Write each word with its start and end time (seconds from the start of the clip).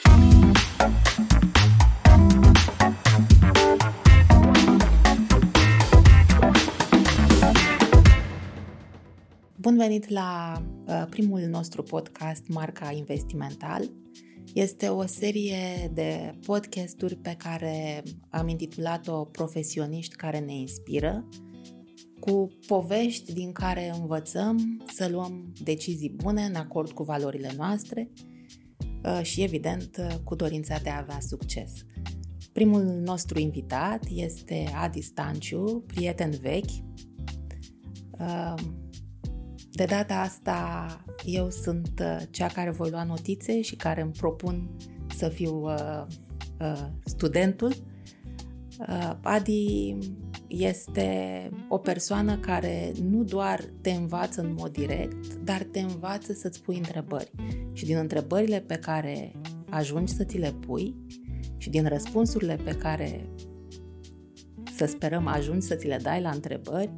Bun 0.00 0.04
venit 9.76 10.08
la 10.08 10.62
uh, 10.86 11.04
primul 11.10 11.40
nostru 11.40 11.82
podcast 11.82 12.48
Marca 12.48 12.92
Investimental. 12.92 13.90
Este 14.54 14.88
o 14.88 15.06
serie 15.06 15.90
de 15.94 16.38
podcasturi 16.46 17.16
pe 17.16 17.34
care 17.38 18.02
am 18.30 18.48
intitulat-o 18.48 19.24
Profesioniști 19.24 20.16
care 20.16 20.38
ne 20.38 20.54
inspiră, 20.54 21.28
cu 22.20 22.48
povești 22.66 23.32
din 23.32 23.52
care 23.52 23.92
învățăm 24.00 24.82
să 24.92 25.08
luăm 25.08 25.52
decizii 25.62 26.10
bune 26.10 26.42
în 26.42 26.54
acord 26.54 26.90
cu 26.90 27.02
valorile 27.02 27.52
noastre 27.56 28.10
uh, 28.10 28.31
și, 29.22 29.42
evident, 29.42 29.96
uh, 29.96 30.16
cu 30.24 30.34
dorința 30.34 30.78
de 30.82 30.90
a 30.90 30.98
avea 30.98 31.20
succes. 31.20 31.72
Primul 32.52 32.82
nostru 32.82 33.38
invitat 33.38 34.04
este 34.10 34.64
Adi 34.74 35.00
Stanciu, 35.00 35.84
prieten 35.86 36.30
vechi. 36.30 36.70
Uh, 38.18 38.54
de 39.70 39.84
data 39.84 40.20
asta 40.20 40.86
eu 41.24 41.50
sunt 41.50 42.02
cea 42.30 42.46
care 42.46 42.70
voi 42.70 42.90
lua 42.90 43.04
notițe 43.04 43.60
și 43.60 43.76
care 43.76 44.00
îmi 44.00 44.12
propun 44.12 44.76
să 45.16 45.28
fiu 45.28 45.64
studentul. 47.04 47.72
Adi 49.20 49.96
este 50.52 51.50
o 51.68 51.78
persoană 51.78 52.36
care 52.36 52.92
nu 53.10 53.22
doar 53.22 53.64
te 53.80 53.90
învață 53.90 54.40
în 54.40 54.54
mod 54.58 54.72
direct, 54.72 55.34
dar 55.34 55.62
te 55.62 55.80
învață 55.80 56.32
să-ți 56.32 56.62
pui 56.62 56.76
întrebări. 56.76 57.30
Și 57.72 57.84
din 57.84 57.96
întrebările 57.96 58.60
pe 58.60 58.74
care 58.74 59.32
ajungi 59.70 60.12
să 60.12 60.24
ți 60.24 60.38
le 60.38 60.54
pui 60.66 60.94
și 61.56 61.70
din 61.70 61.88
răspunsurile 61.88 62.56
pe 62.64 62.72
care 62.72 63.28
să 64.76 64.86
sperăm 64.86 65.26
ajungi 65.26 65.66
să 65.66 65.74
ți 65.74 65.86
le 65.86 65.98
dai 66.02 66.20
la 66.20 66.30
întrebări, 66.30 66.90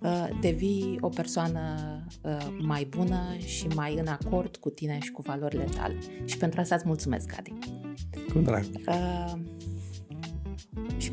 uh, 0.00 0.28
devii 0.40 0.98
o 1.00 1.08
persoană 1.08 1.76
uh, 2.22 2.56
mai 2.60 2.86
bună 2.90 3.36
și 3.46 3.66
mai 3.66 3.94
în 3.98 4.06
acord 4.06 4.56
cu 4.56 4.70
tine 4.70 4.98
și 5.02 5.10
cu 5.10 5.22
valorile 5.22 5.64
tale. 5.76 5.98
Și 6.24 6.36
pentru 6.36 6.60
asta 6.60 6.74
îți 6.74 6.86
mulțumesc, 6.86 7.34
Adi. 7.38 7.52
Cu 8.32 8.38
drag. 8.38 8.64
Uh, 8.88 9.32
și 9.53 9.53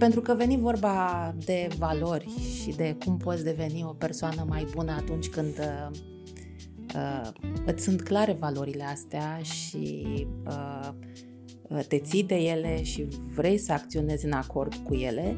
pentru 0.01 0.21
că 0.21 0.33
veni 0.33 0.57
vorba 0.57 1.33
de 1.45 1.67
valori 1.77 2.29
și 2.61 2.69
de 2.69 2.95
cum 3.05 3.17
poți 3.17 3.43
deveni 3.43 3.83
o 3.83 3.93
persoană 3.93 4.45
mai 4.47 4.67
bună 4.75 4.91
atunci 4.91 5.27
când 5.27 5.59
uh, 5.59 5.97
uh, 6.95 7.29
îți 7.65 7.83
sunt 7.83 8.01
clare 8.01 8.31
valorile 8.39 8.83
astea 8.83 9.39
și 9.41 10.05
uh, 10.45 10.89
te 11.87 11.99
ții 11.99 12.23
de 12.23 12.35
ele 12.35 12.83
și 12.83 13.07
vrei 13.35 13.57
să 13.57 13.71
acționezi 13.71 14.25
în 14.25 14.31
acord 14.31 14.73
cu 14.75 14.93
ele, 14.93 15.35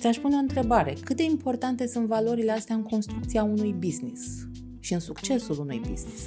ți-aș 0.00 0.16
pune 0.16 0.34
o 0.34 0.38
întrebare. 0.38 0.94
Cât 1.04 1.16
de 1.16 1.22
importante 1.22 1.86
sunt 1.86 2.06
valorile 2.06 2.52
astea 2.52 2.74
în 2.74 2.82
construcția 2.82 3.42
unui 3.42 3.72
business 3.72 4.43
și 4.84 4.92
în 4.92 5.00
succesul 5.00 5.58
unui 5.60 5.78
business? 5.78 6.22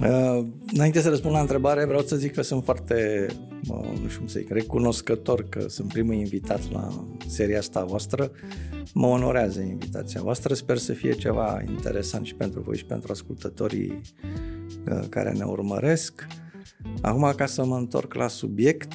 Uh, 0.00 0.46
înainte 0.72 1.00
să 1.00 1.08
răspund 1.08 1.34
la 1.34 1.40
întrebare, 1.40 1.84
vreau 1.84 2.02
să 2.02 2.16
zic 2.16 2.32
că 2.32 2.42
sunt 2.42 2.64
foarte, 2.64 3.26
uh, 3.68 3.98
nu 4.02 4.08
știu 4.08 4.18
cum 4.18 4.26
să 4.26 4.38
zic, 4.38 4.50
recunoscător 4.50 5.48
că 5.48 5.68
sunt 5.68 5.92
primul 5.92 6.14
invitat 6.14 6.72
la 6.72 7.06
seria 7.26 7.58
asta 7.58 7.84
voastră. 7.84 8.30
Mă 8.92 9.06
onorează 9.06 9.60
invitația 9.60 10.22
voastră. 10.22 10.54
Sper 10.54 10.76
să 10.76 10.92
fie 10.92 11.12
ceva 11.12 11.62
interesant 11.68 12.26
și 12.26 12.34
pentru 12.34 12.60
voi 12.60 12.76
și 12.76 12.84
pentru 12.84 13.12
ascultătorii 13.12 14.00
uh, 14.90 15.06
care 15.08 15.32
ne 15.32 15.44
urmăresc. 15.44 16.26
Acum, 17.00 17.32
ca 17.36 17.46
să 17.46 17.64
mă 17.64 17.76
întorc 17.76 18.14
la 18.14 18.28
subiect, 18.28 18.92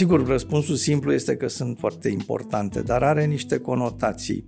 Sigur, 0.00 0.26
răspunsul 0.26 0.74
simplu 0.74 1.12
este 1.12 1.36
că 1.36 1.48
sunt 1.48 1.78
foarte 1.78 2.08
importante, 2.08 2.80
dar 2.82 3.02
are 3.02 3.24
niște 3.24 3.58
conotații. 3.58 4.46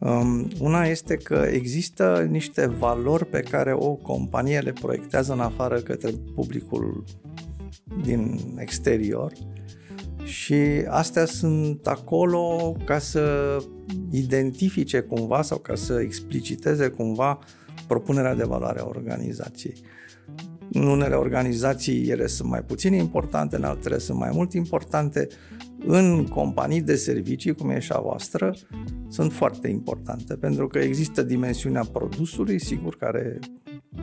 Um, 0.00 0.48
una 0.58 0.84
este 0.84 1.16
că 1.16 1.46
există 1.52 2.26
niște 2.30 2.66
valori 2.66 3.26
pe 3.26 3.40
care 3.40 3.72
o 3.72 3.94
companie 3.94 4.58
le 4.58 4.72
proiectează 4.72 5.32
în 5.32 5.40
afară 5.40 5.80
către 5.80 6.10
publicul 6.34 7.04
din 8.02 8.38
exterior 8.56 9.32
și 10.24 10.54
astea 10.88 11.24
sunt 11.24 11.86
acolo 11.86 12.76
ca 12.84 12.98
să 12.98 13.56
identifice 14.10 15.00
cumva 15.00 15.42
sau 15.42 15.58
ca 15.58 15.74
să 15.74 16.00
expliciteze 16.00 16.88
cumva 16.88 17.38
propunerea 17.86 18.34
de 18.34 18.44
valoare 18.44 18.80
a 18.80 18.86
organizației. 18.86 19.74
În 20.76 20.86
unele 20.86 21.14
organizații 21.14 22.08
ele 22.08 22.26
sunt 22.26 22.48
mai 22.48 22.62
puțin 22.62 22.92
importante, 22.92 23.56
în 23.56 23.64
altele 23.64 23.98
sunt 23.98 24.18
mai 24.18 24.30
mult 24.32 24.52
importante. 24.52 25.28
În 25.86 26.26
companii 26.26 26.82
de 26.82 26.94
servicii, 26.94 27.54
cum 27.54 27.70
e 27.70 27.78
și 27.78 27.92
a 27.92 27.98
voastră, 27.98 28.54
sunt 29.08 29.32
foarte 29.32 29.68
importante, 29.68 30.34
pentru 30.34 30.66
că 30.66 30.78
există 30.78 31.22
dimensiunea 31.22 31.84
produsului, 31.92 32.60
sigur, 32.60 32.96
care 32.96 33.38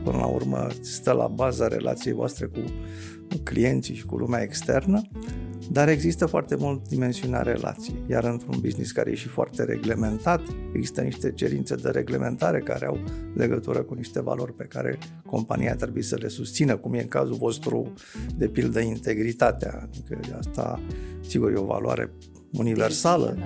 până 0.04 0.18
la 0.18 0.26
urmă 0.26 0.68
stă 0.82 1.12
la 1.12 1.28
baza 1.28 1.68
relației 1.68 2.14
voastre 2.14 2.46
cu 2.46 2.60
clienții 3.44 3.96
și 3.96 4.06
cu 4.06 4.18
lumea 4.18 4.42
externă, 4.42 5.02
dar 5.72 5.90
există 5.90 6.26
foarte 6.26 6.56
mult 6.56 6.88
dimensiunea 6.88 7.42
relației. 7.42 8.04
Iar 8.10 8.24
într-un 8.24 8.60
business 8.62 8.92
care 8.92 9.12
e 9.12 9.16
și 9.16 9.28
foarte 9.28 9.64
reglementat, 9.64 10.42
există 10.74 11.02
niște 11.02 11.32
cerințe 11.32 11.76
de 11.76 11.90
reglementare 11.90 12.60
care 12.60 12.86
au 12.86 13.00
legătură 13.36 13.82
cu 13.82 13.94
niște 13.94 14.22
valori 14.22 14.54
pe 14.54 14.64
care 14.64 14.98
compania 15.26 15.76
trebuie 15.76 16.04
să 16.04 16.16
le 16.20 16.28
susțină, 16.28 16.78
cum 16.78 16.94
e 16.94 17.02
în 17.02 17.08
cazul 17.08 17.36
vostru, 17.36 17.94
de 18.38 18.48
pildă, 18.48 18.80
integritatea. 18.80 19.90
Adică 19.90 20.20
asta, 20.38 20.82
sigur, 21.28 21.52
e 21.52 21.56
o 21.56 21.66
valoare 21.66 22.12
universală. 22.52 23.38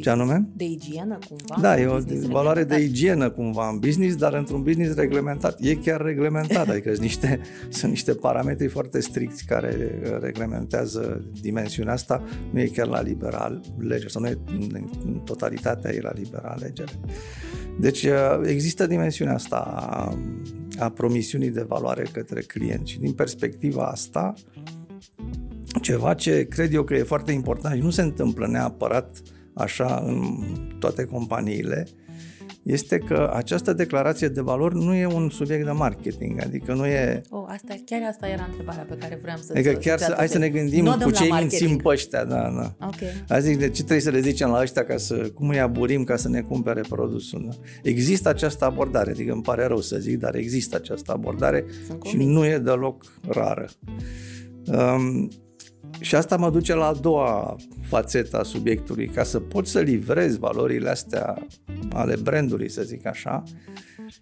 Ce 0.00 0.10
anume? 0.10 0.48
De 0.56 0.64
igienă 0.64 1.18
cumva? 1.28 1.56
Da, 1.60 1.80
e 1.80 1.86
o 1.86 1.98
valoare 2.28 2.64
de 2.64 2.78
igienă 2.78 3.30
cumva 3.30 3.68
în 3.68 3.78
business, 3.78 4.16
dar 4.16 4.34
într-un 4.34 4.62
business 4.62 4.94
reglementat. 4.94 5.58
E 5.60 5.74
chiar 5.74 6.00
reglementat, 6.00 6.68
adică 6.68 6.88
sunt 6.88 7.02
niște, 7.02 7.40
sunt 7.78 7.90
niște 7.90 8.14
parametri 8.14 8.66
foarte 8.66 9.00
stricți 9.00 9.44
care 9.44 10.00
reglementează 10.20 11.24
dimensiunea 11.40 11.92
asta. 11.92 12.22
Nu 12.50 12.60
e 12.60 12.66
chiar 12.66 12.86
la 12.86 13.02
liberal 13.02 13.60
lege, 13.78 14.08
sau 14.08 14.22
nu 14.22 14.28
e 14.28 14.38
în 15.04 15.20
totalitatea 15.24 15.94
e 15.94 16.00
la 16.00 16.12
liberal 16.14 16.58
legere. 16.60 16.92
Deci 17.80 18.06
există 18.42 18.86
dimensiunea 18.86 19.34
asta 19.34 19.56
a, 19.56 20.18
a 20.78 20.88
promisiunii 20.88 21.50
de 21.50 21.64
valoare 21.68 22.06
către 22.12 22.40
client 22.40 22.86
și 22.86 22.98
din 22.98 23.12
perspectiva 23.12 23.86
asta 23.86 24.34
ceva 25.80 26.14
ce 26.14 26.46
cred 26.48 26.74
eu 26.74 26.82
că 26.82 26.94
e 26.94 27.02
foarte 27.02 27.32
important 27.32 27.76
și 27.76 27.82
nu 27.82 27.90
se 27.90 28.02
întâmplă 28.02 28.46
neapărat 28.46 29.22
așa 29.58 30.02
în 30.06 30.38
toate 30.78 31.04
companiile, 31.04 31.86
este 32.62 32.98
că 32.98 33.30
această 33.34 33.72
declarație 33.72 34.28
de 34.28 34.40
valori 34.40 34.74
nu 34.74 34.94
e 34.94 35.06
un 35.06 35.30
subiect 35.30 35.64
de 35.64 35.70
marketing, 35.70 36.40
adică 36.44 36.74
nu 36.74 36.86
e... 36.86 37.22
Oh, 37.30 37.44
asta, 37.46 37.74
chiar 37.84 38.00
asta 38.10 38.28
era 38.28 38.44
întrebarea 38.48 38.86
pe 38.88 38.96
care 38.96 39.18
vreau 39.22 39.36
să 39.36 39.52
Adică 39.52 39.72
chiar 39.72 39.98
să, 39.98 40.14
hai 40.16 40.28
să 40.28 40.38
ne 40.38 40.48
gândim 40.48 40.84
nu 40.84 40.96
cu 41.02 41.10
ce 41.10 41.28
mințim 41.32 41.76
pe 41.76 41.88
ăștia, 41.88 42.24
da, 42.24 42.52
da. 42.56 42.86
Okay. 42.86 43.24
Hai 43.28 43.42
zic, 43.42 43.58
de 43.58 43.68
ce 43.68 43.82
trebuie 43.82 44.00
să 44.00 44.10
le 44.10 44.20
zicem 44.20 44.50
la 44.50 44.60
ăștia 44.60 44.84
ca 44.84 44.96
să, 44.96 45.14
cum 45.14 45.48
îi 45.48 45.60
aburim 45.60 46.04
ca 46.04 46.16
să 46.16 46.28
ne 46.28 46.40
cumpere 46.40 46.80
produsul, 46.88 47.44
da? 47.48 47.56
Există 47.82 48.28
această 48.28 48.64
abordare, 48.64 49.10
adică 49.10 49.32
îmi 49.32 49.42
pare 49.42 49.66
rău 49.66 49.80
să 49.80 49.98
zic, 49.98 50.18
dar 50.18 50.34
există 50.34 50.76
această 50.76 51.12
abordare 51.12 51.64
și 52.04 52.16
nu 52.16 52.46
e 52.46 52.58
deloc 52.58 53.04
rară. 53.28 53.68
Um, 54.66 55.30
și 56.00 56.14
asta 56.14 56.36
mă 56.36 56.50
duce 56.50 56.74
la 56.74 56.86
a 56.86 56.92
doua 56.92 57.56
fațetă 57.82 58.38
a 58.38 58.42
subiectului. 58.42 59.06
Ca 59.06 59.22
să 59.22 59.40
poți 59.40 59.70
să 59.70 59.80
livrezi 59.80 60.38
valorile 60.38 60.90
astea 60.90 61.46
ale 61.92 62.16
brandului, 62.22 62.70
să 62.70 62.82
zic 62.82 63.06
așa, 63.06 63.42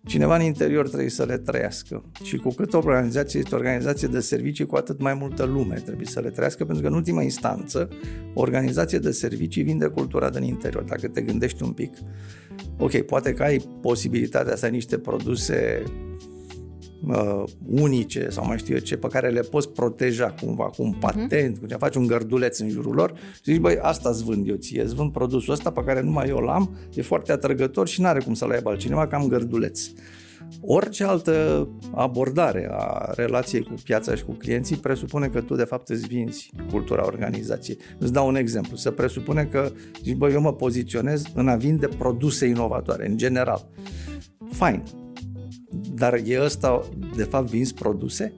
cineva 0.06 0.37
în 0.37 0.43
interior 0.43 0.88
trebuie 0.88 1.11
să 1.11 1.25
le 1.25 1.38
trăiască. 1.38 2.05
Și 2.23 2.37
cu 2.37 2.49
cât 2.49 2.73
o 2.73 2.76
organizație 2.76 3.41
este 3.41 3.55
o 3.55 3.58
organizație 3.58 4.08
de 4.08 4.20
servicii, 4.20 4.67
cu 4.67 4.76
atât 4.76 5.00
mai 5.00 5.14
multă 5.14 5.44
lume 5.44 5.75
trebuie 5.75 6.06
să 6.06 6.20
le 6.20 6.31
trăiască, 6.31 6.64
pentru 6.64 6.82
că 6.82 6.88
în 6.88 6.94
ultima 6.94 7.23
instanță, 7.23 7.88
o 8.35 8.41
organizație 8.41 8.99
de 8.99 9.11
servicii 9.11 9.62
vinde 9.62 9.87
cultura 9.87 10.31
din 10.31 10.43
interior. 10.43 10.82
Dacă 10.82 11.08
te 11.08 11.20
gândești 11.20 11.62
un 11.62 11.73
pic, 11.73 11.96
ok, 12.79 13.00
poate 13.00 13.32
că 13.32 13.43
ai 13.43 13.64
posibilitatea 13.81 14.56
să 14.56 14.64
ai 14.64 14.70
niște 14.70 14.99
produse 14.99 15.82
uh, 17.06 17.43
unice 17.66 18.28
sau 18.31 18.46
mai 18.46 18.58
știu 18.58 18.75
eu 18.75 18.81
ce, 18.81 18.96
pe 18.96 19.06
care 19.08 19.28
le 19.28 19.40
poți 19.40 19.69
proteja 19.69 20.34
cumva 20.40 20.64
cu 20.64 20.82
un 20.82 20.88
mhm. 20.88 20.98
patent, 20.98 21.56
uh-huh. 21.56 21.72
cu 21.72 21.78
faci 21.78 21.94
un 21.94 22.06
gărduleț 22.06 22.58
în 22.58 22.69
jurul 22.69 22.94
lor 22.94 23.12
și 23.34 23.40
zici, 23.44 23.60
băi, 23.60 23.78
asta 23.81 24.08
îți 24.08 24.25
vând 24.25 24.48
eu 24.48 24.54
ție, 24.54 24.82
îți 24.82 24.94
vând 24.94 25.12
produsul 25.12 25.52
ăsta 25.52 25.70
pe 25.70 25.82
care 25.84 26.00
numai 26.00 26.28
eu 26.28 26.38
l-am, 26.38 26.76
e 26.94 27.02
foarte 27.02 27.32
atrăgător 27.32 27.88
și 27.88 28.00
nu 28.00 28.06
are 28.06 28.20
cum 28.20 28.34
să-l 28.34 28.50
aibă 28.50 28.70
altcineva, 28.70 29.06
ca 29.06 29.16
am 29.16 29.28
gărduleț. 29.28 29.81
Orice 30.60 31.04
altă 31.04 31.69
abordare 31.94 32.69
a 32.70 33.12
relației 33.14 33.62
cu 33.62 33.75
piața 33.84 34.14
și 34.14 34.25
cu 34.25 34.32
clienții 34.32 34.76
presupune 34.76 35.26
că 35.26 35.40
tu 35.40 35.54
de 35.54 35.64
fapt 35.64 35.88
îți 35.88 36.06
vinzi 36.06 36.50
cultura 36.70 37.04
organizației. 37.06 37.78
Îți 37.98 38.12
dau 38.12 38.28
un 38.28 38.37
exemplu. 38.37 38.76
Se 38.76 38.90
presupune 38.90 39.44
că 39.44 39.70
zici, 40.02 40.16
bă, 40.16 40.31
eu 40.31 40.40
mă 40.40 40.52
poziționez 40.52 41.22
în 41.34 41.48
a 41.48 41.56
vinde 41.56 41.88
produse 41.98 42.46
inovatoare, 42.46 43.08
în 43.08 43.16
general 43.16 43.69
fain. 44.50 44.82
Dar 45.94 46.20
e 46.25 46.40
ăsta, 46.43 46.88
de 47.17 47.23
fapt, 47.23 47.49
vinzi 47.49 47.75
produse? 47.75 48.34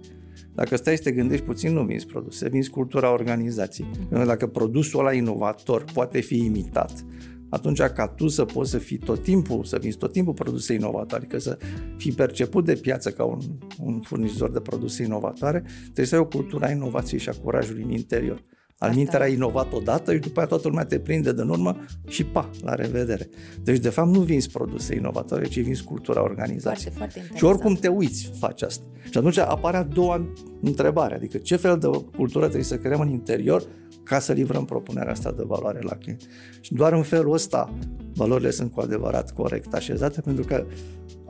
Dacă 0.54 0.76
stai 0.76 0.96
să 0.96 1.02
te 1.02 1.12
gândești 1.12 1.44
puțin, 1.44 1.72
nu 1.72 1.82
vinzi 1.82 2.06
produse, 2.06 2.48
vinzi 2.48 2.70
cultura 2.70 3.12
organizației. 3.12 3.90
Mm-hmm. 3.90 4.26
Dacă 4.26 4.46
produsul 4.46 5.00
ăla 5.00 5.12
inovator 5.12 5.84
poate 5.92 6.20
fi 6.20 6.44
imitat, 6.44 7.04
atunci 7.48 7.80
ca 7.80 8.08
tu 8.08 8.28
să 8.28 8.44
poți 8.44 8.70
să 8.70 8.78
fii 8.78 8.98
tot 8.98 9.22
timpul, 9.22 9.64
să 9.64 9.78
vinzi 9.80 9.96
tot 9.96 10.12
timpul 10.12 10.32
produse 10.32 10.74
inovatoare, 10.74 11.24
adică 11.24 11.38
să 11.38 11.58
fii 11.96 12.12
perceput 12.12 12.64
de 12.64 12.74
piață 12.74 13.10
ca 13.10 13.24
un, 13.24 13.38
un 13.82 14.00
furnizor 14.00 14.50
de 14.50 14.60
produse 14.60 15.02
inovatoare, 15.02 15.64
trebuie 15.82 16.06
să 16.06 16.14
ai 16.14 16.20
o 16.20 16.26
cultură 16.26 16.64
a 16.64 16.70
inovației 16.70 17.20
și 17.20 17.28
a 17.28 17.32
curajului 17.42 17.82
în 17.82 17.90
interior. 17.90 18.44
Al 18.78 18.94
mintea 18.94 19.20
ai 19.20 19.32
inovat 19.32 19.72
odată 19.72 20.12
și 20.14 20.18
după 20.18 20.38
aia 20.38 20.48
toată 20.48 20.68
lumea 20.68 20.84
te 20.84 20.98
prinde 20.98 21.32
de 21.32 21.40
în 21.40 21.48
urmă 21.48 21.76
și 22.08 22.24
pa, 22.24 22.50
la 22.62 22.74
revedere. 22.74 23.28
Deci, 23.62 23.78
de 23.78 23.88
fapt, 23.88 24.14
nu 24.14 24.20
vinzi 24.20 24.50
produse 24.50 24.94
inovatoare, 24.94 25.46
ci 25.46 25.60
vinzi 25.60 25.84
cultura 25.84 26.22
organizației. 26.22 26.92
Foarte, 26.96 27.18
foarte 27.20 27.36
și 27.38 27.44
oricum 27.44 27.74
te 27.74 27.88
uiți, 27.88 28.30
faci 28.38 28.62
asta. 28.62 28.84
Și 29.10 29.18
atunci 29.18 29.38
apare 29.38 29.76
a 29.76 29.82
doua 29.82 30.34
întrebare, 30.62 31.14
adică 31.14 31.38
ce 31.38 31.56
fel 31.56 31.78
de 31.78 31.86
cultură 32.16 32.44
trebuie 32.44 32.64
să 32.64 32.78
creăm 32.78 33.00
în 33.00 33.08
interior 33.08 33.62
ca 34.02 34.18
să 34.18 34.32
livrăm 34.32 34.64
propunerea 34.64 35.12
asta 35.12 35.32
de 35.32 35.42
valoare 35.46 35.78
la 35.82 35.94
client. 35.94 36.22
Și 36.60 36.74
doar 36.74 36.92
în 36.92 37.02
felul 37.02 37.32
ăsta 37.32 37.74
valorile 38.14 38.50
sunt 38.50 38.72
cu 38.72 38.80
adevărat 38.80 39.32
corect 39.32 39.74
așezate, 39.74 40.20
pentru 40.20 40.44
că 40.44 40.66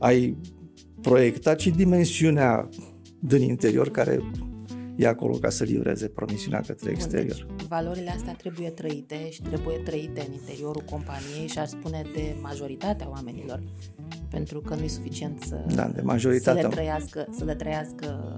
ai 0.01 0.37
proiectat 1.01 1.61
și 1.61 1.71
dimensiunea 1.71 2.69
din 3.21 3.43
interior 3.43 3.91
care 3.91 4.21
e 4.99 5.07
acolo 5.07 5.37
ca 5.37 5.49
să 5.49 5.65
livreze 5.65 6.09
promisiunea 6.09 6.61
către 6.61 6.91
exterior. 6.91 7.45
Bun, 7.47 7.57
deci, 7.57 7.67
valorile 7.67 8.11
astea 8.11 8.35
trebuie 8.35 8.71
trăite 8.71 9.31
și 9.31 9.43
trebuie 9.43 9.77
trăite 9.77 10.25
în 10.27 10.33
interiorul 10.33 10.83
companiei 10.91 11.49
și 11.49 11.59
aș 11.59 11.69
spune 11.69 12.03
de 12.15 12.35
majoritatea 12.43 13.09
oamenilor 13.11 13.63
pentru 14.31 14.61
că 14.61 14.75
nu 14.75 14.83
e 14.83 14.89
suficient 14.89 15.43
să, 15.43 15.65
da, 15.75 15.91
de 15.95 16.01
majoritatea. 16.01 16.63
să 16.63 16.69
le 16.69 16.75
trăiască, 16.75 17.27
să 17.31 17.45
le 17.45 17.55
trăiască 17.55 18.35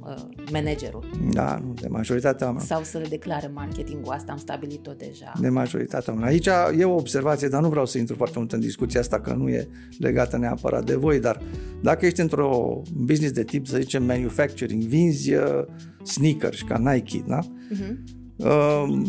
uh, 0.00 0.14
managerul. 0.52 1.04
Da, 1.32 1.62
nu, 1.66 1.72
de 1.80 1.88
majoritatea 1.88 2.46
oamenilor. 2.46 2.76
Sau 2.76 2.82
să 2.84 2.98
le 2.98 3.06
declare 3.08 3.50
marketingul, 3.54 4.12
asta 4.12 4.32
am 4.32 4.38
stabilit-o 4.38 4.92
deja. 4.92 5.32
De 5.40 5.48
majoritatea 5.48 6.12
oamenilor. 6.12 6.54
Aici 6.62 6.78
e 6.80 6.84
o 6.84 6.94
observație, 6.94 7.48
dar 7.48 7.62
nu 7.62 7.68
vreau 7.68 7.86
să 7.86 7.98
intru 7.98 8.16
foarte 8.16 8.38
mult 8.38 8.52
în 8.52 8.60
discuția 8.60 9.00
asta, 9.00 9.20
că 9.20 9.32
nu 9.32 9.48
e 9.48 9.68
legată 9.98 10.36
neapărat 10.36 10.84
de 10.84 10.94
voi, 10.94 11.20
dar 11.20 11.42
dacă 11.82 12.06
ești 12.06 12.20
într-o 12.20 12.82
business 12.94 13.32
de 13.32 13.44
tip, 13.44 13.66
să 13.66 13.78
zicem, 13.78 14.04
manufacturing, 14.04 14.82
vinzi 14.82 15.34
uh, 15.34 15.64
sneakers 16.02 16.62
ca 16.62 16.78
Nike, 16.78 17.24
da? 17.26 17.38
Uh-huh. 17.40 17.94
Uh, 18.36 19.02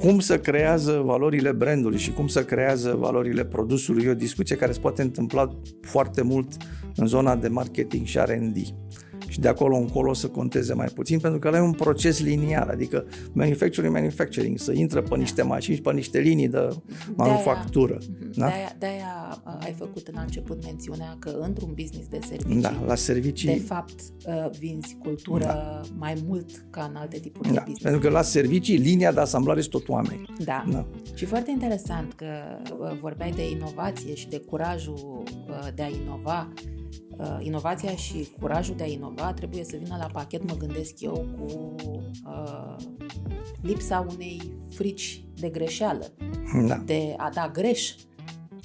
cum 0.00 0.18
să 0.18 0.38
creează 0.38 1.02
valorile 1.04 1.52
brandului 1.52 1.98
și 1.98 2.12
cum 2.12 2.26
să 2.26 2.44
creează 2.44 2.96
valorile 2.98 3.44
produsului. 3.44 4.04
E 4.04 4.10
o 4.10 4.14
discuție 4.14 4.56
care 4.56 4.72
se 4.72 4.80
poate 4.80 5.02
întâmpla 5.02 5.58
foarte 5.80 6.22
mult 6.22 6.52
în 6.96 7.06
zona 7.06 7.36
de 7.36 7.48
marketing 7.48 8.06
și 8.06 8.18
R&D 8.18 8.56
și 9.30 9.40
de 9.40 9.48
acolo 9.48 9.76
încolo 9.76 10.12
să 10.12 10.26
conteze 10.26 10.74
mai 10.74 10.86
puțin, 10.94 11.18
pentru 11.18 11.38
că 11.38 11.48
ăla 11.48 11.56
e 11.56 11.60
un 11.60 11.72
proces 11.72 12.20
liniar, 12.20 12.68
adică 12.68 13.04
manufacturing, 13.32 13.94
manufacturing, 13.94 14.58
să 14.58 14.72
intră 14.72 15.02
pe 15.02 15.16
niște 15.16 15.42
mașini 15.42 15.76
și 15.76 15.82
pe 15.82 15.92
niște 15.92 16.18
linii 16.18 16.48
de 16.48 16.68
manufactură. 17.14 17.98
De-aia, 17.98 18.30
da? 18.34 18.46
de-aia, 18.46 18.76
de-aia 18.78 19.42
uh, 19.46 19.64
ai 19.64 19.74
făcut 19.78 20.06
în 20.06 20.14
început 20.20 20.64
mențiunea 20.64 21.16
că 21.18 21.38
într-un 21.40 21.72
business 21.74 22.08
de 22.08 22.18
servicii, 22.28 22.60
da, 22.60 22.82
la 22.86 22.94
servicii 22.94 23.48
de 23.48 23.60
fapt 23.60 24.00
uh, 24.26 24.50
vinzi 24.58 24.96
cultură 25.02 25.44
da. 25.44 25.80
mai 25.98 26.22
mult 26.26 26.64
ca 26.70 26.86
în 26.90 26.96
alte 26.96 27.18
tipuri 27.18 27.48
da, 27.48 27.54
de 27.54 27.58
business. 27.58 27.82
Pentru 27.82 28.00
că 28.00 28.08
la 28.08 28.22
servicii 28.22 28.76
linia 28.76 29.12
de 29.12 29.20
asamblare 29.20 29.60
sunt 29.60 29.72
tot 29.72 29.88
oameni. 29.88 30.34
Da. 30.44 30.64
da. 30.70 30.86
Și 31.14 31.24
foarte 31.24 31.50
interesant 31.50 32.12
că 32.12 32.26
uh, 32.78 32.98
vorbeai 33.00 33.30
de 33.30 33.50
inovație 33.50 34.14
și 34.14 34.28
de 34.28 34.38
curajul 34.38 35.22
de 35.74 35.82
a 35.82 35.88
inova 36.04 36.48
uh, 37.20 37.38
inovația 37.40 37.94
și 37.96 38.28
curajul 38.40 38.74
de 38.76 38.82
a 38.82 38.86
inova 38.86 39.32
trebuie 39.32 39.64
să 39.64 39.76
vină 39.82 39.96
la 39.98 40.08
pachet, 40.12 40.48
mă 40.48 40.56
gândesc 40.58 41.00
eu, 41.00 41.26
cu 41.38 41.74
uh, 42.26 42.76
lipsa 43.62 44.06
unei 44.14 44.40
frici 44.70 45.24
de 45.34 45.48
greșeală, 45.48 46.12
da. 46.66 46.82
de 46.86 47.14
a 47.16 47.30
da 47.34 47.50
greș. 47.52 47.94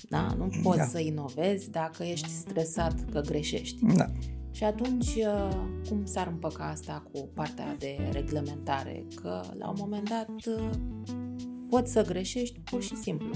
Da? 0.10 0.28
Nu 0.38 0.50
poți 0.64 0.78
da. 0.78 0.84
să 0.84 1.00
inovezi 1.00 1.70
dacă 1.70 2.04
ești 2.04 2.30
stresat 2.30 3.06
că 3.12 3.22
greșești. 3.22 3.86
Da. 3.96 4.06
Și 4.52 4.64
atunci, 4.64 5.16
uh, 5.16 5.50
cum 5.90 6.06
s-ar 6.06 6.28
împăca 6.28 6.64
asta 6.64 7.04
cu 7.12 7.30
partea 7.34 7.76
de 7.80 7.98
reglementare? 8.12 9.06
Că 9.22 9.42
la 9.58 9.70
un 9.70 9.76
moment 9.80 10.10
dat 10.10 10.30
uh, 10.58 10.70
poți 11.70 11.92
să 11.92 12.04
greșești 12.04 12.60
pur 12.60 12.82
și 12.82 12.96
simplu. 12.96 13.30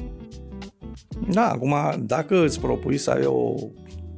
Da, 1.31 1.49
acum, 1.49 1.75
dacă 2.05 2.43
îți 2.43 2.59
propui 2.59 2.97
să 2.97 3.11
ai 3.11 3.25
o 3.25 3.55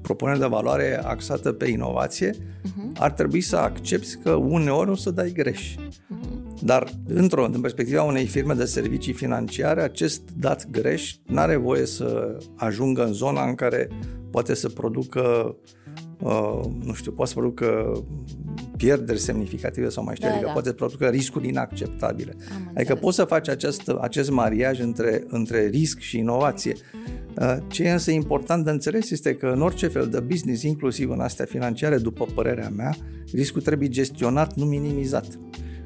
propunere 0.02 0.38
de 0.38 0.46
valoare 0.46 1.00
axată 1.04 1.52
pe 1.52 1.70
inovație, 1.70 2.32
uh-huh. 2.32 2.98
ar 2.98 3.12
trebui 3.12 3.42
să 3.42 3.56
accepti 3.56 4.16
că 4.24 4.32
uneori 4.32 4.90
o 4.90 4.96
să 4.96 5.12
dai 5.12 5.32
greș. 5.32 5.76
Uh-huh. 5.76 6.64
Dar, 6.64 6.90
într-o, 7.08 7.46
în 7.46 7.62
perspectiva 7.62 8.04
unei 8.04 8.26
firme 8.26 8.54
de 8.54 8.66
servicii 8.66 9.14
financiare, 9.14 9.82
acest 9.82 10.22
dat 10.38 10.70
greș 10.70 11.16
nu 11.26 11.40
are 11.40 11.56
voie 11.56 11.86
să 11.86 12.38
ajungă 12.56 13.06
în 13.06 13.14
zona 13.14 13.48
în 13.48 13.56
care 13.56 13.90
poate 14.32 14.54
să 14.54 14.70
producă 14.70 15.56
Uh, 16.22 16.62
nu 16.84 16.94
știu, 16.94 17.12
poate 17.12 17.32
să 17.32 17.38
producă 17.38 18.02
pierderi 18.78 19.20
semnificative 19.20 19.90
sau 19.90 20.04
mai 20.04 20.16
știu, 20.16 20.28
da, 20.28 20.34
adică 20.34 20.48
da. 20.48 20.54
poate 20.54 20.68
să 20.68 20.74
producă 20.74 21.08
riscuri 21.08 21.48
inacceptabile. 21.48 22.36
Am 22.56 22.72
adică 22.76 22.96
poți 22.96 23.16
să 23.16 23.24
faci 23.24 23.50
acest, 23.50 23.92
acest 24.00 24.30
mariaj 24.30 24.80
între, 24.80 25.24
între 25.28 25.66
risc 25.66 26.00
și 26.00 26.18
inovație. 26.18 26.76
Uh, 27.40 27.58
ce 27.68 27.84
e 27.84 27.92
însă 27.92 28.12
important 28.12 28.66
de 28.66 28.72
înțeles 28.72 29.10
este 29.10 29.36
că 29.36 29.48
în 29.48 29.62
orice 29.62 29.88
fel 29.88 30.08
de 30.08 30.20
business, 30.20 30.64
inclusiv 30.64 31.10
în 31.10 31.20
astea 31.20 31.46
financiare, 31.46 31.98
după 31.98 32.26
părerea 32.34 32.70
mea, 32.70 32.96
riscul 33.34 33.62
trebuie 33.62 33.88
gestionat, 33.88 34.56
nu 34.56 34.66
minimizat. 34.66 35.40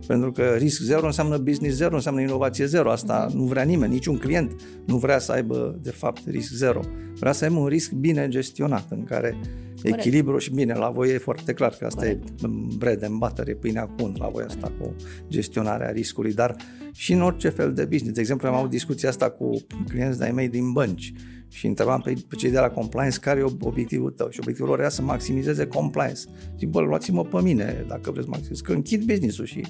Pentru 0.08 0.32
că 0.32 0.56
risc 0.58 0.82
zero 0.82 1.06
înseamnă 1.06 1.38
business 1.38 1.76
zero, 1.76 1.96
înseamnă 1.96 2.22
inovație 2.22 2.66
zero. 2.66 2.92
Asta 2.92 3.28
nu 3.34 3.44
vrea 3.44 3.64
nimeni, 3.64 3.94
niciun 3.94 4.18
client 4.18 4.62
nu 4.86 4.98
vrea 4.98 5.20
să 5.20 5.32
aibă, 5.32 5.80
de 5.82 5.92
fapt, 5.92 6.22
risc 6.28 6.52
zero. 6.54 6.80
Vrea 7.20 7.32
să 7.32 7.44
aibă 7.44 7.60
un 7.60 7.68
risc 7.68 7.92
bine 7.92 8.28
gestionat, 8.28 8.86
în 8.90 9.04
care 9.04 9.38
Corect. 9.82 10.00
echilibru 10.00 10.38
și 10.38 10.52
bine, 10.52 10.74
la 10.74 10.90
voi 10.90 11.14
e 11.14 11.18
foarte 11.18 11.54
clar 11.54 11.76
că 11.80 11.86
asta 11.86 12.02
Corect. 12.02 12.28
e 12.28 12.48
bread 12.78 13.04
and 13.04 13.18
butter, 13.18 13.48
e 13.48 13.54
pâinea 13.54 13.86
cu 13.86 14.12
la 14.18 14.28
voi 14.28 14.44
asta 14.48 14.72
cu 14.80 14.96
gestionarea 15.28 15.90
riscului, 15.90 16.34
dar 16.34 16.56
și 16.92 17.14
în 17.14 17.22
orice 17.22 17.50
fel 17.50 17.74
de 17.74 17.86
business. 17.86 18.14
De 18.14 18.20
exemplu, 18.20 18.48
am 18.48 18.54
avut 18.54 18.70
discuția 18.70 19.10
asta 19.10 19.30
cu 19.30 19.66
clienți 19.88 20.18
de-ai 20.18 20.32
mei 20.32 20.50
din 20.50 20.72
bănci 20.72 21.14
și 21.50 21.68
întrebam 21.68 22.02
pe, 22.02 22.14
pe 22.28 22.36
cei 22.36 22.52
de 22.52 22.60
la 22.60 22.70
compliance 22.70 23.20
care 23.20 23.40
e 23.40 23.44
obiectivul 23.62 24.12
tău 24.12 24.30
și 24.30 24.40
obiectivul 24.42 24.70
lor 24.70 24.80
era 24.80 24.90
să 24.90 25.02
maximizeze 25.02 25.68
compliance. 25.68 26.22
Zic, 26.58 26.70
bă, 26.70 26.82
luați-mă 26.82 27.24
pe 27.26 27.42
mine 27.42 27.86
dacă 27.88 28.12
vreți 28.12 28.26
să 28.26 28.30
maximizez, 28.30 28.60
că 28.60 28.74
închid 28.74 29.04
business-ul 29.04 29.46
și 29.46 29.62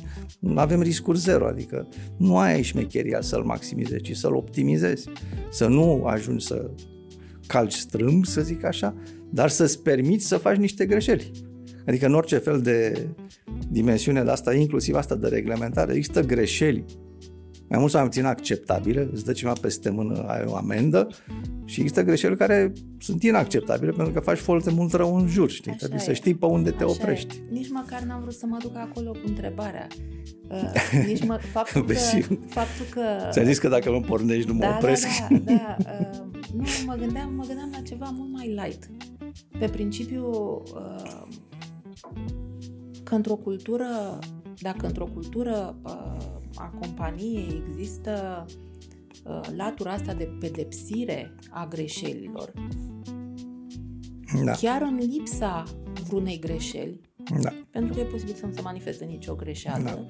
avem 0.55 0.82
riscuri 0.82 1.20
zero, 1.20 1.48
adică 1.48 1.88
nu 2.17 2.38
ai 2.38 2.62
șmecheria 2.62 3.22
să-l 3.22 3.44
maximizezi, 3.44 4.01
ci 4.01 4.15
să-l 4.15 4.36
optimizezi, 4.36 5.10
să 5.51 5.67
nu 5.67 6.05
ajungi 6.05 6.46
să 6.46 6.70
calci 7.48 7.74
strâmb, 7.74 8.25
să 8.25 8.41
zic 8.41 8.63
așa, 8.63 8.96
dar 9.29 9.50
să-ți 9.50 9.82
permiți 9.82 10.27
să 10.27 10.38
faci 10.38 10.58
niște 10.58 10.86
greșeli. 10.86 11.32
Adică 11.86 12.05
în 12.05 12.13
orice 12.13 12.38
fel 12.38 12.62
de 12.62 13.08
dimensiune 13.70 14.24
de 14.24 14.29
asta, 14.29 14.53
inclusiv 14.53 14.96
asta 14.96 15.15
de 15.15 15.27
reglementare, 15.27 15.94
există 15.94 16.22
greșeli 16.22 16.86
mai 17.67 17.79
mult 17.79 17.91
sau 17.91 18.00
mai 18.00 18.10
puțin 18.10 18.25
acceptabile, 18.25 19.10
îți 19.12 19.25
dă 19.25 19.32
ceva 19.32 19.53
peste 19.62 19.89
mână, 19.89 20.25
ai 20.27 20.44
o 20.48 20.55
amendă 20.55 21.08
și 21.65 21.79
există 21.79 22.03
greșeli 22.03 22.38
care 22.38 22.74
sunt 23.00 23.24
inacceptabile 23.24 23.91
pentru 23.91 24.13
că 24.13 24.19
faci 24.19 24.38
foarte 24.38 24.72
mult 24.72 24.93
rău 24.93 25.15
în 25.15 25.27
jur, 25.27 25.50
știi? 25.50 25.72
Așa 25.72 25.79
Trebuie 25.79 26.00
e. 26.00 26.03
să 26.03 26.13
știi 26.13 26.36
pe 26.36 26.45
unde 26.45 26.69
te 26.69 26.84
Așa 26.84 26.91
oprești. 26.91 27.36
E. 27.36 27.53
Nici 27.53 27.69
măcar 27.69 28.01
n-am 28.01 28.22
vrut 28.22 28.34
să 28.34 28.45
mă 28.45 28.57
duc 28.62 28.75
acolo 28.75 29.12
cu 29.12 29.22
întrebarea. 29.25 29.88
Uh, 30.50 31.05
nici 31.05 31.25
mă, 31.25 31.39
faptul, 31.51 31.86
că, 31.86 31.93
faptul 32.48 32.86
că... 32.89 33.01
Ți-am 33.31 33.45
zis 33.45 33.57
că 33.57 33.67
dacă 33.67 33.91
mă 33.91 34.00
pornești 34.00 34.48
nu 34.48 34.53
mă 34.53 34.60
da, 34.60 34.67
da 34.67 34.75
opresc. 34.75 35.07
Da, 35.29 35.38
da, 35.38 35.53
da. 35.53 35.77
Uh, 35.79 36.41
nu, 36.55 36.63
mă 36.86 36.95
gândeam, 36.95 37.34
mă 37.36 37.43
gândeam 37.48 37.69
la 37.72 37.81
ceva 37.81 38.13
mult 38.17 38.31
mai 38.31 38.48
light. 38.48 38.89
Pe 39.60 39.67
principiu 39.67 40.25
uh, 40.74 41.27
că 43.03 43.15
într-o 43.15 43.36
cultură, 43.36 44.19
dacă 44.60 44.86
într-o 44.86 45.05
cultură 45.13 45.75
uh, 45.84 46.36
a 46.55 46.74
companiei 46.79 47.63
există 47.72 48.45
uh, 48.48 48.75
latura 49.55 49.91
asta 49.91 50.13
de 50.13 50.29
pedepsire 50.39 51.36
a 51.50 51.67
greșelilor, 51.67 52.51
da. 54.44 54.51
chiar 54.51 54.82
în 54.82 54.96
lipsa 54.96 55.63
vreunei 56.08 56.39
greșeli, 56.39 57.00
da. 57.41 57.53
pentru 57.70 57.94
că 57.94 58.00
e 58.00 58.03
posibil 58.03 58.34
să 58.34 58.46
nu 58.46 58.51
se 58.51 58.62
manifeste 58.62 59.05
nicio 59.05 59.36
greșeală, 59.36 60.08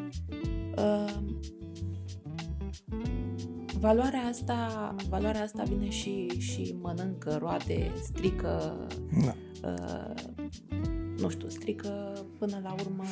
da. 0.76 0.82
uh, 0.84 1.14
valoarea 3.80 4.22
asta, 4.22 4.96
valoarea 5.10 5.42
asta 5.42 5.64
vine 5.64 5.90
și, 5.90 6.28
și 6.28 6.76
mănâncă 6.82 7.38
roade, 7.40 7.92
strică, 8.04 8.88
da. 9.26 9.36
uh, 9.70 10.14
nu 11.18 11.30
știu, 11.30 11.50
strică 11.50 12.14
până 12.40 12.60
la 12.64 12.76
urmă 12.86 13.04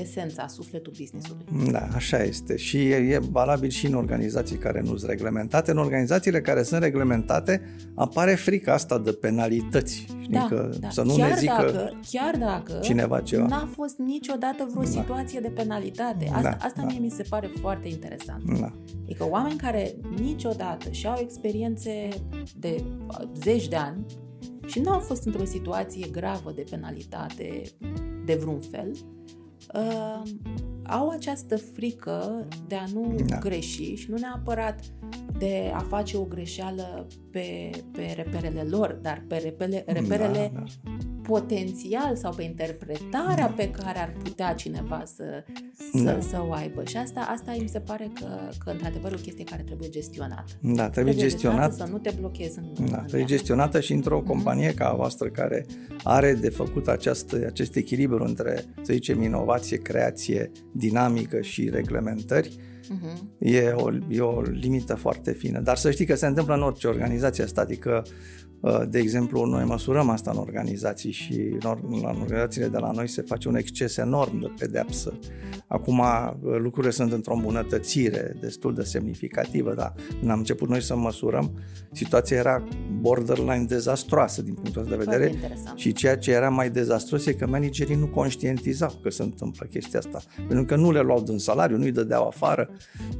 esența, 0.00 0.46
sufletul 0.46 0.92
businessului. 0.96 1.44
Da, 1.70 1.88
așa 1.94 2.22
este. 2.22 2.56
Și 2.56 2.88
e, 2.88 2.94
e 2.94 3.18
valabil 3.30 3.68
și 3.68 3.86
în 3.86 3.94
organizații 3.94 4.56
care 4.56 4.80
nu 4.80 4.96
sunt 4.96 5.10
reglementate. 5.10 5.70
În 5.70 5.78
organizațiile 5.78 6.40
care 6.40 6.62
sunt 6.62 6.82
reglementate 6.82 7.62
apare 7.94 8.34
frica 8.34 8.72
asta 8.72 8.98
de 8.98 9.12
penalități. 9.12 10.06
Da, 10.30 10.46
că 10.48 10.70
da. 10.80 10.90
Să 10.90 11.02
nu 11.02 11.14
chiar 11.16 11.28
ne 11.28 11.36
zică 11.36 11.54
dacă, 11.58 11.98
chiar 12.10 12.36
dacă 12.36 12.78
cineva 12.82 13.20
ceva. 13.20 13.46
n-a 13.46 13.68
fost 13.74 13.98
niciodată 13.98 14.66
vreo 14.70 14.82
Da. 14.82 14.88
situație 14.88 15.40
de 15.40 15.48
penalitate. 15.48 16.24
Asta, 16.32 16.40
Da, 16.42 16.50
asta 16.50 16.80
da. 16.80 16.86
mie 16.86 16.98
mi 16.98 17.10
se 17.10 17.22
pare 17.28 17.50
foarte 17.60 17.88
interesant. 17.88 18.60
Da. 18.60 18.72
Adică 19.04 19.26
oameni 19.30 19.56
care 19.58 19.94
niciodată 20.20 20.90
și-au 20.90 21.16
experiențe 21.20 22.08
de 22.58 22.82
uh, 23.08 23.28
zeci 23.42 23.68
de 23.68 23.76
ani 23.76 24.06
și 24.66 24.80
nu 24.80 24.90
au 24.90 24.98
fost 24.98 25.26
într-o 25.26 25.44
situație 25.44 26.06
gravă 26.12 26.52
de 26.54 26.64
penalitate 26.70 27.62
de 28.24 28.34
vreun 28.34 28.60
fel, 28.70 28.92
uh, 29.74 30.22
au 30.86 31.08
această 31.08 31.56
frică 31.56 32.48
de 32.66 32.74
a 32.74 32.84
nu 32.92 33.14
Da. 33.26 33.38
greși 33.38 33.94
și 33.94 34.10
nu 34.10 34.16
neapărat 34.16 34.80
de 35.38 35.72
a 35.74 35.78
face 35.78 36.16
o 36.16 36.24
greșeală 36.24 37.06
pe, 37.30 37.70
pe 37.92 38.12
reperele 38.16 38.62
lor, 38.62 38.92
dar 39.02 39.24
pe 39.28 39.36
repele, 39.36 39.84
reperele 39.86 40.50
Da, 40.54 40.62
da. 40.82 40.90
Potențial 41.22 42.16
sau 42.16 42.32
pe 42.34 42.42
interpretarea 42.42 43.52
pe 43.56 43.70
care 43.70 43.98
ar 43.98 44.14
putea 44.22 44.54
cineva 44.54 45.02
să, 45.16 45.24
să, 45.94 46.02
Da. 46.02 46.20
să 46.20 46.44
o 46.48 46.52
aibă. 46.52 46.82
Și 46.84 46.96
asta, 46.96 47.20
asta 47.20 47.56
mi 47.60 47.68
se 47.68 47.78
pare 47.78 48.10
că, 48.20 48.26
că 48.64 48.70
într-adevăr, 48.70 49.12
e 49.12 49.14
o 49.18 49.22
chestie 49.22 49.44
care 49.44 49.62
trebuie 49.62 49.88
gestionată. 49.88 50.44
Da, 50.60 50.88
trebuie 50.88 51.14
gestionat. 51.14 51.74
să 51.74 51.86
nu 51.90 51.98
te 51.98 52.10
blochezi 52.18 52.58
în, 52.58 52.64
Da, 52.74 52.82
în 52.82 52.88
trebuie 53.02 53.20
ea. 53.20 53.26
gestionată 53.26 53.80
și 53.80 53.92
Mhm. 53.92 54.00
într-o 54.02 54.20
companie 54.20 54.74
ca 54.74 54.88
a 54.88 54.94
voastră 54.94 55.28
care 55.28 55.66
are 56.04 56.34
de 56.34 56.48
făcut 56.48 56.88
această, 56.88 57.44
acest 57.46 57.76
echilibru 57.76 58.24
între, 58.24 58.64
să 58.82 58.92
zicem, 58.92 59.22
inovație, 59.22 59.76
creație, 59.76 60.50
dinamică 60.72 61.40
și 61.40 61.68
reglementări. 61.70 62.56
Mhm. 62.88 63.32
E 63.38 63.72
o, 63.76 63.90
e 64.08 64.20
o 64.20 64.40
limită 64.40 64.94
foarte 64.94 65.32
fină. 65.32 65.60
Dar 65.60 65.76
să 65.76 65.90
știi 65.90 66.06
că 66.06 66.14
se 66.14 66.26
întâmplă 66.26 66.54
în 66.54 66.62
orice 66.62 66.86
organizație 66.86 67.44
asta, 67.44 67.60
adică 67.60 68.02
uh, 68.04 68.12
de 68.88 68.98
exemplu, 68.98 69.44
noi 69.44 69.64
măsurăm 69.64 70.08
asta 70.08 70.30
în 70.30 70.36
organizații 70.36 71.12
și 71.12 71.32
în 71.32 71.68
or- 71.68 71.82
în 71.90 72.04
organizațiile 72.20 72.66
de 72.68 72.78
la 72.78 72.90
noi 72.90 73.08
se 73.08 73.22
face 73.22 73.48
un 73.48 73.56
exces 73.56 73.96
enorm 73.96 74.40
de 74.40 74.52
pedeapsă. 74.58 75.18
Acum 75.66 75.98
uh, 75.98 76.32
lucrurile 76.58 76.92
sunt 76.92 77.12
într-o 77.12 77.34
îmbunătățire 77.34 78.36
destul 78.40 78.74
de 78.74 78.82
semnificativă, 78.82 79.74
dar 79.74 79.94
când 80.18 80.30
am 80.30 80.38
început 80.38 80.68
noi 80.68 80.82
să 80.82 80.96
măsurăm, 80.96 81.58
situația 81.92 82.36
era 82.36 82.64
borderline 83.00 83.64
dezastroasă 83.68 84.42
din 84.42 84.54
punctul 84.54 84.82
ăsta 84.82 84.96
de 84.96 85.02
Foarte 85.02 85.18
vedere 85.18 85.34
interesant. 85.36 85.78
și 85.78 85.92
ceea 85.92 86.16
ce 86.16 86.32
era 86.32 86.48
mai 86.48 86.70
dezastros 86.70 87.26
e 87.26 87.32
că 87.32 87.46
managerii 87.46 87.96
nu 87.96 88.06
conștientizau 88.06 88.92
că 89.02 89.10
se 89.10 89.22
întâmplă 89.22 89.66
chestia 89.70 89.98
asta. 89.98 90.20
Pentru 90.36 90.64
că 90.64 90.76
nu 90.76 90.92
le 90.92 91.00
luau 91.00 91.22
din 91.22 91.38
salariu, 91.38 91.76
nu 91.76 91.84
îi 91.84 91.92
dădeau 91.92 92.26
afară, 92.26 92.70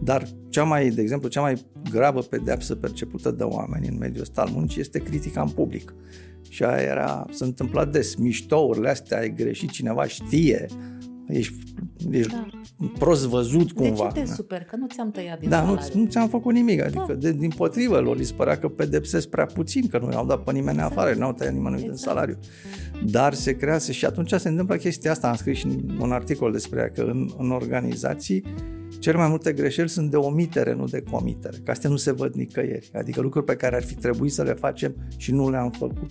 dar 0.03 0.29
cea 0.49 0.65
mai, 0.65 0.89
de 0.89 1.01
exemplu, 1.01 1.29
cea 1.29 1.41
mai 1.41 1.67
gravă 1.91 2.21
pedeapsă 2.21 2.75
percepută 2.75 3.31
de 3.31 3.43
oameni 3.43 3.89
în 3.89 3.99
mediul 3.99 4.23
ăsta 4.23 4.41
al 4.41 4.49
muncii 4.53 4.81
este 4.81 4.99
critica 5.31 5.41
în 5.41 5.49
public. 5.49 5.95
Și 6.49 6.65
aia 6.65 6.83
era, 6.83 7.27
s-a 7.31 7.45
întâmplat 7.45 7.93
des, 7.93 8.15
miștourile 8.15 8.89
astea, 8.89 9.19
ai 9.19 9.35
greșit, 9.35 9.71
cineva 9.71 10.07
știe, 10.07 10.67
ești, 11.27 11.55
ești 12.11 12.33
Da. 12.33 12.47
prost 12.99 13.27
văzut 13.27 13.73
De 13.73 13.83
cumva. 13.83 14.07
ce 14.07 14.21
te 14.21 14.27
Da. 14.27 14.33
super? 14.33 14.63
Că 14.65 14.77
nu 14.77 14.87
ți-am 14.87 15.11
tăiat 15.11 15.41
din 15.41 15.49
Da, 15.49 15.61
nu, 15.63 15.75
salariu. 15.77 16.01
nu 16.01 16.07
ți-am 16.07 16.29
făcut 16.29 16.53
nimic, 16.55 16.83
adică 16.83 17.05
Da. 17.09 17.15
de, 17.15 17.33
din 17.33 17.51
potrivă 17.57 17.99
lor 18.01 18.17
îi 18.17 18.27
părea 18.37 18.59
că 18.59 18.69
pedepsesc 18.69 19.29
prea 19.29 19.45
puțin, 19.47 19.89
că 19.89 19.99
nu 19.99 20.11
i-au 20.13 20.27
dat 20.27 20.43
pe 20.45 20.53
nimeni 20.53 20.77
Exact. 20.77 20.97
afară, 20.97 21.15
n-au 21.15 21.33
tăiat 21.33 21.53
nimănui 21.53 21.79
din 21.81 21.91
Exact. 21.91 22.09
salariu. 22.09 22.39
Dar 23.05 23.35
se 23.35 23.57
crease 23.57 23.93
și 23.93 24.05
atunci 24.05 24.33
se 24.33 24.49
întâmplă 24.49 24.77
chestia 24.77 25.11
asta, 25.11 25.29
am 25.29 25.35
scris 25.37 25.59
și 25.59 25.67
un 26.01 26.13
articol 26.13 26.53
despre 26.53 26.81
ea, 26.81 26.91
că 26.91 27.11
în, 27.11 27.31
în 27.39 27.51
organizații 27.51 28.45
cele 29.01 29.17
mai 29.17 29.29
multe 29.29 29.53
greșeli 29.53 29.89
sunt 29.89 30.11
de 30.11 30.17
omitere, 30.17 30.75
nu 30.75 30.85
de 30.85 31.03
comitere, 31.11 31.57
că 31.65 31.71
astea 31.71 31.91
nu 31.91 31.97
se 31.97 32.13
văd 32.13 32.35
nicăieri, 32.35 32.91
adică 32.95 33.21
lucruri 33.21 33.45
pe 33.45 33.57
care 33.57 33.77
ar 33.77 33.83
fi 33.83 33.95
trebuit 33.95 34.33
să 34.33 34.43
le 34.43 34.53
facem 34.53 34.95
și 35.17 35.33
nu 35.33 35.51
le-am 35.51 35.71
făcut 35.71 36.11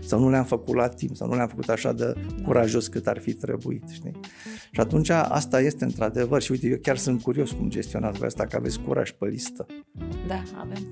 sau 0.00 0.20
nu 0.20 0.30
le-am 0.30 0.44
făcut 0.44 0.74
la 0.74 0.88
timp 0.88 1.16
sau 1.16 1.28
nu 1.28 1.34
le-am 1.34 1.48
făcut 1.48 1.68
așa 1.68 1.92
de 1.92 2.14
curajos 2.44 2.88
cât 2.88 3.06
ar 3.06 3.18
fi 3.18 3.32
trebuit, 3.32 3.82
știi? 3.88 4.20
Și 4.70 4.80
atunci 4.80 5.08
asta 5.10 5.60
este 5.60 5.84
într-adevăr 5.84 6.42
și 6.42 6.50
uite, 6.50 6.66
eu 6.66 6.76
chiar 6.82 6.96
sunt 6.96 7.22
curios 7.22 7.50
cum 7.50 7.68
gestionați 7.68 8.18
voi 8.18 8.26
asta, 8.26 8.44
că 8.44 8.56
aveți 8.56 8.80
curaj 8.80 9.10
pe 9.10 9.26
listă. 9.26 9.66
Da, 10.26 10.42
avem. 10.60 10.86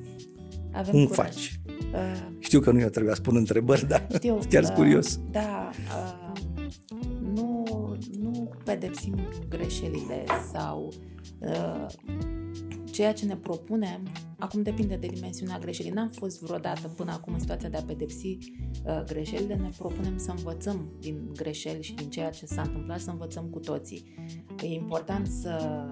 avem 0.73 0.93
Cum 0.93 1.07
curaj. 1.07 1.27
faci? 1.27 1.61
Uh, 1.93 2.27
Știu 2.39 2.61
că 2.61 2.71
nu 2.71 2.81
eu 2.81 2.89
trebuia 2.89 3.15
să 3.15 3.21
pun 3.21 3.37
întrebări, 3.37 3.87
dar 3.89 4.07
Știu. 4.15 4.39
chiar 4.51 4.65
sunt 4.65 4.77
uh, 4.77 4.83
curios. 4.83 5.21
Da. 5.31 5.71
Uh, 5.75 6.26
nu, 7.77 7.97
nu 8.21 8.51
pedepsim 8.65 9.19
greșelile 9.49 10.25
sau 10.53 10.93
uh, 11.39 11.87
ceea 12.97 13.13
ce 13.13 13.27
ne 13.27 13.37
propunem, 13.37 14.01
acum 14.39 14.63
depinde 14.63 14.97
de 14.97 15.07
dimensiunea 15.07 15.59
greșelii. 15.59 15.91
N-am 15.91 16.09
fost 16.09 16.43
vreodată 16.43 16.89
până 16.89 17.13
acum 17.13 17.33
în 17.33 17.41
situația 17.41 17.69
de 17.69 17.77
a 17.77 17.83
pedepsi 17.83 18.39
uh, 18.85 19.03
greșelile, 19.07 19.55
ne 19.55 19.69
propunem 19.79 20.19
să 20.19 20.31
învățăm 20.31 20.89
din 21.01 21.31
greșeli 21.35 21.83
și 21.83 21.95
din 21.95 22.11
ceea 22.11 22.31
ce 22.31 22.47
s-a 22.47 22.63
întâmplat, 22.63 23.01
să 23.01 23.11
învățăm 23.11 23.45
cu 23.45 23.59
toții. 23.59 24.05
E 24.63 24.67
important 24.67 25.27
să 25.27 25.87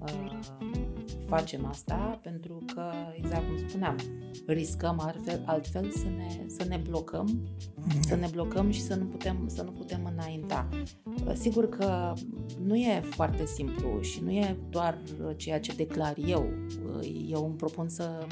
uh, 0.00 0.83
facem 1.26 1.66
asta 1.66 2.20
pentru 2.22 2.64
că, 2.74 2.90
exact 3.16 3.46
cum 3.46 3.68
spuneam, 3.68 3.96
riscăm 4.46 5.00
altfel, 5.00 5.42
altfel 5.46 5.90
să, 5.90 6.06
ne, 6.16 6.46
să 6.46 6.64
ne 6.68 6.80
blocăm, 6.88 7.40
să 8.00 8.14
ne 8.14 8.28
blocăm 8.32 8.70
și 8.70 8.80
să 8.80 8.94
nu 8.94 9.04
putem, 9.04 9.44
să 9.46 9.62
nu 9.62 9.70
putem 9.70 10.12
înainta. 10.12 10.68
Sigur 11.32 11.68
că 11.68 12.12
nu 12.64 12.76
e 12.76 13.02
foarte 13.10 13.46
simplu 13.46 14.00
și 14.00 14.20
nu 14.22 14.30
e 14.30 14.58
doar 14.70 14.98
ceea 15.36 15.60
ce 15.60 15.74
declar 15.74 16.14
eu. 16.26 16.46
Eu 17.28 17.44
îmi 17.44 17.56
propun 17.56 17.88
să 17.88 18.26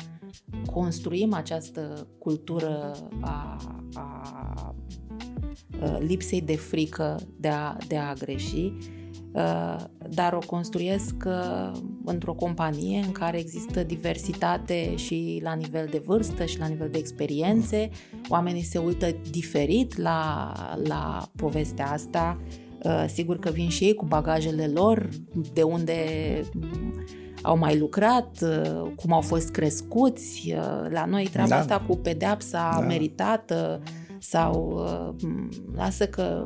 construim 0.72 1.32
această 1.32 2.06
cultură 2.18 2.96
a, 3.20 3.56
a 3.94 4.74
lipsei 5.98 6.40
de 6.40 6.56
frică 6.56 7.20
de 7.36 7.48
a, 7.48 7.76
de 7.88 7.96
a 7.96 8.12
greși, 8.12 8.72
dar 10.08 10.32
o 10.32 10.38
construiesc 10.46 11.14
într-o 12.04 12.32
companie 12.32 12.98
în 12.98 13.12
care 13.12 13.38
există 13.38 13.82
diversitate 13.82 14.96
și 14.96 15.40
la 15.42 15.52
nivel 15.52 15.88
de 15.90 16.02
vârstă 16.04 16.44
și 16.44 16.58
la 16.58 16.66
nivel 16.66 16.88
de 16.90 16.98
experiențe. 16.98 17.90
Oamenii 18.28 18.62
se 18.62 18.78
uită 18.78 19.06
diferit 19.30 19.96
la, 19.96 20.52
la 20.84 21.30
povestea 21.36 21.90
asta. 21.90 22.40
Sigur 23.06 23.38
că 23.38 23.50
vin 23.50 23.68
și 23.68 23.84
ei 23.84 23.94
cu 23.94 24.04
bagajele 24.04 24.66
lor, 24.66 25.08
de 25.52 25.62
unde 25.62 25.96
au 27.42 27.58
mai 27.58 27.78
lucrat, 27.78 28.38
cum 28.96 29.12
au 29.12 29.20
fost 29.20 29.50
crescuți. 29.50 30.54
La 30.88 31.04
noi 31.04 31.28
treaba 31.32 31.48
da. 31.48 31.58
asta 31.58 31.84
cu 31.86 31.96
pedeapsa 31.96 32.76
da. 32.80 32.86
meritată 32.86 33.82
sau 34.22 34.84
lasă 35.74 36.06
că 36.06 36.44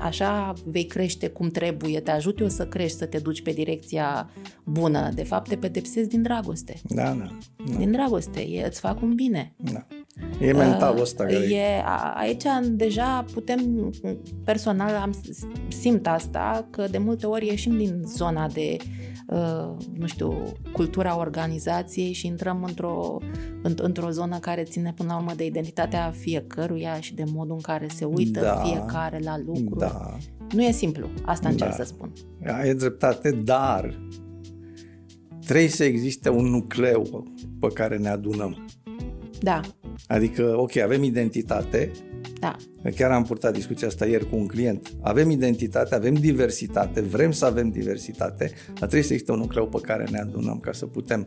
așa 0.00 0.52
vei 0.64 0.86
crește 0.86 1.28
cum 1.28 1.48
trebuie, 1.48 2.00
te 2.00 2.10
ajut 2.10 2.40
eu 2.40 2.48
să 2.48 2.66
crești, 2.66 2.96
să 2.96 3.06
te 3.06 3.18
duci 3.18 3.42
pe 3.42 3.50
direcția 3.50 4.30
bună. 4.64 5.10
De 5.14 5.24
fapt, 5.24 5.48
te 5.48 5.56
pedepsezi 5.56 6.08
din 6.08 6.22
dragoste. 6.22 6.74
Da, 6.88 7.02
da. 7.02 7.38
da. 7.70 7.76
Din 7.76 7.90
dragoste, 7.90 8.40
e, 8.40 8.66
îți 8.66 8.80
fac 8.80 9.02
un 9.02 9.14
bine. 9.14 9.54
Da. 9.56 9.86
E 10.40 10.52
mentalul 10.52 11.00
ăsta. 11.00 11.24
Uh, 11.24 11.50
e, 11.50 11.84
aici 12.14 12.44
deja 12.70 13.24
putem, 13.32 13.92
personal 14.44 14.94
am, 14.94 15.14
simt 15.68 16.06
asta, 16.06 16.68
că 16.70 16.86
de 16.90 16.98
multe 16.98 17.26
ori 17.26 17.46
ieșim 17.46 17.76
din 17.76 18.02
zona 18.06 18.48
de 18.48 18.76
Uh, 18.80 19.17
nu 19.98 20.06
știu, 20.06 20.52
cultura 20.72 21.18
organizației 21.18 22.12
și 22.12 22.26
intrăm 22.26 22.64
într-o, 22.64 23.18
într-o 23.62 24.10
zonă 24.10 24.38
care 24.38 24.62
ține 24.62 24.92
până 24.96 25.08
la 25.12 25.18
urmă 25.18 25.32
de 25.36 25.44
identitatea 25.44 26.10
fiecăruia 26.10 27.00
și 27.00 27.14
de 27.14 27.24
modul 27.32 27.54
în 27.54 27.60
care 27.60 27.86
se 27.94 28.04
uită 28.04 28.40
da, 28.40 28.54
fiecare 28.54 29.18
la 29.24 29.38
lucru. 29.38 29.78
Da. 29.78 30.16
Nu 30.54 30.62
e 30.62 30.70
simplu, 30.70 31.08
asta 31.24 31.48
încerc 31.48 31.70
da. 31.70 31.76
să 31.76 31.84
spun. 31.84 32.12
Ai 32.46 32.74
dreptate, 32.74 33.30
dar 33.30 34.00
trebuie 35.44 35.68
să 35.68 35.84
existe 35.84 36.28
un 36.28 36.44
nucleu 36.44 37.24
pe 37.60 37.68
care 37.68 37.96
ne 37.96 38.08
adunăm. 38.08 38.66
Da. 39.40 39.60
Adică, 40.06 40.54
ok, 40.56 40.76
avem 40.76 41.02
identitate, 41.02 41.90
da. 42.40 42.56
Chiar 42.96 43.10
am 43.10 43.24
purtat 43.24 43.52
discuția 43.52 43.86
asta 43.86 44.06
ieri 44.06 44.28
cu 44.28 44.36
un 44.36 44.46
client. 44.46 44.92
Avem 45.00 45.30
identitate, 45.30 45.94
avem 45.94 46.14
diversitate, 46.14 47.00
vrem 47.00 47.32
să 47.32 47.44
avem 47.44 47.70
diversitate, 47.70 48.50
dar 48.66 48.74
trebuie 48.74 49.02
să 49.02 49.12
existe 49.12 49.32
un 49.32 49.38
nucleu 49.38 49.68
pe 49.68 49.78
care 49.80 50.06
ne 50.10 50.18
adunăm 50.18 50.58
ca 50.58 50.72
să 50.72 50.86
putem 50.86 51.26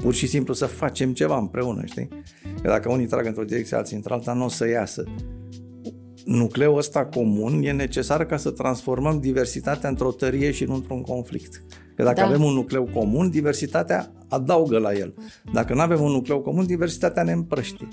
pur 0.00 0.14
și 0.14 0.26
simplu 0.26 0.54
să 0.54 0.66
facem 0.66 1.12
ceva 1.12 1.38
împreună, 1.38 1.84
știi? 1.84 2.08
Că 2.62 2.68
dacă 2.68 2.92
unii 2.92 3.06
trag 3.06 3.26
într-o 3.26 3.44
direcție, 3.44 3.76
alții 3.76 3.96
într-alta, 3.96 4.32
nu 4.32 4.44
o 4.44 4.48
să 4.48 4.68
iasă. 4.68 5.04
Nucleul 6.24 6.78
ăsta 6.78 7.04
comun 7.04 7.62
e 7.62 7.72
necesar 7.72 8.26
ca 8.26 8.36
să 8.36 8.50
transformăm 8.50 9.20
diversitatea 9.20 9.88
într-o 9.88 10.12
tărie 10.12 10.50
și 10.50 10.64
nu 10.64 10.74
într-un 10.74 11.02
conflict. 11.02 11.62
Că 11.96 12.02
dacă 12.02 12.20
Da. 12.20 12.26
avem 12.26 12.42
un 12.42 12.52
nucleu 12.52 12.88
comun, 12.92 13.30
diversitatea 13.30 14.12
adaugă 14.28 14.78
la 14.78 14.92
el. 14.92 15.14
Dacă 15.52 15.74
nu 15.74 15.80
avem 15.80 16.00
un 16.02 16.10
nucleu 16.10 16.40
comun, 16.40 16.66
diversitatea 16.66 17.22
ne 17.22 17.32
împrăștie. 17.32 17.88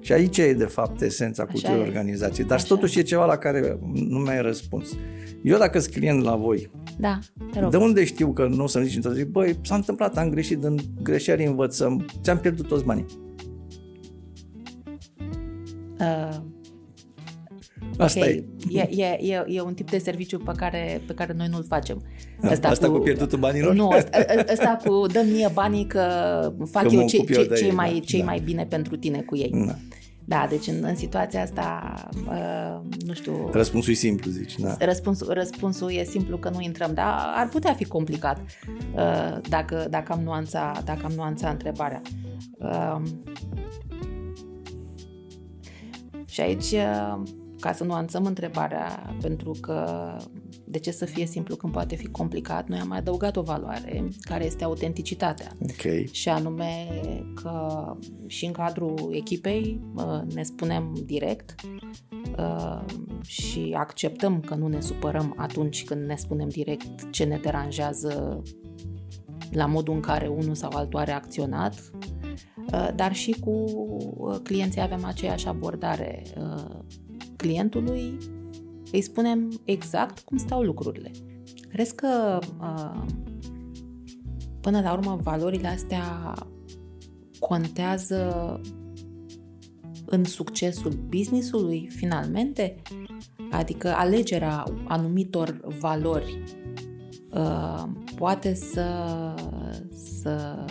Și 0.00 0.12
aici 0.12 0.38
e, 0.38 0.52
de 0.52 0.64
fapt, 0.64 1.00
esența 1.00 1.44
culturii 1.44 1.76
e. 1.80 1.82
organizației. 1.86 2.46
Dar 2.46 2.58
Așa 2.58 2.66
totuși 2.66 2.98
e 2.98 3.02
ceva 3.02 3.26
la 3.26 3.36
care 3.36 3.78
nu 3.92 4.18
mi-ai 4.18 4.42
răspuns. 4.42 4.88
Eu 5.42 5.58
dacă 5.58 5.78
sunt 5.78 5.94
client 5.94 6.22
la 6.22 6.36
voi, 6.36 6.70
Da, 6.98 7.18
te 7.52 7.60
rog. 7.60 7.70
de 7.70 7.76
unde 7.76 8.04
știu 8.04 8.32
că 8.32 8.46
nu 8.46 8.62
o 8.62 8.66
să-mi 8.66 8.84
zici 8.84 8.96
într-o 8.96 9.12
zi, 9.12 9.24
băi, 9.24 9.58
s-a 9.62 9.74
întâmplat, 9.74 10.16
am 10.16 10.28
greșit, 10.30 10.58
din 10.58 10.76
greșeli 11.02 11.44
învățăm, 11.44 12.06
ți-am 12.22 12.38
pierdut 12.38 12.66
toți 12.68 12.84
banii. 12.84 13.06
Uh, 16.00 16.36
Asta 17.96 18.20
ok. 18.20 18.26
e. 18.26 18.44
E, 18.70 18.88
e, 18.90 19.18
e, 19.20 19.44
e 19.46 19.60
un 19.60 19.74
tip 19.74 19.90
de 19.90 19.98
serviciu 19.98 20.38
pe 20.38 20.52
care, 20.56 21.02
pe 21.06 21.14
care 21.14 21.32
noi 21.36 21.46
nu-l 21.50 21.64
facem. 21.68 22.02
Asta 22.62 22.90
cu 22.90 22.98
pierdutul 22.98 23.38
banilor? 23.38 23.74
Nu, 23.74 23.88
asta, 23.88 24.24
asta 24.52 24.80
cu 24.84 25.06
dă 25.06 25.24
mie 25.32 25.50
banii 25.52 25.86
că 25.86 26.00
fac 26.70 26.82
Că 26.82 26.94
mă 26.94 27.00
eu 27.00 27.06
ce, 27.06 27.16
ocup 27.16 27.30
eu 27.30 27.42
ce, 27.42 27.48
de 27.48 27.54
ce 27.54 27.64
ei, 27.64 27.70
mai, 27.70 27.92
da, 27.92 28.00
ce 28.00 28.18
da. 28.18 28.24
mai 28.24 28.40
bine 28.44 28.66
pentru 28.66 28.96
tine 28.96 29.20
cu 29.20 29.36
ei. 29.36 29.50
Da. 29.66 29.74
Da, 30.24 30.46
deci 30.48 30.66
în, 30.66 30.74
în 30.82 30.96
situația 30.96 31.42
asta, 31.42 31.94
uh, 32.28 32.96
nu 33.06 33.12
știu, 33.12 33.48
Răspunsul 33.52 33.92
e 33.92 33.96
simplu, 33.96 34.30
zici. 34.30 34.58
Da. 34.58 34.76
răspunsul, 34.78 35.32
răspunsul 35.32 35.92
e 35.92 36.04
simplu 36.04 36.36
că 36.36 36.48
nu 36.48 36.60
intrăm, 36.60 36.94
dar 36.94 37.32
ar 37.34 37.48
putea 37.48 37.72
fi 37.72 37.84
complicat 37.84 38.40
uh, 38.94 39.38
dacă, 39.48 39.86
dacă, 39.90 40.12
am 40.12 40.20
nuanța, 40.22 40.82
dacă 40.84 41.00
am 41.04 41.12
nuanța 41.16 41.48
întrebarea. 41.48 42.02
Uh, 42.58 43.00
și 46.26 46.40
aici, 46.40 46.70
uh, 46.70 47.22
ca 47.62 47.72
să 47.72 47.84
nuanțăm 47.84 48.24
întrebarea, 48.24 49.16
pentru 49.20 49.56
că 49.60 49.86
de 50.64 50.78
ce 50.78 50.90
să 50.90 51.04
fie 51.04 51.26
simplu 51.26 51.56
când 51.56 51.72
poate 51.72 51.94
fi 51.94 52.06
complicat, 52.06 52.68
noi 52.68 52.78
am 52.78 52.88
mai 52.88 52.98
adăugat 52.98 53.36
o 53.36 53.42
valoare 53.42 54.08
care 54.20 54.44
este 54.44 54.64
autenticitatea 54.64 55.56
Ok. 55.62 56.10
și 56.10 56.28
anume 56.28 56.86
că 57.42 57.84
și 58.26 58.44
în 58.44 58.52
cadrul 58.52 59.10
echipei 59.12 59.80
uh, 59.94 60.20
ne 60.34 60.42
spunem 60.42 60.92
direct 61.04 61.54
uh, 62.38 62.84
și 63.26 63.74
acceptăm 63.76 64.40
că 64.40 64.54
nu 64.54 64.68
ne 64.68 64.80
supărăm 64.80 65.34
atunci 65.36 65.84
când 65.84 66.06
ne 66.06 66.16
spunem 66.16 66.48
direct 66.48 67.10
ce 67.10 67.24
ne 67.24 67.38
deranjează 67.42 68.42
la 69.52 69.66
modul 69.66 69.94
în 69.94 70.00
care 70.00 70.26
unul 70.26 70.54
sau 70.54 70.70
altul 70.74 70.98
a 70.98 71.04
reacționat, 71.04 71.90
uh, 72.72 72.88
dar 72.94 73.14
și 73.14 73.36
cu 73.40 73.50
uh, 73.50 74.36
clienții 74.42 74.80
avem 74.80 75.04
aceeași 75.04 75.48
abordare. 75.48 76.22
Uh, 77.42 77.48
Clientului 77.48 78.18
îi 78.92 79.00
spunem 79.00 79.60
exact 79.64 80.18
cum 80.18 80.36
stau 80.36 80.62
lucrurile. 80.62 81.10
Crezi 81.68 81.94
că 81.94 82.38
uh, 82.60 83.04
până 84.60 84.80
la 84.80 84.92
urmă 84.92 85.20
valorile 85.22 85.68
astea 85.68 86.34
contează 87.38 88.60
în 90.06 90.24
succesul 90.24 90.92
businessului 91.08 91.88
finalmente? 91.90 92.82
Adică 93.50 93.88
alegerea 93.88 94.64
anumitor 94.84 95.60
valori 95.80 96.42
uh, 97.32 97.84
poate 98.16 98.54
să, 98.54 98.86
să 99.90 100.64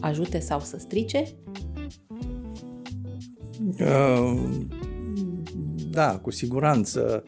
ajute 0.00 0.38
sau 0.38 0.60
să 0.60 0.78
strice? 0.78 1.34
Uh, 3.80 4.40
Da, 5.98 6.18
cu 6.18 6.30
siguranță. 6.30 7.24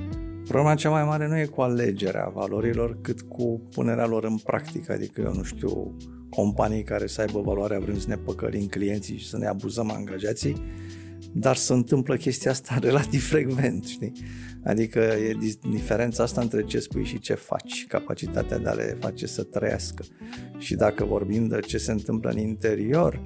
Problema 0.49 0.75
cea 0.75 0.91
mai 0.91 1.05
mare 1.05 1.29
nu 1.29 1.39
e 1.39 1.45
cu 1.45 1.61
alegerea 1.61 2.31
valorilor, 2.35 2.99
cât 3.01 3.21
cu 3.21 3.63
punerea 3.71 4.07
lor 4.07 4.25
în 4.25 4.37
practică. 4.37 4.93
Adică, 4.93 5.21
eu 5.21 5.33
nu 5.35 5.43
știu, 5.43 5.97
companii 6.29 6.83
care 6.83 7.07
să 7.07 7.21
aibă 7.21 7.41
valoarea 7.41 7.79
vrem 7.79 7.99
să 7.99 8.09
ne 8.09 8.17
păcălim 8.17 8.67
clienții 8.67 9.17
și 9.17 9.29
să 9.29 9.39
ne 9.39 9.47
abuzăm 9.47 9.91
angajații, 9.91 10.63
dar 11.33 11.57
se 11.57 11.73
întâmplă 11.73 12.17
chestia 12.17 12.51
asta 12.51 12.79
relativ 12.89 13.29
frecvent, 13.29 13.85
știi? 13.85 14.13
Adică 14.65 14.99
e 14.99 15.37
dis- 15.39 15.59
diferența 15.71 16.23
asta 16.23 16.41
între 16.41 16.65
ce 16.65 16.79
spui 16.79 17.05
și 17.05 17.19
ce 17.19 17.35
faci, 17.35 17.87
capacitatea 17.89 18.59
de 18.59 18.69
a 18.69 18.73
le 18.73 18.97
face 19.01 19.27
să 19.27 19.43
trăiască. 19.43 20.05
Și 20.59 20.75
dacă 20.75 21.05
vorbim 21.05 21.47
de 21.47 21.61
ce 21.61 21.79
se 21.79 21.93
întâmplă 21.93 22.31
în 22.31 22.39
interior, 22.39 23.25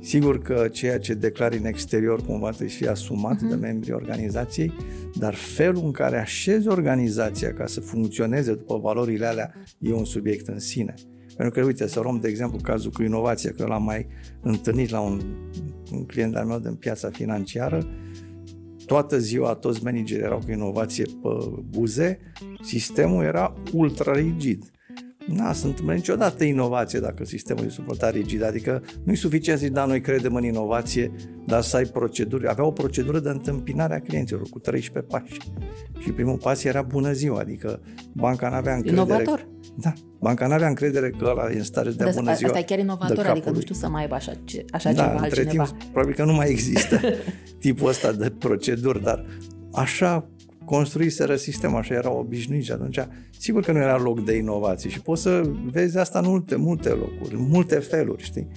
sigur 0.00 0.42
că 0.42 0.68
ceea 0.72 0.98
ce 0.98 1.14
declari 1.14 1.56
în 1.56 1.64
exterior 1.64 2.22
cumva 2.22 2.48
trebuie 2.48 2.68
să 2.68 2.76
fie 2.76 2.88
asumat 2.88 3.36
uh-huh. 3.36 3.48
de 3.48 3.54
membrii 3.54 3.92
organizației, 3.92 4.72
dar 5.14 5.34
felul 5.34 5.84
în 5.84 5.92
care 5.92 6.18
așezi 6.18 6.68
organizația 6.68 7.52
ca 7.52 7.66
să 7.66 7.80
funcționeze 7.80 8.54
după 8.54 8.78
valorile 8.78 9.26
alea 9.26 9.54
e 9.78 9.92
un 9.92 10.04
subiect 10.04 10.48
în 10.48 10.58
sine. 10.58 10.94
Pentru 11.36 11.60
că, 11.60 11.66
uite, 11.66 11.86
să 11.86 12.00
luăm 12.00 12.18
de 12.20 12.28
exemplu 12.28 12.58
cazul 12.62 12.90
cu 12.90 13.02
inovația, 13.02 13.52
că 13.56 13.66
l-am 13.66 13.82
mai 13.82 14.06
întâlnit 14.42 14.90
la 14.90 15.00
un, 15.00 15.20
un 15.92 16.04
client 16.04 16.36
al 16.36 16.46
meu 16.46 16.58
din 16.58 16.74
piața 16.74 17.10
financiară, 17.10 17.86
toată 18.86 19.18
ziua 19.18 19.54
toți 19.54 19.84
managerii 19.84 20.24
erau 20.24 20.38
cu 20.38 20.50
inovație 20.50 21.04
pe 21.04 21.28
buze, 21.68 22.18
sistemul 22.62 23.24
era 23.24 23.54
ultra 23.72 24.12
rigid. 24.12 24.70
N-a 25.32 25.52
să 25.52 25.66
întâmplă 25.66 25.94
niciodată 25.94 26.44
inovație 26.44 27.00
dacă 27.00 27.24
sistemul 27.24 27.64
e 27.64 27.68
suportat 27.68 28.12
rigid, 28.12 28.42
adică 28.42 28.82
nu 29.04 29.12
e 29.12 29.14
suficient 29.14 29.58
să 29.58 29.64
zici, 29.64 29.74
da, 29.74 29.84
noi 29.84 30.00
credem 30.00 30.34
în 30.34 30.44
inovație, 30.44 31.12
dar 31.46 31.62
să 31.62 31.76
ai 31.76 31.84
proceduri. 31.84 32.48
Avea 32.48 32.64
o 32.64 32.70
procedură 32.70 33.18
de 33.20 33.28
întâmpinare 33.28 33.94
a 33.94 34.00
clienților 34.00 34.42
cu 34.50 34.58
13 34.58 35.12
pași. 35.12 35.36
Și 35.98 36.12
primul 36.12 36.36
pas 36.36 36.64
era 36.64 36.82
bună 36.82 37.12
ziua, 37.12 37.38
adică 37.40 37.80
banca 38.12 38.48
n-avea 38.48 38.74
încredere. 38.74 39.02
Inovator. 39.02 39.48
Da, 39.76 39.92
banca 40.20 40.46
n-avea 40.46 40.68
încredere 40.68 41.10
că 41.10 41.24
ăla 41.24 41.52
e 41.52 41.56
în 41.56 41.64
stare 41.64 41.90
de 41.90 41.96
Dar 41.96 42.12
bună 42.14 42.30
asta, 42.30 42.34
ziua. 42.34 42.48
asta 42.50 42.60
e 42.60 42.64
chiar 42.66 42.76
de 42.78 42.84
inovator, 42.84 43.16
capul 43.16 43.30
adică 43.30 43.46
nu 43.48 43.54
lui. 43.54 43.62
știu 43.62 43.74
să 43.74 43.88
mai 43.88 44.02
aibă 44.02 44.14
așa, 44.14 44.32
ce, 44.44 44.64
așa 44.70 44.92
da, 44.92 45.02
ceva 45.02 45.22
între 45.22 45.40
altcineva. 45.40 45.64
timp, 45.64 45.82
probabil 45.82 46.14
că 46.14 46.24
nu 46.24 46.32
mai 46.32 46.50
există 46.50 47.00
tipul 47.60 47.88
ăsta 47.88 48.12
de 48.12 48.30
proceduri, 48.38 49.02
dar 49.02 49.24
așa 49.72 50.30
construiseră 50.68 51.36
sistemul, 51.36 51.78
așa 51.78 51.94
era 51.94 52.12
obișnuit 52.12 52.64
și 52.64 52.72
atunci 52.72 52.98
sigur 53.38 53.62
că 53.62 53.72
nu 53.72 53.78
era 53.78 53.98
loc 53.98 54.24
de 54.24 54.36
inovație 54.36 54.90
și 54.90 55.00
poți 55.00 55.22
să 55.22 55.50
vezi 55.70 55.98
asta 55.98 56.18
în 56.18 56.24
multe, 56.28 56.56
multe 56.56 56.88
locuri, 56.88 57.34
în 57.34 57.48
multe 57.48 57.74
feluri, 57.74 58.22
știi? 58.22 58.48